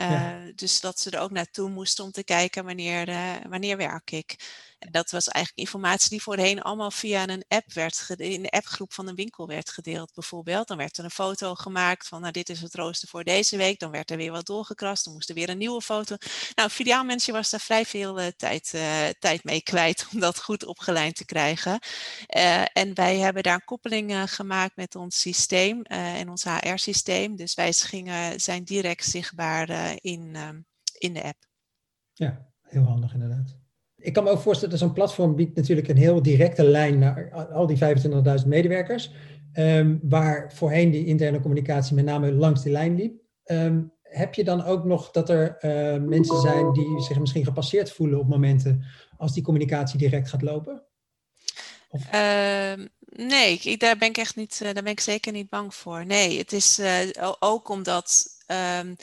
Uh, 0.00 0.10
ja. 0.10 0.52
Dus 0.54 0.80
dat 0.80 1.00
ze 1.00 1.10
er 1.10 1.20
ook 1.20 1.30
naartoe 1.30 1.68
moesten 1.68 2.04
om 2.04 2.12
te 2.12 2.24
kijken 2.24 2.64
wanneer, 2.64 3.06
wanneer 3.48 3.76
werk 3.76 4.10
ik 4.10 4.36
dat 4.90 5.10
was 5.10 5.28
eigenlijk 5.28 5.68
informatie 5.68 6.10
die 6.10 6.22
voorheen 6.22 6.62
allemaal 6.62 6.90
via 6.90 7.28
een 7.28 7.44
app 7.48 7.72
werd, 7.72 8.14
in 8.16 8.42
de 8.42 8.50
appgroep 8.50 8.92
van 8.92 9.08
een 9.08 9.14
winkel 9.14 9.46
werd 9.46 9.70
gedeeld 9.70 10.14
bijvoorbeeld. 10.14 10.68
Dan 10.68 10.76
werd 10.76 10.98
er 10.98 11.04
een 11.04 11.10
foto 11.10 11.54
gemaakt 11.54 12.08
van, 12.08 12.20
nou 12.20 12.32
dit 12.32 12.48
is 12.48 12.60
het 12.60 12.74
rooster 12.74 13.08
voor 13.08 13.24
deze 13.24 13.56
week. 13.56 13.78
Dan 13.78 13.90
werd 13.90 14.10
er 14.10 14.16
weer 14.16 14.32
wat 14.32 14.46
doorgekrast, 14.46 15.04
dan 15.04 15.12
moest 15.12 15.28
er 15.28 15.34
weer 15.34 15.48
een 15.48 15.58
nieuwe 15.58 15.82
foto. 15.82 16.16
Nou, 16.54 16.68
filiaalmensje 16.70 17.32
was 17.32 17.50
daar 17.50 17.60
vrij 17.60 17.84
veel 17.86 18.20
uh, 18.20 18.26
tijd, 18.26 18.72
uh, 18.74 19.08
tijd 19.18 19.44
mee 19.44 19.62
kwijt 19.62 20.06
om 20.12 20.20
dat 20.20 20.42
goed 20.42 20.64
opgeleid 20.64 21.16
te 21.16 21.24
krijgen. 21.24 21.78
Uh, 22.36 22.64
en 22.72 22.94
wij 22.94 23.18
hebben 23.18 23.42
daar 23.42 23.54
een 23.54 23.64
koppeling 23.64 24.30
gemaakt 24.30 24.76
met 24.76 24.94
ons 24.94 25.20
systeem 25.20 25.82
en 25.82 26.28
ons 26.28 26.44
HR-systeem. 26.44 27.36
Dus 27.36 27.54
wij 27.54 27.72
gingen, 27.72 28.40
zijn 28.40 28.64
direct 28.64 29.04
zichtbaar 29.04 29.96
in, 30.00 30.36
in 30.98 31.12
de 31.12 31.22
app. 31.22 31.46
Ja, 32.12 32.50
heel 32.62 32.84
handig 32.84 33.12
inderdaad 33.12 33.61
ik 34.02 34.12
kan 34.12 34.24
me 34.24 34.30
ook 34.30 34.40
voorstellen 34.40 34.70
dat 34.70 34.82
zo'n 34.82 34.92
platform 34.92 35.34
biedt 35.34 35.56
natuurlijk 35.56 35.88
een 35.88 35.96
heel 35.96 36.22
directe 36.22 36.64
lijn 36.64 36.98
naar 36.98 37.48
al 37.52 37.66
die 37.66 37.78
25.000 38.42 38.46
medewerkers. 38.46 39.10
Um, 39.54 40.00
waar 40.02 40.52
voorheen 40.54 40.90
die 40.90 41.06
interne 41.06 41.40
communicatie 41.40 41.94
met 41.94 42.04
name 42.04 42.32
langs 42.32 42.62
die 42.62 42.72
lijn 42.72 42.94
liep. 42.94 43.20
Um, 43.44 43.92
heb 44.02 44.34
je 44.34 44.44
dan 44.44 44.64
ook 44.64 44.84
nog 44.84 45.10
dat 45.10 45.28
er 45.28 45.56
uh, 45.60 46.08
mensen 46.08 46.40
zijn 46.40 46.72
die 46.72 47.02
zich 47.02 47.18
misschien 47.18 47.44
gepasseerd 47.44 47.92
voelen 47.92 48.18
op 48.18 48.28
momenten 48.28 48.84
als 49.16 49.32
die 49.32 49.42
communicatie 49.42 49.98
direct 49.98 50.28
gaat 50.28 50.42
lopen? 50.42 50.82
Uh, 52.14 52.86
nee, 53.04 53.76
daar 53.76 53.98
ben 53.98 54.08
ik 54.08 54.16
echt 54.16 54.36
niet, 54.36 54.60
uh, 54.62 54.72
daar 54.72 54.82
ben 54.82 54.92
ik 54.92 55.00
zeker 55.00 55.32
niet 55.32 55.48
bang 55.48 55.74
voor. 55.74 56.06
Nee, 56.06 56.38
het 56.38 56.52
is 56.52 56.78
uh, 56.78 57.32
ook 57.38 57.68
omdat 57.68 58.26
ehm, 58.46 58.94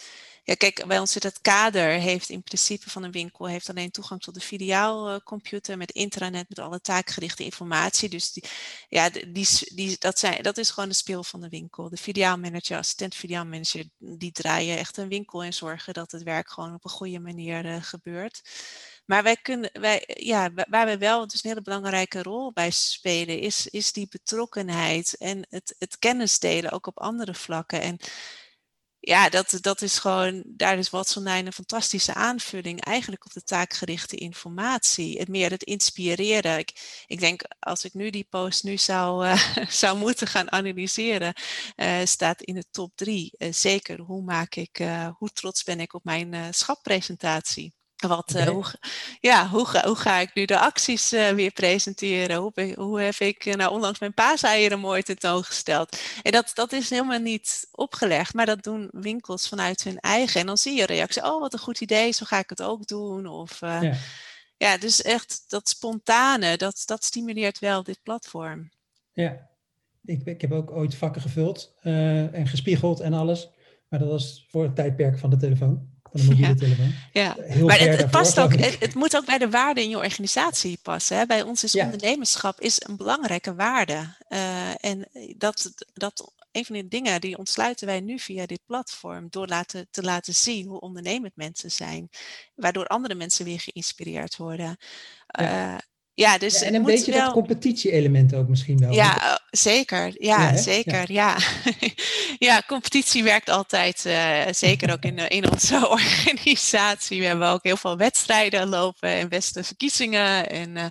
ja, 0.49 0.55
kijk, 0.55 0.85
bij 0.87 0.99
ons 0.99 1.11
zit 1.11 1.23
het 1.23 1.41
kader, 1.41 1.89
heeft 1.89 2.29
in 2.29 2.43
principe 2.43 2.89
van 2.89 3.03
een 3.03 3.11
winkel, 3.11 3.45
heeft 3.45 3.69
alleen 3.69 3.91
toegang 3.91 4.21
tot 4.21 4.33
de 4.33 4.39
filiaalcomputer 4.39 5.77
met 5.77 5.91
intranet, 5.91 6.49
met 6.49 6.59
alle 6.59 6.81
taakgerichte 6.81 7.43
informatie. 7.43 8.09
Dus 8.09 8.31
die, 8.31 8.43
ja, 8.87 9.09
die, 9.09 9.47
die, 9.75 9.95
dat, 9.99 10.19
zijn, 10.19 10.43
dat 10.43 10.57
is 10.57 10.69
gewoon 10.69 10.89
de 10.89 10.95
speel 10.95 11.23
van 11.23 11.41
de 11.41 11.49
winkel. 11.49 11.89
De 11.89 11.97
filiaalmanager, 11.97 12.77
assistent 12.77 13.15
filiaalmanager, 13.15 13.85
die 13.97 14.31
draaien 14.31 14.77
echt 14.77 14.97
een 14.97 15.07
winkel 15.07 15.43
en 15.43 15.53
zorgen 15.53 15.93
dat 15.93 16.11
het 16.11 16.23
werk 16.23 16.49
gewoon 16.49 16.73
op 16.73 16.83
een 16.83 16.89
goede 16.89 17.19
manier 17.19 17.65
uh, 17.65 17.75
gebeurt. 17.81 18.41
Maar 19.05 19.23
wij 19.23 19.37
kunnen, 19.37 19.69
wij, 19.73 20.03
ja, 20.19 20.51
waar 20.69 20.85
we 20.85 20.97
wel 20.97 21.27
dus 21.27 21.43
een 21.43 21.49
hele 21.49 21.61
belangrijke 21.61 22.23
rol 22.23 22.51
bij 22.53 22.71
spelen, 22.71 23.39
is, 23.39 23.67
is 23.67 23.91
die 23.91 24.07
betrokkenheid 24.09 25.15
en 25.17 25.45
het, 25.49 25.75
het 25.79 25.99
kennis 25.99 26.39
delen, 26.39 26.71
ook 26.71 26.87
op 26.87 26.99
andere 26.99 27.33
vlakken. 27.33 27.81
En 27.81 27.99
ja, 28.99 29.29
dat, 29.29 29.57
dat 29.61 29.81
is 29.81 29.99
gewoon, 29.99 30.43
daar 30.45 30.77
is 30.77 30.89
Watson 30.89 31.27
een 31.27 31.53
fantastische 31.53 32.13
aanvulling 32.13 32.81
eigenlijk 32.81 33.25
op 33.25 33.33
de 33.33 33.43
taakgerichte 33.43 34.15
informatie. 34.15 35.19
Het 35.19 35.27
meer 35.27 35.51
het 35.51 35.63
inspireren. 35.63 36.57
Ik, 36.57 37.03
ik 37.07 37.19
denk, 37.19 37.41
als 37.59 37.83
ik 37.83 37.93
nu 37.93 38.09
die 38.09 38.27
post 38.29 38.63
nu 38.63 38.77
zou, 38.77 39.25
uh, 39.25 39.65
zou 39.81 39.97
moeten 39.97 40.27
gaan 40.27 40.51
analyseren, 40.51 41.33
uh, 41.75 41.97
staat 42.03 42.41
in 42.41 42.55
de 42.55 42.65
top 42.71 42.91
drie. 42.95 43.33
Uh, 43.37 43.53
zeker, 43.53 43.99
hoe 43.99 44.23
maak 44.23 44.55
ik, 44.55 44.77
hoe 45.17 45.29
trots 45.29 45.63
ben 45.63 45.79
ik 45.79 45.93
op 45.93 46.03
mijn 46.03 46.53
schappresentatie? 46.53 47.78
Wat, 48.07 48.31
okay. 48.31 48.47
uh, 48.47 48.49
hoe, 48.49 48.65
ja, 49.19 49.47
hoe, 49.47 49.65
ga, 49.65 49.85
hoe 49.85 49.95
ga 49.95 50.17
ik 50.17 50.33
nu 50.33 50.45
de 50.45 50.59
acties 50.59 51.13
uh, 51.13 51.29
weer 51.29 51.51
presenteren? 51.51 52.35
Hoe, 52.35 52.73
hoe 52.75 53.01
heb 53.01 53.15
ik 53.15 53.45
uh, 53.45 53.53
nou 53.53 53.71
onlangs 53.71 53.99
mijn 53.99 54.13
paaseieren 54.13 54.79
mooi 54.79 55.01
tentoongesteld? 55.01 55.99
En 56.21 56.31
dat, 56.31 56.51
dat 56.53 56.71
is 56.71 56.89
helemaal 56.89 57.19
niet 57.19 57.67
opgelegd, 57.71 58.33
maar 58.33 58.45
dat 58.45 58.63
doen 58.63 58.89
winkels 58.91 59.47
vanuit 59.47 59.83
hun 59.83 59.99
eigen. 59.99 60.41
En 60.41 60.45
dan 60.45 60.57
zie 60.57 60.75
je 60.75 60.85
reactie, 60.85 61.23
oh 61.23 61.39
wat 61.39 61.53
een 61.53 61.59
goed 61.59 61.81
idee, 61.81 62.11
zo 62.11 62.25
ga 62.25 62.37
ik 62.37 62.49
het 62.49 62.61
ook 62.61 62.87
doen. 62.87 63.27
Of, 63.27 63.59
ja. 63.59 63.93
ja. 64.57 64.77
dus 64.77 65.01
echt 65.01 65.43
dat 65.47 65.69
spontane, 65.69 66.57
dat, 66.57 66.83
dat 66.85 67.03
stimuleert 67.03 67.59
wel 67.59 67.83
dit 67.83 67.99
platform. 68.03 68.69
Ja, 69.13 69.49
ik, 70.05 70.25
ik 70.25 70.41
heb 70.41 70.51
ook 70.51 70.71
ooit 70.71 70.95
vakken 70.95 71.21
gevuld 71.21 71.73
en 71.81 72.47
gespiegeld 72.47 72.99
en 72.99 73.13
alles. 73.13 73.49
Maar 73.89 73.99
dat 73.99 74.09
was 74.09 74.45
voor 74.49 74.63
het 74.63 74.75
tijdperk 74.75 75.17
van 75.17 75.29
de 75.29 75.37
telefoon. 75.37 75.98
Van 76.11 76.21
de 76.21 76.23
mobiele 76.23 76.55
telefoon. 76.55 76.93
Ja, 77.11 77.35
maar 77.65 77.79
het, 77.79 77.97
het 77.97 78.11
past 78.11 78.39
ook, 78.39 78.55
het, 78.55 78.93
moet 78.93 79.15
ook 79.15 79.25
bij 79.25 79.37
de 79.37 79.49
waarde 79.49 79.81
in 79.81 79.89
je 79.89 79.97
organisatie 79.97 80.79
passen. 80.81 81.17
Hè? 81.17 81.25
Bij 81.25 81.41
ons 81.41 81.63
is 81.63 81.75
ondernemerschap 81.75 82.61
is 82.61 82.81
een 82.87 82.97
belangrijke 82.97 83.55
waarde. 83.55 84.15
Uh, 84.29 84.85
en 84.85 85.07
dat, 85.37 85.71
dat 85.93 86.31
een 86.51 86.65
van 86.65 86.75
de 86.75 86.87
dingen 86.87 87.21
die 87.21 87.37
ontsluiten 87.37 87.87
wij 87.87 87.99
nu 87.99 88.19
via 88.19 88.45
dit 88.45 88.61
platform 88.65 89.27
door 89.29 89.47
laten, 89.47 89.87
te 89.91 90.03
laten 90.03 90.35
zien 90.35 90.67
hoe 90.67 90.79
ondernemend 90.79 91.35
mensen 91.35 91.71
zijn, 91.71 92.09
waardoor 92.55 92.87
andere 92.87 93.15
mensen 93.15 93.45
weer 93.45 93.59
geïnspireerd 93.59 94.37
worden. 94.37 94.77
Ja. 95.27 95.73
Uh, 95.73 95.77
ja, 96.19 96.37
dus 96.37 96.61
en 96.61 96.75
een 96.75 96.83
beetje 96.83 97.11
wel... 97.11 97.23
dat 97.23 97.33
competitie-element 97.33 98.35
ook 98.35 98.47
misschien 98.47 98.77
wel. 98.77 98.93
Ja, 98.93 99.15
oh, 99.15 99.35
zeker. 99.51 100.23
Ja, 100.23 100.57
zeker. 100.57 101.11
Ja. 101.11 101.37
ja. 102.49 102.63
competitie 102.67 103.23
werkt 103.23 103.49
altijd. 103.49 104.05
Uh, 104.05 104.41
zeker 104.51 104.91
ook 104.91 105.03
in, 105.03 105.17
in 105.17 105.51
onze 105.51 105.87
organisatie. 105.99 107.19
We 107.19 107.25
hebben 107.25 107.47
ook 107.47 107.63
heel 107.63 107.77
veel 107.77 107.97
wedstrijden 107.97 108.67
lopen 108.67 109.09
en 109.09 109.29
beste 109.29 109.63
verkiezingen. 109.63 110.49
En, 110.49 110.69
uh, 110.75 110.85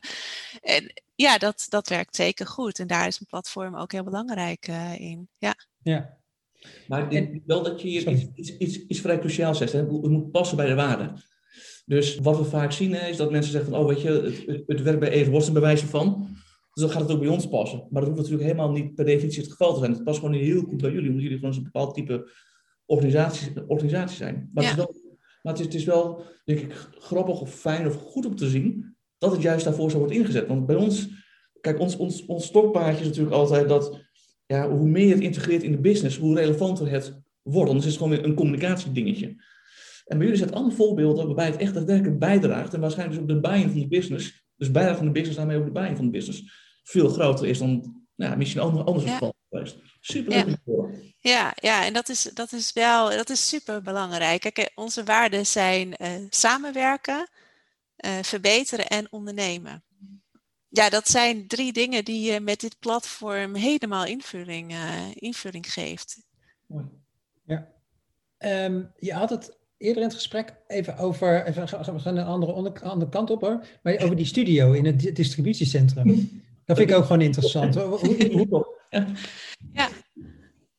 en 0.61 0.93
ja, 1.15 1.39
dat, 1.39 1.67
dat 1.69 1.89
werkt 1.89 2.17
zeker 2.17 2.47
goed. 2.47 2.79
En 2.79 2.87
daar 2.87 3.07
is 3.07 3.21
een 3.21 3.27
platform 3.27 3.77
ook 3.77 3.93
heel 3.93 4.05
belangrijk 4.05 4.69
uh, 4.69 5.01
in. 5.01 5.29
Ja. 5.39 5.55
ja. 5.83 6.17
Maar 6.87 7.03
ik 7.03 7.11
denk 7.11 7.43
wel 7.47 7.63
dat 7.63 7.83
je 7.83 7.89
hier 7.89 8.09
iets, 8.09 8.27
iets, 8.35 8.57
iets, 8.57 8.87
iets 8.87 9.01
vrij 9.01 9.19
cruciaals 9.19 9.59
zegt. 9.59 9.73
Hè? 9.73 9.79
Het 9.79 9.91
moet 9.91 10.31
passen 10.31 10.57
bij 10.57 10.67
de 10.67 10.75
waarden. 10.75 11.23
Dus 11.89 12.19
wat 12.19 12.39
we 12.39 12.45
vaak 12.45 12.73
zien 12.73 12.95
is 12.95 13.17
dat 13.17 13.31
mensen 13.31 13.53
zeggen 13.53 13.71
van, 13.71 13.81
oh 13.81 13.89
weet 13.89 14.01
je, 14.01 14.11
het, 14.47 14.63
het 14.67 14.83
werkt 14.83 15.01
bij 15.01 15.11
Even 15.11 15.33
Worst 15.33 15.49
een 15.49 15.55
bewijs 15.55 15.83
van. 15.83 16.27
Dus 16.73 16.83
dan 16.83 16.91
gaat 16.91 17.03
het 17.03 17.11
ook 17.11 17.21
bij 17.21 17.29
ons 17.29 17.49
passen. 17.49 17.87
Maar 17.91 18.03
dat 18.03 18.11
hoeft 18.11 18.23
natuurlijk 18.23 18.51
helemaal 18.51 18.71
niet 18.71 18.95
per 18.95 19.05
definitie 19.05 19.43
het 19.43 19.51
geval 19.51 19.73
te 19.73 19.79
zijn. 19.79 19.93
Het 19.93 20.05
past 20.05 20.19
gewoon 20.19 20.35
heel 20.35 20.61
goed 20.61 20.81
bij 20.81 20.91
jullie, 20.91 21.09
omdat 21.09 21.23
jullie 21.23 21.39
gewoon 21.39 21.55
een 21.55 21.63
bepaald 21.63 21.95
type 21.95 22.31
organisatie, 22.87 23.53
organisatie 23.67 24.17
zijn. 24.17 24.51
Maar, 24.53 24.65
het, 24.65 24.73
is 24.73 24.79
wel, 24.79 24.95
maar 25.43 25.53
het, 25.53 25.59
is, 25.61 25.67
het 25.67 25.75
is 25.75 25.85
wel, 25.85 26.23
denk 26.45 26.59
ik, 26.59 26.73
grappig 26.99 27.41
of 27.41 27.55
fijn 27.55 27.87
of 27.87 27.95
goed 27.95 28.27
om 28.27 28.37
te 28.37 28.49
zien 28.49 28.97
dat 29.19 29.33
het 29.33 29.43
juist 29.43 29.65
daarvoor 29.65 29.91
zo 29.91 29.99
wordt 29.99 30.13
ingezet. 30.13 30.47
Want 30.47 30.67
bij 30.67 30.77
ons, 30.77 31.09
kijk, 31.61 31.79
ons, 31.79 31.97
ons, 31.97 32.27
ons 32.27 32.45
stokpaardje 32.45 33.01
is 33.01 33.09
natuurlijk 33.09 33.37
altijd 33.37 33.69
dat 33.69 34.01
ja, 34.47 34.71
hoe 34.71 34.89
meer 34.89 35.07
je 35.07 35.15
het 35.15 35.23
integreert 35.23 35.63
in 35.63 35.73
de 35.73 35.81
business, 35.81 36.19
hoe 36.19 36.37
relevanter 36.37 36.91
het 36.91 37.21
wordt. 37.43 37.69
Anders 37.69 37.87
is 37.87 37.93
het 37.93 38.03
gewoon 38.03 38.17
weer 38.17 38.29
een 38.29 38.35
communicatiedingetje. 38.35 39.37
En 40.09 40.17
bij 40.17 40.27
jullie 40.27 40.37
zijn 40.37 40.49
het 40.49 40.59
allemaal 40.59 40.77
voorbeelden 40.77 41.27
waarbij 41.27 41.47
het 41.47 41.57
echt 41.57 41.75
daadwerkelijk 41.75 42.19
bijdraagt. 42.19 42.75
En 42.75 42.81
waarschijnlijk 42.81 43.21
dus 43.21 43.29
ook 43.29 43.43
de 43.43 43.49
buy 43.49 43.63
van 43.63 43.81
de 43.81 43.89
business, 43.89 44.47
dus 44.57 44.71
bijdrage 44.71 44.97
van 44.97 45.07
de 45.07 45.13
business, 45.13 45.37
daarmee 45.37 45.59
ook 45.59 45.65
de 45.65 45.71
buy 45.71 45.97
van 45.97 46.05
de 46.05 46.11
business, 46.11 46.53
veel 46.83 47.09
groter 47.09 47.47
is 47.47 47.59
dan 47.59 48.03
nou, 48.15 48.37
misschien 48.37 48.61
anders, 48.61 48.85
anders 48.87 49.05
ja. 49.05 49.13
geval 49.13 49.35
geweest. 49.51 49.77
Super 50.01 50.37
ja. 50.37 50.47
ja, 51.19 51.53
ja, 51.55 51.85
en 51.85 51.93
dat 51.93 52.09
is, 52.09 52.23
dat 52.23 52.53
is 52.53 52.73
wel 52.73 53.11
dat 53.11 53.31
is 53.31 53.49
super 53.49 53.83
belangrijk. 53.83 54.41
Kijk, 54.41 54.73
onze 54.75 55.05
waarden 55.05 55.47
zijn 55.47 55.95
uh, 56.03 56.09
samenwerken, 56.31 57.29
uh, 57.97 58.19
verbeteren 58.23 58.87
en 58.87 59.07
ondernemen. 59.11 59.83
Ja, 60.69 60.89
dat 60.91 61.09
zijn 61.09 61.47
drie 61.47 61.73
dingen 61.73 62.05
die 62.05 62.33
je 62.33 62.41
met 62.41 62.61
dit 62.61 62.79
platform 62.79 63.55
helemaal 63.55 64.05
invulling, 64.05 64.73
uh, 64.73 65.15
invulling 65.15 65.73
geeft. 65.73 66.27
Ja. 67.45 67.69
Um, 68.39 68.93
je 68.97 69.13
had 69.13 69.31
het 69.31 69.58
eerder 69.79 70.03
in 70.03 70.09
het 70.09 70.17
gesprek 70.17 70.55
even 70.67 70.97
over, 70.97 71.47
even, 71.47 71.95
we 71.95 71.99
gaan 71.99 72.17
een 72.17 72.25
andere, 72.25 72.53
andere 72.83 73.11
kant 73.11 73.31
op 73.31 73.41
hoor, 73.41 73.65
maar 73.83 73.95
over 73.95 74.17
die 74.17 74.27
studio 74.27 74.73
in 74.73 74.85
het 74.85 75.17
distributiecentrum. 75.17 76.07
Dat 76.65 76.77
vind 76.77 76.91
ik 76.91 76.97
ook 76.97 77.05
gewoon 77.05 77.21
interessant. 77.21 77.75
Hoe, 77.75 77.99
hoe, 78.49 78.67
ja. 79.73 79.89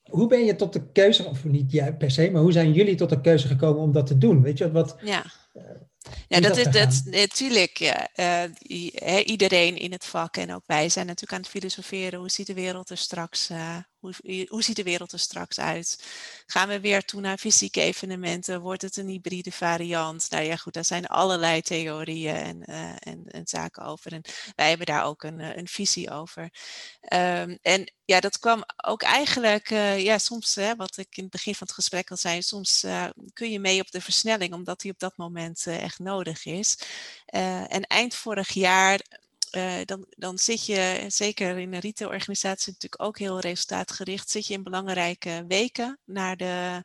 hoe 0.04 0.28
ben 0.28 0.46
je 0.46 0.56
tot 0.56 0.74
de 0.74 0.92
keuze, 0.92 1.26
of 1.26 1.44
niet 1.44 1.72
jij 1.72 1.94
per 1.94 2.12
se, 2.12 2.30
maar 2.32 2.42
hoe 2.42 2.52
zijn 2.52 2.74
jullie 2.74 2.96
tot 2.96 3.10
de 3.10 3.22
keuze 3.22 3.48
gekomen 3.48 3.82
om 3.82 3.92
dat 3.92 4.08
te 4.08 4.18
doen? 4.18 4.42
Weet 4.42 4.58
je 4.58 4.72
wat? 4.72 4.96
Ja. 5.02 5.26
Eh, 5.54 5.64
ja, 6.28 6.40
dat, 6.40 6.58
is 6.58 6.64
dat, 6.64 7.02
natuurlijk. 7.06 7.78
Ja, 7.78 8.10
uh, 8.16 9.24
iedereen 9.26 9.78
in 9.78 9.92
het 9.92 10.06
vak 10.06 10.38
en 10.38 10.54
ook 10.54 10.64
wij 10.66 10.90
zijn 10.90 11.06
natuurlijk 11.06 11.34
aan 11.34 11.42
het 11.42 11.50
filosoferen. 11.50 12.20
Hoe 12.20 12.30
ziet 12.30 12.48
de 12.48 12.54
wereld 12.54 12.90
er 12.90 12.98
straks 12.98 13.50
uh, 13.50 13.78
hoe, 14.00 14.46
hoe 14.48 14.64
ziet 14.64 14.76
de 14.76 14.84
wereld 14.84 15.12
er 15.12 15.20
straks 15.20 15.60
uit? 15.60 16.04
Gaan 16.46 16.68
we 16.68 16.80
weer 16.80 17.06
toe 17.06 17.22
naar 17.22 17.38
fysieke 17.38 17.82
evenementen? 17.82 18.62
Wordt 18.62 18.82
het 18.82 18.98
een 18.98 19.08
hybride 19.08 19.52
variant? 19.52 20.28
Nou 20.30 20.44
ja, 20.44 20.56
goed, 20.56 20.74
daar 20.74 20.86
zijn 20.86 21.06
allerlei 21.06 21.62
theorieën 21.62 22.36
en, 22.36 22.64
uh, 22.70 22.96
en, 23.00 23.24
en, 23.26 23.48
zaken 23.48 23.84
over. 23.84 24.14
En 24.14 24.22
wij 24.56 24.70
hebben 24.70 24.86
daar 24.86 25.06
ook 25.06 25.24
een, 25.24 25.40
eh, 25.40 25.56
een 25.56 25.68
visie 25.68 26.12
over. 26.12 26.42
Um, 27.14 27.58
en 27.62 27.94
ja, 28.06 28.20
dat 28.20 28.40
kwam 28.40 28.64
ook 28.86 29.02
eigenlijk, 29.02 29.70
uh, 29.70 30.04
ja, 30.04 30.18
soms, 30.18 30.56
hè, 30.56 30.76
wat 30.76 30.98
ik 30.98 31.18
in 31.18 31.24
het 31.24 31.32
begin 31.32 31.56
van 31.56 31.68
het 31.68 31.76
gesprek 31.76 32.12
al 32.12 32.18
zei, 32.18 32.42
soms 32.42 32.86
kun 33.34 33.52
je 33.52 33.60
mee 33.60 33.82
op 33.82 33.92
de 33.92 34.02
versnelling, 34.02 34.54
omdat 34.54 34.82
die 34.82 34.92
op 34.92 35.00
dat 35.00 35.18
moment 35.18 35.68
echt 35.68 36.00
nodig 36.00 36.46
is. 36.46 36.80
en 37.26 37.82
eind 37.82 38.16
vorig 38.16 38.54
jaar 38.54 39.02
uh, 39.52 39.74
dan, 39.86 40.06
dan 40.10 40.38
zit 40.38 40.66
je, 40.66 41.06
zeker 41.08 41.58
in 41.58 41.74
een 41.74 41.80
retailorganisatie 41.80 42.74
natuurlijk 42.74 43.04
ook 43.04 43.18
heel 43.20 43.40
resultaatgericht, 43.40 44.30
zit 44.30 44.48
je 44.48 44.54
in 44.54 44.64
belangrijke 44.64 45.46
weken 45.48 46.00
naar 46.06 46.38
de, 46.38 46.84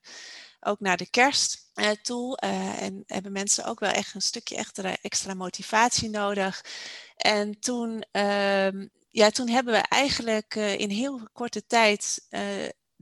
ook 0.60 0.80
naar 0.80 0.96
de 0.96 1.10
kerst 1.10 1.70
uh, 1.74 1.90
toe. 1.90 2.40
Uh, 2.44 2.82
en 2.82 3.02
hebben 3.06 3.32
mensen 3.32 3.64
ook 3.64 3.80
wel 3.80 3.90
echt 3.90 4.14
een 4.14 4.20
stukje 4.22 4.56
extra, 4.56 4.96
extra 5.02 5.34
motivatie 5.34 6.10
nodig. 6.10 6.64
En 7.16 7.60
toen, 7.60 8.04
ehm, 8.10 8.86
ja, 9.10 9.30
toen 9.30 9.48
hebben 9.48 9.74
we 9.74 9.80
eigenlijk 9.88 10.54
in 10.54 10.90
heel 10.90 11.28
korte 11.32 11.66
tijd 11.66 12.26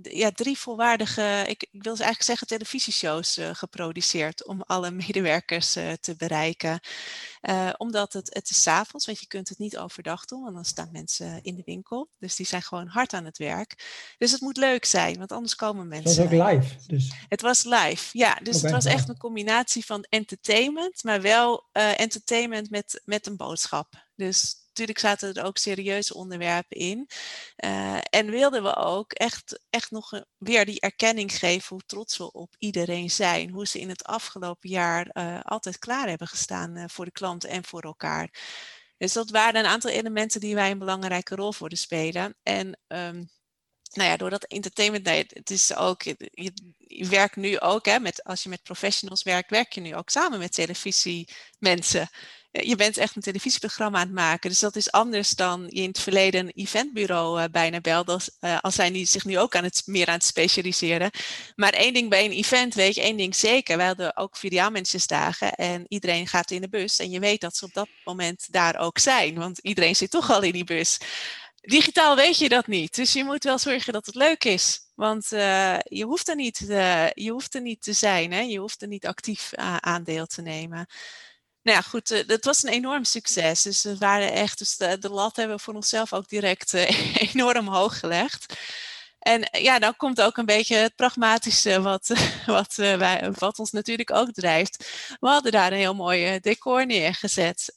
ja, 0.03 0.31
drie 0.31 0.59
volwaardige, 0.59 1.45
ik, 1.47 1.63
ik, 1.63 1.83
wil 1.83 1.93
eigenlijk 1.93 2.23
zeggen, 2.23 2.47
televisieshows 2.47 3.39
uh, 3.39 3.51
geproduceerd 3.53 4.47
om 4.47 4.63
alle 4.63 4.91
medewerkers 5.07 5.77
uh, 5.77 5.93
te 5.93 6.17
bereiken. 6.17 6.81
Uh, 7.43 7.71
omdat 7.77 8.13
het, 8.13 8.35
het 8.35 8.51
is 8.51 8.67
avonds, 8.67 9.07
want 9.07 9.21
je 9.21 9.27
kunt 9.27 9.49
het 9.49 9.59
niet 9.59 9.79
overdag 9.79 10.25
doen, 10.25 10.43
want 10.43 10.55
dan 10.55 10.65
staan 10.65 10.89
mensen 10.93 11.43
in 11.43 11.55
de 11.55 11.63
winkel. 11.65 12.11
Dus 12.19 12.37
die 12.37 12.47
zijn 12.47 12.63
gewoon 12.63 12.87
hard 12.87 13.13
aan 13.13 13.25
het 13.25 13.39
werk. 13.39 13.75
Dus 14.19 14.31
het 14.31 14.41
moet 14.41 14.57
leuk 14.57 14.85
zijn, 14.85 15.19
want 15.19 15.33
anders 15.33 15.55
komen 15.55 15.89
mensen. 15.89 16.23
Het 16.23 16.31
was 16.31 16.41
ook 16.41 16.51
live. 16.51 16.77
Dus. 16.87 17.13
Het 17.29 17.41
was 17.41 17.65
live, 17.65 18.19
ja. 18.19 18.35
Dus 18.43 18.63
het 18.63 18.71
was 18.71 18.85
echt 18.85 19.09
een 19.09 19.19
combinatie 19.19 19.85
van 19.85 20.07
entertainment, 20.09 21.05
maar 21.05 21.21
wel 21.21 21.69
entertainment 21.73 22.71
met, 22.71 23.03
met 23.05 23.27
een 23.27 23.37
boodschap. 23.37 24.07
Dus 24.15 24.62
natuurlijk 24.73 24.99
zaten 24.99 25.35
er 25.35 25.45
ook 25.45 25.59
serieuze 25.59 26.15
onderwerpen 26.15 26.77
in. 26.77 27.09
Uh, 27.65 27.99
en 28.11 28.31
wilden 28.31 28.63
we 28.63 28.77
ook 28.77 29.13
echt, 29.13 29.61
echt 29.71 29.91
nog 29.91 30.23
weer 30.39 30.65
die 30.65 30.81
erkenning 30.81 31.33
geven 31.33 31.69
hoe 31.69 31.87
trots 31.87 32.17
we 32.17 32.33
op 32.33 32.55
iedereen 32.59 33.11
zijn. 33.11 33.51
Hoe 33.51 33.67
ze 33.67 33.81
in 33.81 33.89
het 33.89 34.05
afgelopen 34.05 34.69
jaar 34.69 35.11
uh, 35.13 35.41
altijd 35.41 35.79
klaar 35.79 36.09
hebben 36.09 36.29
gestaan 36.29 36.91
voor 36.91 37.05
de 37.05 37.13
klanten 37.13 37.51
en 37.51 37.65
voor 37.65 37.83
elkaar. 37.83 38.31
Dus 38.97 39.13
dat 39.13 39.31
waren 39.31 39.61
een 39.61 39.71
aantal 39.71 39.91
elementen 39.91 40.41
die 40.41 40.55
wij 40.55 40.71
een 40.71 40.79
belangrijke 40.79 41.35
rol 41.35 41.53
voor 41.53 41.69
de 41.69 41.77
spelen. 41.77 42.35
En 42.43 42.79
um, 42.87 43.31
nou 43.93 44.09
ja, 44.09 44.17
door 44.17 44.31
dat 44.31 44.45
entertainment, 44.45 45.05
nee, 45.05 45.27
het 45.29 45.51
is 45.51 45.75
ook, 45.75 46.03
je, 46.03 46.31
je 46.77 47.07
werkt 47.07 47.37
nu 47.37 47.61
ook, 47.61 47.87
hè, 47.87 47.99
met, 47.99 48.25
als 48.25 48.43
je 48.43 48.49
met 48.49 48.63
professionals 48.63 49.23
werkt, 49.23 49.51
werk 49.51 49.73
je 49.73 49.81
nu 49.81 49.95
ook 49.95 50.11
samen 50.11 50.39
met 50.39 50.53
televisiemensen. 50.53 52.09
Eh, 52.53 52.69
je 52.69 52.77
bent 52.77 52.97
echt 52.97 53.17
een 53.17 53.23
televisieprogramma 53.23 53.99
aan 53.99 54.07
het 54.07 54.15
maken. 54.15 54.51
Dus 54.51 54.59
dat 54.59 54.77
is 54.77 54.91
anders 54.91 55.31
dan 55.31 55.67
je 55.69 55.83
in 55.83 55.89
het 55.89 56.01
verleden 56.01 56.41
een 56.41 56.53
eventbureau 56.55 57.41
uh, 57.41 57.45
bijna 57.51 57.81
belde. 57.81 58.13
Als, 58.13 58.31
uh, 58.41 58.59
als 58.61 58.75
zijn 58.75 58.93
die 58.93 59.07
zich 59.07 59.25
nu 59.25 59.39
ook 59.39 59.57
aan 59.57 59.65
het, 59.65 59.83
meer 59.85 60.07
aan 60.07 60.15
het 60.15 60.25
specialiseren. 60.25 61.11
Maar 61.57 61.73
één 61.73 61.95
ding 61.95 62.11
bij 62.11 62.25
een 62.25 62.33
event 62.33 62.75
weet 62.75 62.95
je, 62.95 63.01
één 63.01 63.17
ding 63.17 63.37
zeker. 63.37 63.77
Wij 63.77 63.87
hadden 63.87 64.17
ook 64.17 64.37
dagen 65.07 65.53
en 65.53 65.85
iedereen 65.89 66.27
gaat 66.27 66.51
in 66.51 66.61
de 66.61 66.69
bus. 66.69 66.99
En 66.99 67.11
je 67.11 67.21
weet 67.21 67.41
dat 67.41 67.57
ze 67.57 67.65
op 67.65 67.75
dat 67.75 67.89
moment 68.05 68.47
daar 68.51 68.79
ook 68.79 68.99
zijn. 68.99 69.35
Want 69.35 69.59
iedereen 69.59 69.97
zit 69.97 70.11
toch 70.11 70.31
al 70.31 70.43
in 70.43 70.53
die 70.53 70.65
bus. 70.65 70.99
Digitaal 71.61 72.17
weet 72.17 72.39
je 72.39 72.49
dat 72.49 72.67
niet. 72.67 72.95
Dus 72.95 73.13
je 73.13 73.25
moet 73.25 73.45
wel 73.45 73.59
zorgen 73.59 73.93
dat 73.93 74.07
het 74.07 74.15
leuk 74.15 74.45
is. 74.45 74.81
Want 74.95 75.29
je, 75.29 76.05
hoeft 76.07 76.29
er 76.29 76.35
niet, 76.35 76.59
je 77.15 77.31
hoeft 77.31 77.55
er 77.55 77.61
niet 77.61 77.83
te 77.83 77.93
zijn. 77.93 78.33
Hè? 78.33 78.41
Je 78.41 78.59
hoeft 78.59 78.83
er 78.83 78.89
niet 78.89 79.07
actief 79.07 79.55
aan 79.81 80.05
deel 80.05 80.27
te 80.27 80.43
nemen 80.43 80.87
nou 81.63 81.77
ja, 81.77 81.83
goed, 81.83 82.11
uh, 82.11 82.27
dat 82.27 82.45
was 82.45 82.63
een 82.63 82.71
enorm 82.71 83.05
succes. 83.05 83.63
Dus 83.63 83.83
we 83.83 83.97
waren 83.99 84.33
echt, 84.33 84.59
dus 84.59 84.77
de, 84.77 85.09
lat 85.11 85.37
hebben 85.37 85.57
we 85.57 85.63
voor 85.63 85.75
onszelf 85.75 86.13
ook 86.13 86.29
direct 86.29 86.75
uh, 86.75 87.17
enorm 87.33 87.69
hoog 87.69 87.99
gelegd. 87.99 88.55
En 89.23 89.43
eh, 89.43 89.63
ja, 89.63 89.79
dan 89.79 89.97
komt 89.97 90.21
ook 90.21 90.37
een 90.37 90.47
beetje 90.47 90.77
het 90.77 90.95
pragmatische 90.97 91.81
wat, 91.83 92.13
wat, 92.47 92.75
wij, 92.75 93.33
wat 93.39 93.59
ons 93.59 93.71
natuurlijk 93.71 94.13
ook 94.13 94.33
drijft. 94.33 94.77
We 95.21 95.29
hadden 95.29 95.53
daar 95.53 95.73
een 95.73 95.79
heel 95.79 95.95
mooi 95.95 96.41
decor 96.41 96.87
neergezet. 96.87 97.75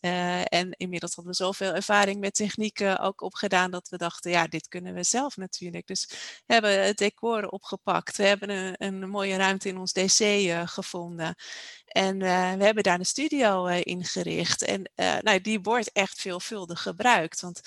En 0.50 0.72
inmiddels 0.72 1.16
hadden 1.16 1.34
we 1.34 1.44
zoveel 1.44 1.74
ervaring 1.74 2.20
met 2.20 2.34
technieken 2.34 3.00
ook 3.00 3.22
opgedaan 3.22 3.72
dat 3.72 3.90
we 3.90 3.98
dachten, 3.98 4.32
ja, 4.32 4.48
dit 4.48 4.68
kunnen 4.68 4.94
we 4.94 5.04
zelf 5.04 5.38
natuurlijk. 5.38 5.88
Dus 5.88 6.06
we 6.46 6.54
hebben 6.54 6.84
het 6.86 6.98
decor 6.98 7.48
opgepakt. 7.48 8.18
We 8.18 8.24
hebben 8.24 8.50
een, 8.50 8.76
een 8.78 9.10
mooie 9.10 9.38
ruimte 9.38 9.70
in 9.70 9.78
ons 9.78 9.94
DC 9.94 10.52
gevonden. 10.66 11.36
En 11.86 12.18
we 12.58 12.64
hebben 12.64 12.84
daar 12.84 13.00
een 13.00 13.06
studio 13.06 13.66
ingericht. 13.66 14.62
En 14.64 14.92
nou, 15.22 15.42
die 15.42 15.62
wordt 15.62 15.92
echt 15.92 16.22
veelvuldig 16.22 16.82
gebruikt. 16.82 17.42
Want 17.42 17.62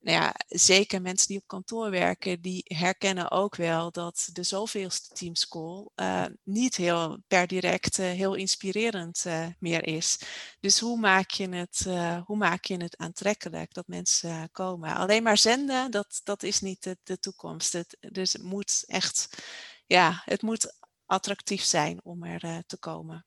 nou 0.00 0.16
ja, 0.16 0.34
zeker 0.48 1.02
mensen 1.02 1.28
die 1.28 1.38
op 1.38 1.46
kantoor 1.46 1.90
werken, 1.90 2.40
die 2.40 2.62
herkennen 2.64 3.30
ook 3.30 3.56
wel 3.56 3.90
dat 3.90 4.28
de 4.32 4.42
zoveelste 4.42 5.14
teamscall 5.14 5.88
uh, 5.96 6.24
niet 6.42 6.76
heel 6.76 7.18
per 7.26 7.46
direct 7.46 7.98
uh, 7.98 8.06
heel 8.06 8.34
inspirerend 8.34 9.24
uh, 9.26 9.46
meer 9.58 9.86
is. 9.86 10.20
Dus 10.60 10.80
hoe 10.80 10.98
maak 10.98 11.30
je 11.30 11.48
het, 11.48 11.86
hoe 12.24 12.36
maak 12.36 12.64
je 12.64 12.76
het 12.76 12.96
aantrekkelijk 12.96 13.74
dat 13.74 13.86
mensen 13.86 14.48
komen? 14.52 14.94
Alleen 14.94 15.22
maar 15.22 15.38
zenden, 15.38 15.90
dat, 15.90 16.20
dat 16.24 16.42
is 16.42 16.60
niet 16.60 16.82
de, 16.82 16.98
de 17.02 17.18
toekomst. 17.18 17.84
Dus 18.00 18.32
het 18.32 18.42
moet 18.42 18.84
echt, 18.86 19.42
ja, 19.86 20.22
het 20.24 20.42
moet 20.42 20.78
attractief 21.06 21.62
zijn 21.62 22.04
om 22.04 22.24
er 22.24 22.62
te 22.66 22.78
komen. 22.78 23.26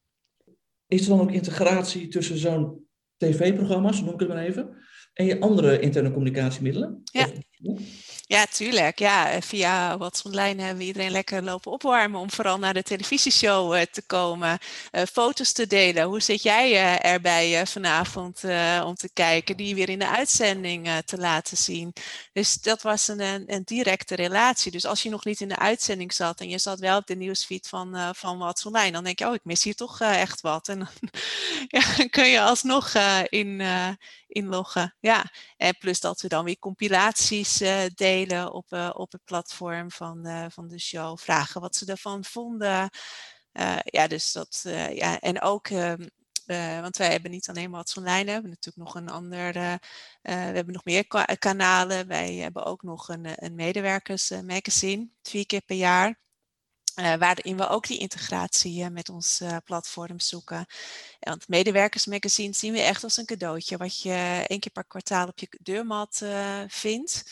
Is 0.88 1.02
er 1.02 1.08
dan 1.08 1.22
ook 1.22 1.32
integratie 1.32 2.08
tussen 2.08 2.38
zo'n 2.38 2.88
tv-programma's, 3.18 4.02
noem 4.02 4.14
ik 4.14 4.20
het 4.20 4.30
maar 4.30 4.38
even, 4.38 4.84
en 5.14 5.26
je 5.26 5.40
andere 5.40 5.80
interne 5.80 6.12
communicatiemiddelen? 6.12 7.02
Ja. 7.04 7.28
Ja, 8.26 8.46
tuurlijk. 8.46 9.00
Ja, 9.00 9.42
via 9.42 9.98
wat 9.98 10.22
online 10.26 10.62
hebben 10.62 10.78
we 10.78 10.84
iedereen 10.84 11.12
lekker 11.12 11.44
lopen 11.44 11.72
opwarmen 11.72 12.20
om 12.20 12.32
vooral 12.32 12.60
naar 12.60 12.74
de 12.74 12.84
televisieshow 12.84 13.76
uh, 13.76 13.82
te 13.82 14.02
komen. 14.02 14.60
Uh, 14.92 15.02
foto's 15.12 15.52
te 15.52 15.68
delen. 15.68 16.04
Hoe 16.04 16.22
zit 16.22 16.44
jij 16.44 17.00
erbij 17.02 17.66
vanavond 17.66 18.44
om 18.86 18.96
te 18.96 19.10
kijken? 19.14 19.58
Die 19.58 19.76
weer 19.76 19.90
in 19.90 20.00
de 20.00 20.08
uitzending 20.08 20.90
te 21.06 21.18
laten 21.18 21.58
zien. 21.58 21.94
Dus 22.34 22.54
dat 22.54 22.82
was 22.82 23.08
een, 23.08 23.54
een, 23.54 23.64
directe 23.66 24.16
relatie. 24.16 24.72
Dus 24.72 24.86
als 24.86 25.04
je 25.04 25.10
nog 25.10 25.26
niet 25.26 25.42
in 25.42 25.48
de 25.48 25.60
uitzending 25.60 26.14
zat 26.14 26.40
en 26.40 26.50
je 26.50 26.60
zat 26.60 26.80
wel 26.80 26.98
op 26.98 27.08
de 27.08 27.16
nieuwsfeed 27.16 27.68
van, 27.68 28.16
van 28.16 28.38
What's 28.38 28.66
Online, 28.66 28.92
dan 28.92 29.04
denk 29.04 29.20
je, 29.20 29.28
oh, 29.28 29.34
ik 29.34 29.44
mis 29.46 29.64
hier 29.64 29.76
toch 29.76 30.00
echt 30.02 30.42
wat. 30.42 30.68
En 30.68 30.80
dan 30.80 31.12
ja, 31.80 32.06
kun 32.10 32.28
je 32.28 32.42
alsnog 32.42 32.94
in, 33.30 33.62
inloggen. 34.34 34.96
Ja, 35.00 35.32
en 35.58 35.78
plus 35.78 36.00
dat 36.00 36.22
we 36.22 36.28
dan 36.28 36.46
weer 36.46 36.60
compilaties 36.60 37.62
uh, 37.62 37.82
delen 37.96 38.54
op, 38.54 38.72
uh, 38.72 38.90
op 38.94 39.12
het 39.12 39.24
platform 39.26 39.92
van, 39.92 40.28
uh, 40.28 40.46
van 40.50 40.68
de 40.68 40.80
show. 40.80 41.18
Vragen 41.18 41.62
wat 41.62 41.76
ze 41.76 41.86
ervan 41.86 42.24
vonden. 42.24 42.90
ja, 43.84 44.08
dus 44.08 44.32
dat, 44.32 44.62
ja, 44.94 45.20
en 45.20 45.42
ook, 45.42 45.68
ehm, 45.68 46.08
want 46.82 46.98
wij 46.98 47.12
hebben 47.12 47.32
niet 47.32 47.50
alleen 47.50 47.72
wat 47.72 47.94
online, 47.98 48.26
we 48.26 48.32
hebben 48.32 48.50
natuurlijk 48.50 48.86
nog 48.86 48.96
een 48.96 49.10
ander, 49.10 49.54
we 50.22 50.32
hebben 50.32 50.74
nog 50.74 50.86
meer 50.86 51.08
kanalen. 51.40 52.08
Wij 52.08 52.34
hebben 52.34 52.66
ook 52.66 52.84
nog 52.84 53.10
een, 53.10 53.46
een 53.46 53.56
medewerkersmagazine, 53.56 55.10
vier 55.22 55.46
keer 55.46 55.62
per 55.62 55.76
jaar. 55.76 56.22
Uh, 56.96 57.14
waarin 57.14 57.58
we 57.58 57.68
ook 57.68 57.88
die 57.88 57.98
integratie 57.98 58.84
uh, 58.84 58.88
met 58.88 59.10
ons 59.10 59.42
uh, 59.42 59.58
platform 59.66 60.20
zoeken. 60.20 60.66
Want 61.20 61.48
medewerkersmagazine 61.48 62.54
zien 62.54 62.74
we 62.74 62.80
echt 62.80 63.04
als 63.04 63.18
een 63.18 63.26
cadeautje, 63.26 63.78
wat 63.78 64.02
je 64.02 64.44
één 64.48 64.60
keer 64.60 64.72
per 64.72 64.86
kwartaal 64.86 65.28
op 65.28 65.40
je 65.40 65.48
deurmat 65.62 66.22
vindt. 66.68 67.24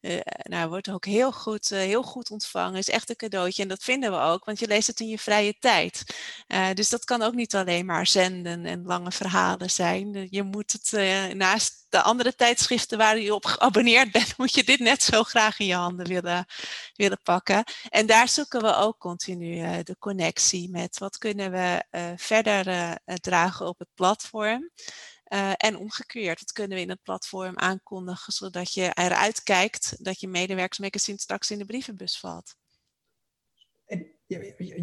Uh, 0.00 0.20
nou, 0.42 0.68
wordt 0.68 0.90
ook 0.90 1.04
heel 1.04 1.32
goed, 1.32 1.70
uh, 1.70 1.78
heel 1.78 2.02
goed 2.02 2.30
ontvangen. 2.30 2.78
Is 2.78 2.90
echt 2.90 3.10
een 3.10 3.16
cadeautje. 3.16 3.62
En 3.62 3.68
dat 3.68 3.82
vinden 3.82 4.10
we 4.10 4.18
ook, 4.18 4.44
want 4.44 4.58
je 4.58 4.66
leest 4.66 4.86
het 4.86 5.00
in 5.00 5.08
je 5.08 5.18
vrije 5.18 5.54
tijd. 5.58 6.04
Uh, 6.48 6.66
dus 6.74 6.88
dat 6.88 7.04
kan 7.04 7.22
ook 7.22 7.34
niet 7.34 7.54
alleen 7.54 7.86
maar 7.86 8.06
zenden 8.06 8.64
en 8.66 8.82
lange 8.84 9.12
verhalen 9.12 9.70
zijn. 9.70 10.26
Je 10.30 10.42
moet 10.42 10.72
het 10.72 10.92
naast 11.34 11.86
de 11.88 12.02
andere 12.02 12.34
tijdschriften 12.34 12.98
waar 12.98 13.18
je 13.18 13.34
op 13.34 13.44
geabonneerd 13.44 14.12
bent, 14.12 14.36
moet 14.38 14.54
je 14.54 14.64
dit 14.64 14.78
net 14.78 15.02
zo 15.02 15.22
graag 15.22 15.58
in 15.58 15.66
je 15.66 15.74
handen 15.74 16.06
willen, 16.06 16.46
willen 16.94 17.20
pakken. 17.22 17.64
En 17.88 18.06
daar 18.06 18.28
zoeken 18.28 18.62
we 18.62 18.74
ook 18.74 18.98
continu 18.98 19.82
de 19.82 19.96
connectie 19.98 20.70
met 20.70 20.98
wat 20.98 21.18
kunnen 21.18 21.50
we 21.50 21.84
verder 22.16 22.96
dragen 23.04 23.66
op 23.66 23.78
het 23.78 23.88
platform. 23.94 24.70
Uh, 25.32 25.52
en 25.56 25.76
omgekeerd, 25.76 26.38
dat 26.38 26.52
kunnen 26.52 26.76
we 26.76 26.82
in 26.82 26.88
het 26.88 27.02
platform 27.02 27.58
aankondigen, 27.58 28.32
zodat 28.32 28.74
je 28.74 28.90
eruit 28.94 29.42
kijkt 29.42 30.04
dat 30.04 30.20
je 30.20 30.28
medewerkersmagazine 30.28 31.18
straks 31.18 31.50
in 31.50 31.58
de 31.58 31.64
brievenbus 31.64 32.18
valt. 32.18 32.54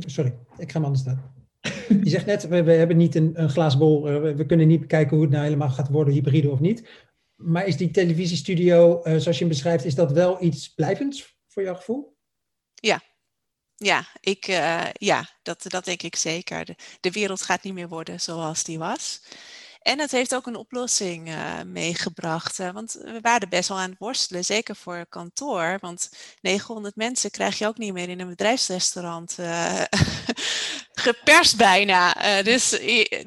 Sorry, 0.05 0.37
ik 0.57 0.71
ga 0.71 0.77
hem 0.77 0.83
anders 0.83 1.01
staan. 1.01 1.33
Je 2.03 2.09
zegt 2.09 2.25
net, 2.25 2.47
we, 2.47 2.63
we 2.63 2.71
hebben 2.71 2.97
niet 2.97 3.15
een, 3.15 3.31
een 3.41 3.49
glazen 3.49 3.79
bol, 3.79 4.09
uh, 4.09 4.21
we, 4.21 4.35
we, 4.35 4.45
kunnen 4.45 4.67
niet 4.67 4.79
bekijken 4.79 5.15
hoe 5.15 5.25
het 5.25 5.33
nou 5.33 5.43
helemaal 5.43 5.69
gaat 5.69 5.89
worden, 5.89 6.13
hybride 6.13 6.49
of 6.49 6.59
niet. 6.59 6.89
Maar 7.35 7.65
is 7.65 7.77
die 7.77 7.91
televisiestudio, 7.91 8.97
uh, 8.97 9.03
zoals 9.03 9.25
je 9.25 9.43
hem 9.43 9.47
beschrijft, 9.47 9.85
is 9.85 9.95
dat 9.95 10.11
wel 10.11 10.43
iets 10.43 10.73
blijvends 10.73 11.37
voor 11.47 11.63
jouw 11.63 11.75
gevoel? 11.75 12.17
Ja, 12.73 13.01
ja, 13.75 14.05
ik, 14.19 14.45
ja 14.93 15.29
dat, 15.41 15.65
dat 15.67 15.85
denk 15.85 16.01
ik 16.01 16.15
zeker. 16.15 16.65
De, 16.65 16.75
de 16.99 17.11
wereld 17.11 17.41
gaat 17.41 17.63
niet 17.63 17.73
meer 17.73 17.87
worden 17.87 18.19
zoals 18.19 18.63
die 18.63 18.77
was. 18.77 19.21
En 19.85 19.99
het 19.99 20.11
heeft 20.11 20.35
ook 20.35 20.47
een 20.47 20.55
oplossing 20.55 21.27
uh, 21.27 21.61
meegebracht. 21.65 22.59
Uh, 22.59 22.71
want 22.71 22.91
we 22.91 23.19
waren 23.21 23.49
best 23.49 23.69
wel 23.69 23.77
aan 23.77 23.89
het 23.89 23.99
worstelen, 23.99 24.45
zeker 24.45 24.75
voor 24.75 25.05
kantoor. 25.09 25.77
Want 25.81 26.09
900 26.41 26.95
mensen 26.95 27.31
krijg 27.31 27.57
je 27.57 27.67
ook 27.67 27.77
niet 27.77 27.93
meer 27.93 28.09
in 28.09 28.19
een 28.19 28.29
bedrijfsrestaurant 28.29 29.35
uh, 29.39 29.81
geperst 31.05 31.57
bijna. 31.57 32.13
dus, 32.41 32.69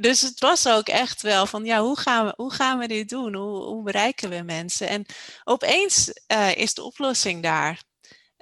dus 0.00 0.20
het 0.20 0.40
was 0.40 0.68
ook 0.68 0.88
echt 0.88 1.22
wel 1.22 1.46
van, 1.46 1.64
ja, 1.64 1.80
hoe 1.80 1.98
gaan 1.98 2.26
we, 2.26 2.32
hoe 2.36 2.52
gaan 2.52 2.78
we 2.78 2.88
dit 2.88 3.08
doen? 3.08 3.34
Hoe, 3.34 3.64
hoe 3.64 3.82
bereiken 3.82 4.30
we 4.30 4.42
mensen? 4.42 4.88
En 4.88 5.06
opeens 5.44 6.12
is 6.54 6.74
de 6.74 6.82
oplossing 6.82 7.42
daar. 7.42 7.82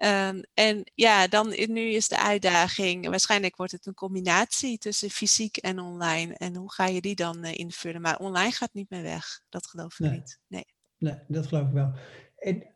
Um, 0.05 0.43
en 0.55 0.91
ja, 0.95 1.27
dan 1.27 1.49
nu 1.49 1.81
is 1.81 2.09
de 2.09 2.21
uitdaging, 2.21 3.09
waarschijnlijk 3.09 3.57
wordt 3.57 3.73
het 3.73 3.87
een 3.87 3.95
combinatie 3.95 4.79
tussen 4.79 5.11
fysiek 5.11 5.57
en 5.57 5.79
online. 5.79 6.35
En 6.35 6.57
hoe 6.57 6.73
ga 6.73 6.87
je 6.87 7.01
die 7.01 7.15
dan 7.15 7.45
uh, 7.45 7.55
invullen? 7.55 8.01
Maar 8.01 8.19
online 8.19 8.51
gaat 8.51 8.73
niet 8.73 8.91
meer 8.91 9.03
weg, 9.03 9.41
dat 9.49 9.67
geloof 9.67 9.93
ik 9.93 9.99
nee. 9.99 10.11
niet. 10.11 10.39
Nee. 10.47 10.65
nee, 10.99 11.15
dat 11.29 11.47
geloof 11.47 11.67
ik 11.67 11.73
wel. 11.73 11.93
En, 12.37 12.67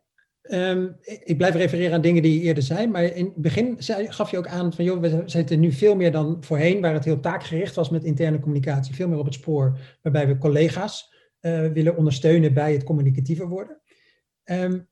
um, 0.41 0.97
ik 1.03 1.37
blijf 1.37 1.55
refereren 1.55 1.93
aan 1.93 2.01
dingen 2.01 2.23
die 2.23 2.33
je 2.33 2.41
eerder 2.41 2.63
zei, 2.63 2.87
maar 2.87 3.03
in 3.03 3.25
het 3.25 3.35
begin 3.35 3.75
zei, 3.77 4.11
gaf 4.11 4.31
je 4.31 4.37
ook 4.37 4.47
aan 4.47 4.73
van, 4.73 4.85
joh, 4.85 4.99
we 4.99 5.23
zitten 5.25 5.59
nu 5.59 5.71
veel 5.71 5.95
meer 5.95 6.11
dan 6.11 6.43
voorheen, 6.43 6.81
waar 6.81 6.93
het 6.93 7.05
heel 7.05 7.19
taakgericht 7.19 7.75
was 7.75 7.89
met 7.89 8.03
interne 8.03 8.39
communicatie, 8.39 8.95
veel 8.95 9.07
meer 9.07 9.19
op 9.19 9.25
het 9.25 9.33
spoor, 9.33 9.79
waarbij 10.01 10.27
we 10.27 10.37
collega's 10.37 11.13
uh, 11.41 11.67
willen 11.67 11.97
ondersteunen 11.97 12.53
bij 12.53 12.73
het 12.73 12.83
communicatiever 12.83 13.47
worden. 13.47 13.81
Um, 14.43 14.89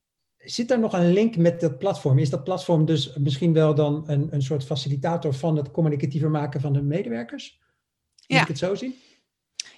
Zit 0.52 0.68
daar 0.68 0.80
nog 0.80 0.94
een 0.94 1.14
link 1.14 1.36
met 1.36 1.60
dat 1.60 1.78
platform? 1.78 2.20
Is 2.20 2.30
dat 2.30 2.44
platform 2.44 2.86
dus 2.86 3.16
misschien 3.16 3.54
wel 3.54 3.76
dan 3.76 4.04
een, 4.08 4.28
een 4.32 4.42
soort 4.42 4.64
facilitator 4.64 5.34
van 5.34 5.56
het 5.56 5.72
communicatiever 5.72 6.30
maken 6.30 6.62
van 6.62 6.74
de 6.74 6.82
medewerkers? 6.82 7.60
Moet 7.60 8.38
ja. 8.38 8.42
ik 8.42 8.48
het 8.48 8.58
zo 8.58 8.76
zien? 8.76 8.96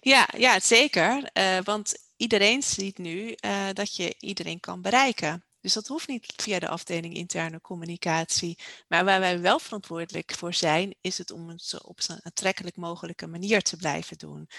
Ja, 0.02 0.30
ja 0.38 0.60
zeker. 0.60 1.30
Uh, 1.34 1.58
want 1.64 1.94
iedereen 2.18 2.64
ziet 2.64 2.98
nu 2.98 3.36
uh, 3.46 3.68
dat 3.74 3.96
je 3.96 4.16
iedereen 4.20 4.60
kan 4.60 4.82
bereiken. 4.82 5.44
Dus 5.62 5.74
dat 5.74 5.88
hoeft 5.88 6.08
niet 6.08 6.34
via 6.36 6.60
de 6.60 6.68
afdeling 6.68 7.16
interne 7.16 7.62
communicatie. 7.62 8.58
Maar 8.88 9.06
waar 9.06 9.20
wij 9.20 9.40
wel 9.40 9.60
verantwoordelijk 9.60 10.34
voor 10.38 10.54
zijn, 10.54 10.96
is 11.02 11.18
het 11.18 11.32
om 11.32 11.50
het 11.50 11.78
op 11.84 12.02
zo'n 12.02 12.20
aantrekkelijk 12.24 12.76
mogelijke 12.76 13.28
manier 13.28 13.62
te 13.62 13.78
blijven 13.78 14.18
doen. 14.18 14.50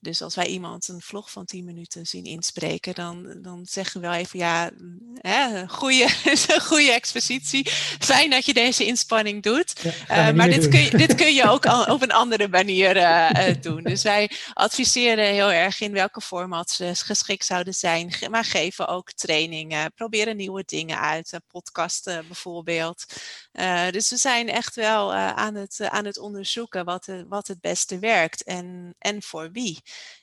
Dus 0.00 0.22
als 0.22 0.34
wij 0.34 0.46
iemand 0.46 0.88
een 0.88 1.00
vlog 1.00 1.30
van 1.30 1.44
10 1.44 1.64
minuten 1.64 2.06
zien 2.06 2.24
inspreken, 2.24 2.94
dan, 2.94 3.38
dan 3.42 3.66
zeggen 3.66 4.00
we 4.00 4.06
wel 4.06 4.16
even, 4.16 4.38
ja, 4.38 4.70
hè, 5.14 5.68
goede, 5.68 6.08
goede 6.70 6.92
expositie. 6.92 7.70
Fijn 7.98 8.30
dat 8.30 8.46
je 8.46 8.54
deze 8.54 8.86
inspanning 8.86 9.42
doet. 9.42 9.72
Ja, 10.08 10.28
uh, 10.28 10.34
maar 10.34 10.48
dit 10.48 10.68
kun, 10.68 10.80
je, 10.80 10.96
dit 11.06 11.14
kun 11.14 11.34
je 11.34 11.48
ook 11.48 11.66
al 11.66 11.84
op 11.84 12.02
een 12.02 12.12
andere 12.12 12.48
manier 12.48 12.96
uh, 12.96 13.54
doen. 13.60 13.82
Dus 13.82 14.02
wij 14.02 14.30
adviseren 14.52 15.26
heel 15.26 15.52
erg 15.52 15.80
in 15.80 15.92
welke 15.92 16.20
formats 16.20 16.76
ze 16.76 16.94
geschikt 16.94 17.44
zouden 17.44 17.74
zijn, 17.74 18.14
maar 18.30 18.44
geven 18.44 18.88
ook 18.88 19.12
trainingen, 19.12 19.92
proberen 19.94 20.36
nieuwe 20.36 20.51
dingen 20.68 21.00
uit, 21.00 21.40
podcasten 21.48 22.26
bijvoorbeeld. 22.26 23.04
Uh, 23.52 23.90
dus 23.90 24.10
we 24.10 24.16
zijn 24.16 24.48
echt 24.48 24.74
wel 24.74 25.12
uh, 25.12 25.30
aan, 25.30 25.54
het, 25.54 25.80
aan 25.80 26.04
het 26.04 26.18
onderzoeken 26.18 26.84
wat, 26.84 27.08
wat 27.28 27.46
het 27.46 27.60
beste 27.60 27.98
werkt 27.98 28.42
en, 28.42 28.94
en 28.98 29.22
voor 29.22 29.50
wie. 29.50 29.82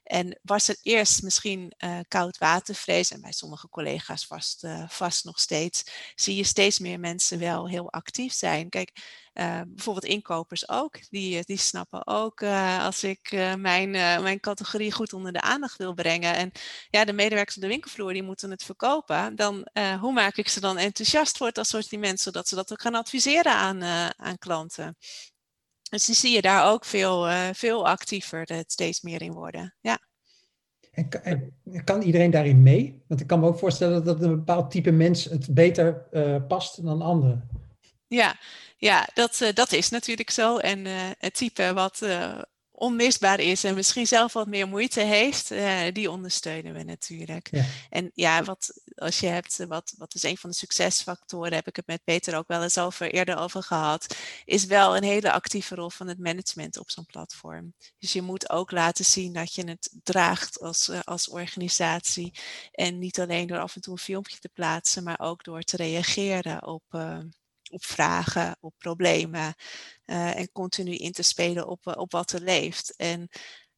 En 0.10 0.40
was 0.42 0.68
het 0.68 0.80
eerst 0.82 1.24
misschien 1.24 1.74
koudwatervrees, 2.08 3.12
en 3.12 3.22
bij 3.22 3.32
sommige 3.32 3.70
collega's 3.70 4.26
vast, 4.26 4.68
vast 4.88 5.26
nog 5.26 5.40
steeds, 5.40 5.84
zie 6.16 6.36
je 6.36 6.44
steeds 6.44 6.80
meer 6.80 7.00
mensen 7.00 7.40
wel 7.40 7.68
heel 7.68 7.92
actief 7.92 8.34
zijn. 8.34 8.70
Kijk, 8.70 8.92
uh, 9.34 9.62
bijvoorbeeld 9.68 10.06
inkopers 10.06 10.70
ook. 10.70 11.10
Die, 11.10 11.38
eh, 11.38 11.44
die 11.44 11.58
snappen 11.58 12.08
ook 12.08 12.42
uh, 12.42 12.84
als 12.84 13.04
ik 13.04 13.32
uh, 13.32 13.56
mijn, 13.56 13.92
mijn 13.92 14.40
categorie 14.40 14.92
goed 14.92 15.14
onder 15.14 15.32
de 15.32 15.42
aandacht 15.42 15.78
wil 15.78 15.94
brengen. 15.94 16.36
En 16.36 16.52
ja, 16.90 17.06
de 17.06 17.14
medewerkers 17.14 17.56
op 17.56 17.62
de 17.62 17.68
winkelvloer 17.68 18.14
die 18.14 18.24
moeten 18.24 18.52
het 18.52 18.64
verkopen. 18.64 19.36
Dan, 19.36 19.68
hoe 20.00 20.14
maak 20.14 20.36
ik 20.36 20.50
ze 20.50 20.60
dan 20.60 20.78
enthousiast 20.78 21.38
voor 21.38 21.48
het 21.48 21.58
assortiment, 21.58 22.20
zodat 22.20 22.48
ze 22.48 22.56
dat 22.56 22.72
ook 22.72 22.82
gaan 22.82 22.96
adviseren 22.96 23.54
aan, 23.54 23.84
aan 24.18 24.38
klanten. 24.38 24.98
Dus 25.90 26.06
die 26.06 26.16
zie 26.16 26.32
je 26.32 26.42
daar 26.42 26.72
ook 26.72 26.86
veel, 26.86 27.28
veel 27.54 27.88
actiever 27.88 28.42
het 28.54 28.72
steeds 28.72 29.02
meer 29.02 29.22
in 29.22 29.32
worden. 29.32 29.76
Ja. 29.82 30.00
En 30.92 31.10
kan, 31.10 31.22
en 31.22 31.54
kan, 31.84 32.02
iedereen 32.02 32.32
daarin 32.32 32.64
mee? 32.64 33.04
Want 33.08 33.22
ik 33.22 33.28
kan 33.28 33.40
me 33.40 33.48
ook 33.48 33.60
voorstellen 33.60 34.04
dat 34.04 34.22
een 34.22 34.36
bepaald 34.36 34.72
type 34.72 34.92
mens 34.92 35.24
het 35.24 35.54
beter 35.54 35.94
past 36.48 36.84
dan 36.84 37.02
anderen. 37.02 37.50
Ja, 38.08 38.40
ja 38.78 39.08
dat, 39.14 39.40
uh, 39.42 39.54
dat 39.54 39.72
is 39.72 39.90
natuurlijk 39.90 40.30
zo. 40.30 40.58
En 40.58 40.86
het 41.18 41.34
type 41.34 41.74
wat 41.74 42.02
onmisbaar 42.80 43.40
is 43.40 43.64
en 43.64 43.76
misschien 43.76 44.08
zelf 44.08 44.34
wat 44.34 44.48
meer 44.48 44.68
moeite 44.68 45.02
heeft, 45.02 45.52
uh, 45.52 45.82
die 45.94 46.12
ondersteunen 46.12 46.74
we 46.74 46.84
natuurlijk. 46.84 47.48
Ja. 47.52 47.66
En 47.90 48.12
ja, 48.14 48.44
wat 48.44 48.82
als 48.96 49.20
je 49.20 49.28
hebt, 49.28 49.66
wat, 49.68 49.94
wat 49.98 50.14
is 50.14 50.24
een 50.24 50.38
van 50.38 50.50
de 50.50 50.56
succesfactoren, 50.56 51.54
heb 51.54 51.68
ik 51.68 51.76
het 51.76 51.88
met 51.88 52.04
Peter 52.04 52.38
ook 52.38 52.48
wel 52.48 52.64
eens 52.64 52.78
over 52.78 53.12
eerder 53.14 53.38
over 53.38 53.64
gehad, 53.64 54.16
is 54.46 54.66
wel 54.66 54.98
een 54.98 55.04
hele 55.04 55.32
actieve 55.32 55.76
rol 55.76 55.90
van 55.90 56.08
het 56.08 56.20
management 56.20 56.78
op 56.78 56.92
zo'n 56.92 57.06
platform. 57.06 57.74
Dus 57.98 58.14
je 58.14 58.22
moet 58.22 58.50
ook 58.50 58.72
laten 58.72 59.06
zien 59.06 59.34
dat 59.34 59.54
je 59.54 59.68
het 59.70 59.90
draagt 60.04 60.60
als, 60.60 60.90
uh, 60.90 61.00
als 61.04 61.30
organisatie. 61.30 62.34
En 62.72 63.00
niet 63.00 63.20
alleen 63.20 63.48
door 63.48 63.60
af 63.60 63.76
en 63.76 63.82
toe 63.82 63.94
een 63.94 64.00
filmpje 64.00 64.38
te 64.40 64.50
plaatsen, 64.50 65.04
maar 65.04 65.20
ook 65.20 65.44
door 65.44 65.62
te 65.62 65.78
reageren 65.78 66.68
op. 66.68 66.84
Uh, 66.92 67.18
op 67.70 67.86
vragen, 67.86 68.58
op 68.60 68.74
problemen 68.78 69.54
uh, 70.06 70.38
en 70.38 70.52
continu 70.52 70.96
in 70.96 71.12
te 71.12 71.24
spelen 71.24 71.68
op, 71.68 71.88
uh, 71.88 71.94
op 71.98 72.12
wat 72.12 72.32
er 72.32 72.42
leeft. 72.42 72.96
En 72.96 73.30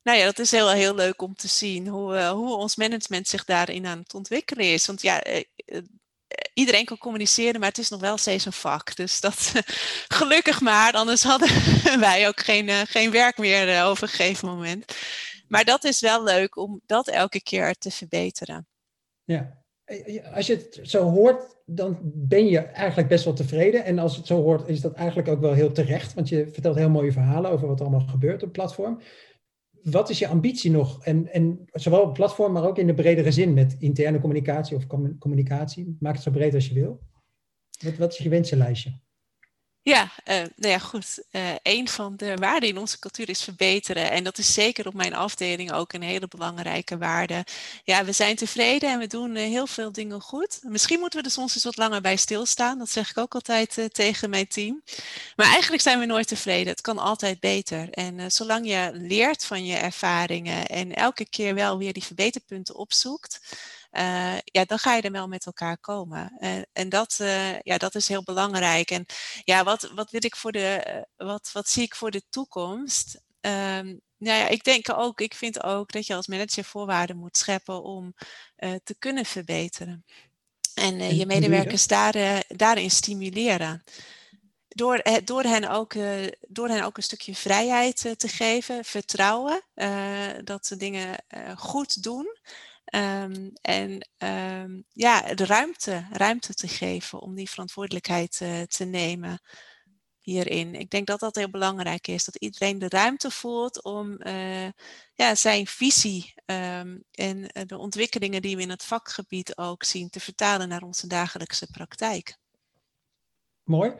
nou 0.03 0.17
ja, 0.17 0.25
dat 0.25 0.39
is 0.39 0.51
heel, 0.51 0.69
heel 0.69 0.95
leuk 0.95 1.21
om 1.21 1.35
te 1.35 1.47
zien 1.47 1.87
hoe, 1.87 2.15
uh, 2.15 2.29
hoe 2.29 2.55
ons 2.55 2.75
management 2.75 3.27
zich 3.27 3.45
daarin 3.45 3.85
aan 3.85 3.99
het 3.99 4.13
ontwikkelen 4.13 4.73
is. 4.73 4.85
Want 4.85 5.01
ja, 5.01 5.23
iedereen 6.53 6.85
kan 6.85 6.97
communiceren, 6.97 7.59
maar 7.59 7.69
het 7.69 7.77
is 7.77 7.89
nog 7.89 8.01
wel 8.01 8.17
steeds 8.17 8.45
een 8.45 8.53
vak. 8.53 8.95
Dus 8.95 9.19
dat 9.19 9.51
gelukkig 10.17 10.61
maar, 10.61 10.93
anders 10.93 11.23
hadden 11.23 11.49
wij 11.99 12.27
ook 12.27 12.39
geen, 12.39 12.87
geen 12.87 13.11
werk 13.11 13.37
meer 13.37 13.83
over 13.83 14.03
een 14.03 14.09
gegeven 14.09 14.47
moment. 14.47 14.95
Maar 15.47 15.65
dat 15.65 15.83
is 15.83 15.99
wel 15.99 16.23
leuk 16.23 16.55
om 16.55 16.81
dat 16.85 17.07
elke 17.07 17.41
keer 17.41 17.75
te 17.75 17.91
verbeteren. 17.91 18.67
Ja, 19.23 19.60
als 20.33 20.47
je 20.47 20.53
het 20.53 20.79
zo 20.81 21.09
hoort, 21.09 21.57
dan 21.65 21.99
ben 22.03 22.45
je 22.45 22.59
eigenlijk 22.59 23.07
best 23.07 23.25
wel 23.25 23.33
tevreden. 23.33 23.85
En 23.85 23.99
als 23.99 24.17
het 24.17 24.25
zo 24.25 24.41
hoort, 24.41 24.67
is 24.67 24.81
dat 24.81 24.93
eigenlijk 24.93 25.27
ook 25.27 25.39
wel 25.39 25.53
heel 25.53 25.71
terecht. 25.71 26.13
Want 26.13 26.29
je 26.29 26.47
vertelt 26.47 26.75
heel 26.75 26.89
mooie 26.89 27.11
verhalen 27.11 27.51
over 27.51 27.67
wat 27.67 27.79
er 27.79 27.85
allemaal 27.85 28.07
gebeurt 28.07 28.35
op 28.35 28.41
het 28.41 28.51
platform. 28.51 28.99
Wat 29.83 30.09
is 30.09 30.19
je 30.19 30.27
ambitie 30.27 30.71
nog? 30.71 31.05
En, 31.05 31.27
en 31.27 31.65
zowel 31.71 31.99
op 31.99 32.05
het 32.05 32.17
platform, 32.17 32.53
maar 32.53 32.67
ook 32.67 32.77
in 32.77 32.87
de 32.87 32.93
bredere 32.93 33.31
zin 33.31 33.53
met 33.53 33.75
interne 33.79 34.19
communicatie 34.19 34.75
of 34.75 34.87
communicatie. 35.19 35.95
Maak 35.99 36.13
het 36.13 36.23
zo 36.23 36.31
breed 36.31 36.53
als 36.53 36.67
je 36.67 36.73
wil. 36.73 36.99
Wat, 37.83 37.97
wat 37.97 38.11
is 38.11 38.17
je 38.17 38.29
wensenlijstje? 38.29 38.99
Ja, 39.83 40.11
uh, 40.25 40.35
nou 40.35 40.51
ja, 40.55 40.79
goed. 40.79 41.23
Uh, 41.31 41.49
een 41.63 41.87
van 41.89 42.15
de 42.17 42.35
waarden 42.35 42.69
in 42.69 42.77
onze 42.77 42.99
cultuur 42.99 43.29
is 43.29 43.43
verbeteren. 43.43 44.11
En 44.11 44.23
dat 44.23 44.37
is 44.37 44.53
zeker 44.53 44.87
op 44.87 44.93
mijn 44.93 45.13
afdeling 45.13 45.71
ook 45.71 45.93
een 45.93 46.01
hele 46.01 46.27
belangrijke 46.27 46.97
waarde. 46.97 47.45
Ja, 47.83 48.05
we 48.05 48.11
zijn 48.11 48.35
tevreden 48.35 48.89
en 48.89 48.99
we 48.99 49.07
doen 49.07 49.35
uh, 49.35 49.43
heel 49.43 49.67
veel 49.67 49.91
dingen 49.91 50.21
goed. 50.21 50.59
Misschien 50.63 50.99
moeten 50.99 51.19
we 51.19 51.25
er 51.25 51.31
soms 51.31 51.55
eens 51.55 51.63
wat 51.63 51.77
langer 51.77 52.01
bij 52.01 52.15
stilstaan. 52.15 52.77
Dat 52.77 52.89
zeg 52.89 53.09
ik 53.09 53.17
ook 53.17 53.33
altijd 53.33 53.89
tegen 53.91 54.29
mijn 54.29 54.47
team. 54.47 54.81
Maar 55.35 55.47
eigenlijk 55.47 55.81
zijn 55.81 55.99
we 55.99 56.05
nooit 56.05 56.27
tevreden. 56.27 56.67
Het 56.67 56.81
kan 56.81 56.97
altijd 56.97 57.39
beter. 57.39 57.89
En 57.89 58.31
zolang 58.31 58.67
je 58.67 58.89
leert 58.93 59.45
van 59.45 59.65
je 59.65 59.75
ervaringen 59.75 60.65
en 60.67 60.95
elke 60.95 61.25
keer 61.29 61.55
wel 61.55 61.77
weer 61.77 61.93
die 61.93 62.03
verbeterpunten 62.03 62.75
opzoekt 62.75 63.39
uh, 63.91 64.37
ja, 64.43 64.65
dan 64.65 64.79
ga 64.79 64.95
je 64.95 65.01
er 65.01 65.11
wel 65.11 65.27
met 65.27 65.45
elkaar 65.45 65.77
komen. 65.77 66.37
Uh, 66.39 66.61
en 66.73 66.89
dat, 66.89 67.17
uh, 67.21 67.59
ja, 67.59 67.77
dat 67.77 67.95
is 67.95 68.07
heel 68.07 68.23
belangrijk. 68.23 68.91
En 68.91 69.05
ja, 69.43 69.63
wat, 69.63 69.91
wat 69.95 70.11
wil 70.11 70.25
ik 70.25 70.35
voor 70.35 70.51
de, 70.51 71.05
wat, 71.17 71.49
wat 71.53 71.69
zie 71.69 71.83
ik 71.83 71.95
voor 71.95 72.11
de 72.11 72.23
toekomst? 72.29 73.21
Um, 73.41 74.01
nou 74.17 74.39
ja, 74.39 74.47
ik 74.47 74.63
denk 74.63 74.89
ook, 74.93 75.21
ik 75.21 75.33
vind 75.33 75.63
ook 75.63 75.91
dat 75.91 76.07
je 76.07 76.15
als 76.15 76.27
manager 76.27 76.63
voorwaarden 76.63 77.17
moet 77.17 77.37
scheppen 77.37 77.83
om 77.83 78.13
te 78.83 78.95
kunnen 78.99 79.25
verbeteren. 79.25 80.05
En, 80.73 80.99
en 80.99 81.15
je 81.15 81.25
medewerkers 81.25 81.87
daar, 81.87 82.43
daarin 82.47 82.91
stimuleren 82.91 83.83
door, 84.67 85.03
door, 85.23 85.43
hen 85.43 85.69
ook, 85.69 85.93
door 86.47 86.67
hen 86.67 86.83
ook 86.83 86.97
een 86.97 87.03
stukje 87.03 87.35
vrijheid 87.35 88.13
te 88.17 88.27
geven, 88.27 88.85
vertrouwen, 88.85 89.61
dat 90.43 90.65
ze 90.65 90.77
dingen 90.77 91.23
goed 91.57 92.03
doen. 92.03 92.37
Um, 92.95 93.51
en 93.61 94.07
um, 94.17 94.83
ja, 94.89 95.33
de 95.33 95.45
ruimte, 95.45 96.07
ruimte 96.11 96.53
te 96.53 96.67
geven 96.67 97.19
om 97.19 97.35
die 97.35 97.49
verantwoordelijkheid 97.49 98.39
uh, 98.43 98.61
te 98.61 98.85
nemen 98.85 99.41
hierin. 100.19 100.75
Ik 100.75 100.89
denk 100.89 101.07
dat 101.07 101.19
dat 101.19 101.35
heel 101.35 101.49
belangrijk 101.49 102.07
is. 102.07 102.25
Dat 102.25 102.35
iedereen 102.35 102.79
de 102.79 102.89
ruimte 102.89 103.31
voelt 103.31 103.83
om 103.83 104.15
uh, 104.19 104.69
ja, 105.13 105.35
zijn 105.35 105.67
visie 105.67 106.33
um, 106.45 107.03
en 107.11 107.37
uh, 107.37 107.63
de 107.65 107.77
ontwikkelingen 107.77 108.41
die 108.41 108.55
we 108.55 108.61
in 108.61 108.69
het 108.69 108.83
vakgebied 108.83 109.57
ook 109.57 109.83
zien 109.83 110.09
te 110.09 110.19
vertalen 110.19 110.67
naar 110.67 110.83
onze 110.83 111.07
dagelijkse 111.07 111.67
praktijk. 111.71 112.37
Mooi 113.63 113.93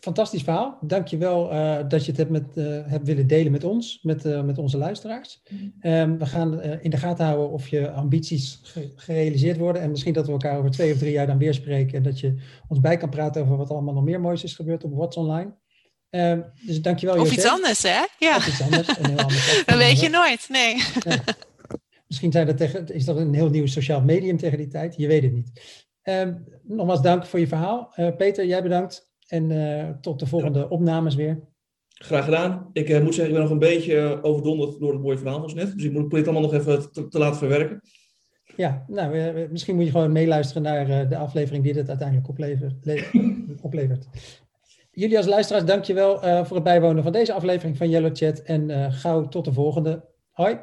fantastisch 0.00 0.42
verhaal. 0.42 0.78
Dank 0.80 1.06
je 1.06 1.16
wel 1.16 1.52
uh, 1.52 1.78
dat 1.88 2.04
je 2.04 2.10
het 2.10 2.16
hebt, 2.16 2.30
met, 2.30 2.44
uh, 2.54 2.64
hebt 2.86 3.06
willen 3.06 3.26
delen 3.26 3.52
met 3.52 3.64
ons, 3.64 3.98
met, 4.02 4.24
uh, 4.24 4.42
met 4.42 4.58
onze 4.58 4.78
luisteraars. 4.78 5.42
Um, 5.80 6.18
we 6.18 6.26
gaan 6.26 6.62
in 6.62 6.90
de 6.90 6.96
gaten 6.96 7.24
houden 7.24 7.50
of 7.50 7.68
je 7.68 7.90
ambities 7.90 8.60
ge 8.62 8.92
gerealiseerd 8.96 9.56
worden. 9.56 9.82
En 9.82 9.90
misschien 9.90 10.12
dat 10.12 10.26
we 10.26 10.32
elkaar 10.32 10.58
over 10.58 10.70
twee 10.70 10.92
of 10.92 10.98
drie 10.98 11.12
jaar 11.12 11.26
dan 11.26 11.38
weer 11.38 11.54
spreken. 11.54 11.96
En 11.96 12.02
dat 12.02 12.20
je 12.20 12.34
ons 12.68 12.80
bij 12.80 12.96
kan 12.96 13.10
praten 13.10 13.42
over 13.42 13.56
wat 13.56 13.70
allemaal 13.70 13.94
nog 13.94 14.04
meer 14.04 14.20
moois 14.20 14.44
is 14.44 14.54
gebeurd 14.54 14.84
op 14.84 14.94
What's 14.94 15.16
Online. 15.16 15.54
Um, 16.10 16.44
dus 16.66 16.82
dankjewel. 16.82 17.14
Of 17.14 17.20
José. 17.20 17.34
iets 17.34 17.46
anders, 17.46 17.82
hè? 17.82 18.04
Ja. 18.18 18.36
Of 18.36 18.46
iets 18.46 18.62
anders. 18.62 18.88
Een 18.88 19.06
heel 19.06 19.18
ander 19.18 19.62
dat 19.66 19.76
weet 19.76 20.00
je 20.00 20.08
nooit, 20.08 20.46
nee. 20.48 20.76
Ja. 21.04 21.22
Misschien 22.06 22.32
zijn 22.32 22.46
dat 22.46 22.56
tegen, 22.56 22.94
is 22.94 23.04
dat 23.04 23.16
een 23.16 23.34
heel 23.34 23.48
nieuw 23.48 23.66
sociaal 23.66 24.00
medium 24.00 24.36
tegen 24.36 24.58
die 24.58 24.68
tijd. 24.68 24.94
Je 24.96 25.06
weet 25.06 25.22
het 25.22 25.32
niet. 25.32 25.50
Um, 26.02 26.44
nogmaals 26.62 27.02
dank 27.02 27.26
voor 27.26 27.40
je 27.40 27.46
verhaal. 27.46 27.94
Peter, 28.16 28.46
jij 28.46 28.62
bedankt. 28.62 29.07
En 29.28 29.50
uh, 29.50 29.88
tot 30.00 30.18
de 30.18 30.26
volgende 30.26 30.58
ja. 30.58 30.64
opnames 30.64 31.14
weer. 31.14 31.40
Graag 31.88 32.24
gedaan. 32.24 32.70
Ik 32.72 32.88
uh, 32.88 33.02
moet 33.02 33.14
zeggen, 33.14 33.34
ik 33.34 33.40
ben 33.40 33.42
nog 33.42 33.50
een 33.50 33.68
beetje 33.68 33.94
uh, 33.94 34.18
overdonderd 34.22 34.80
door 34.80 34.92
het 34.92 35.02
mooie 35.02 35.18
verhaal 35.18 35.48
van 35.48 35.56
net. 35.56 35.74
Dus 35.74 35.84
ik 35.84 35.92
moet 35.92 36.12
het 36.12 36.24
allemaal 36.24 36.50
nog 36.50 36.54
even 36.54 36.92
te, 36.92 37.08
te 37.08 37.18
laten 37.18 37.38
verwerken. 37.38 37.80
Ja, 38.56 38.84
nou, 38.86 39.48
misschien 39.50 39.74
moet 39.74 39.84
je 39.84 39.90
gewoon 39.90 40.12
meeluisteren 40.12 40.62
naar 40.62 41.08
de 41.08 41.16
aflevering 41.16 41.64
die 41.64 41.72
dit 41.72 41.88
uiteindelijk 41.88 42.28
oplevert. 42.28 42.74
oplevert. 43.62 44.08
Jullie 44.90 45.16
als 45.16 45.26
luisteraars, 45.26 45.64
dankjewel 45.64 46.18
voor 46.44 46.56
het 46.56 46.64
bijwonen 46.64 47.02
van 47.02 47.12
deze 47.12 47.32
aflevering 47.32 47.76
van 47.76 47.90
Yellow 47.90 48.16
Chat. 48.16 48.38
En 48.38 48.92
gauw 48.92 49.28
tot 49.28 49.44
de 49.44 49.52
volgende. 49.52 50.04
Hoi. 50.30 50.58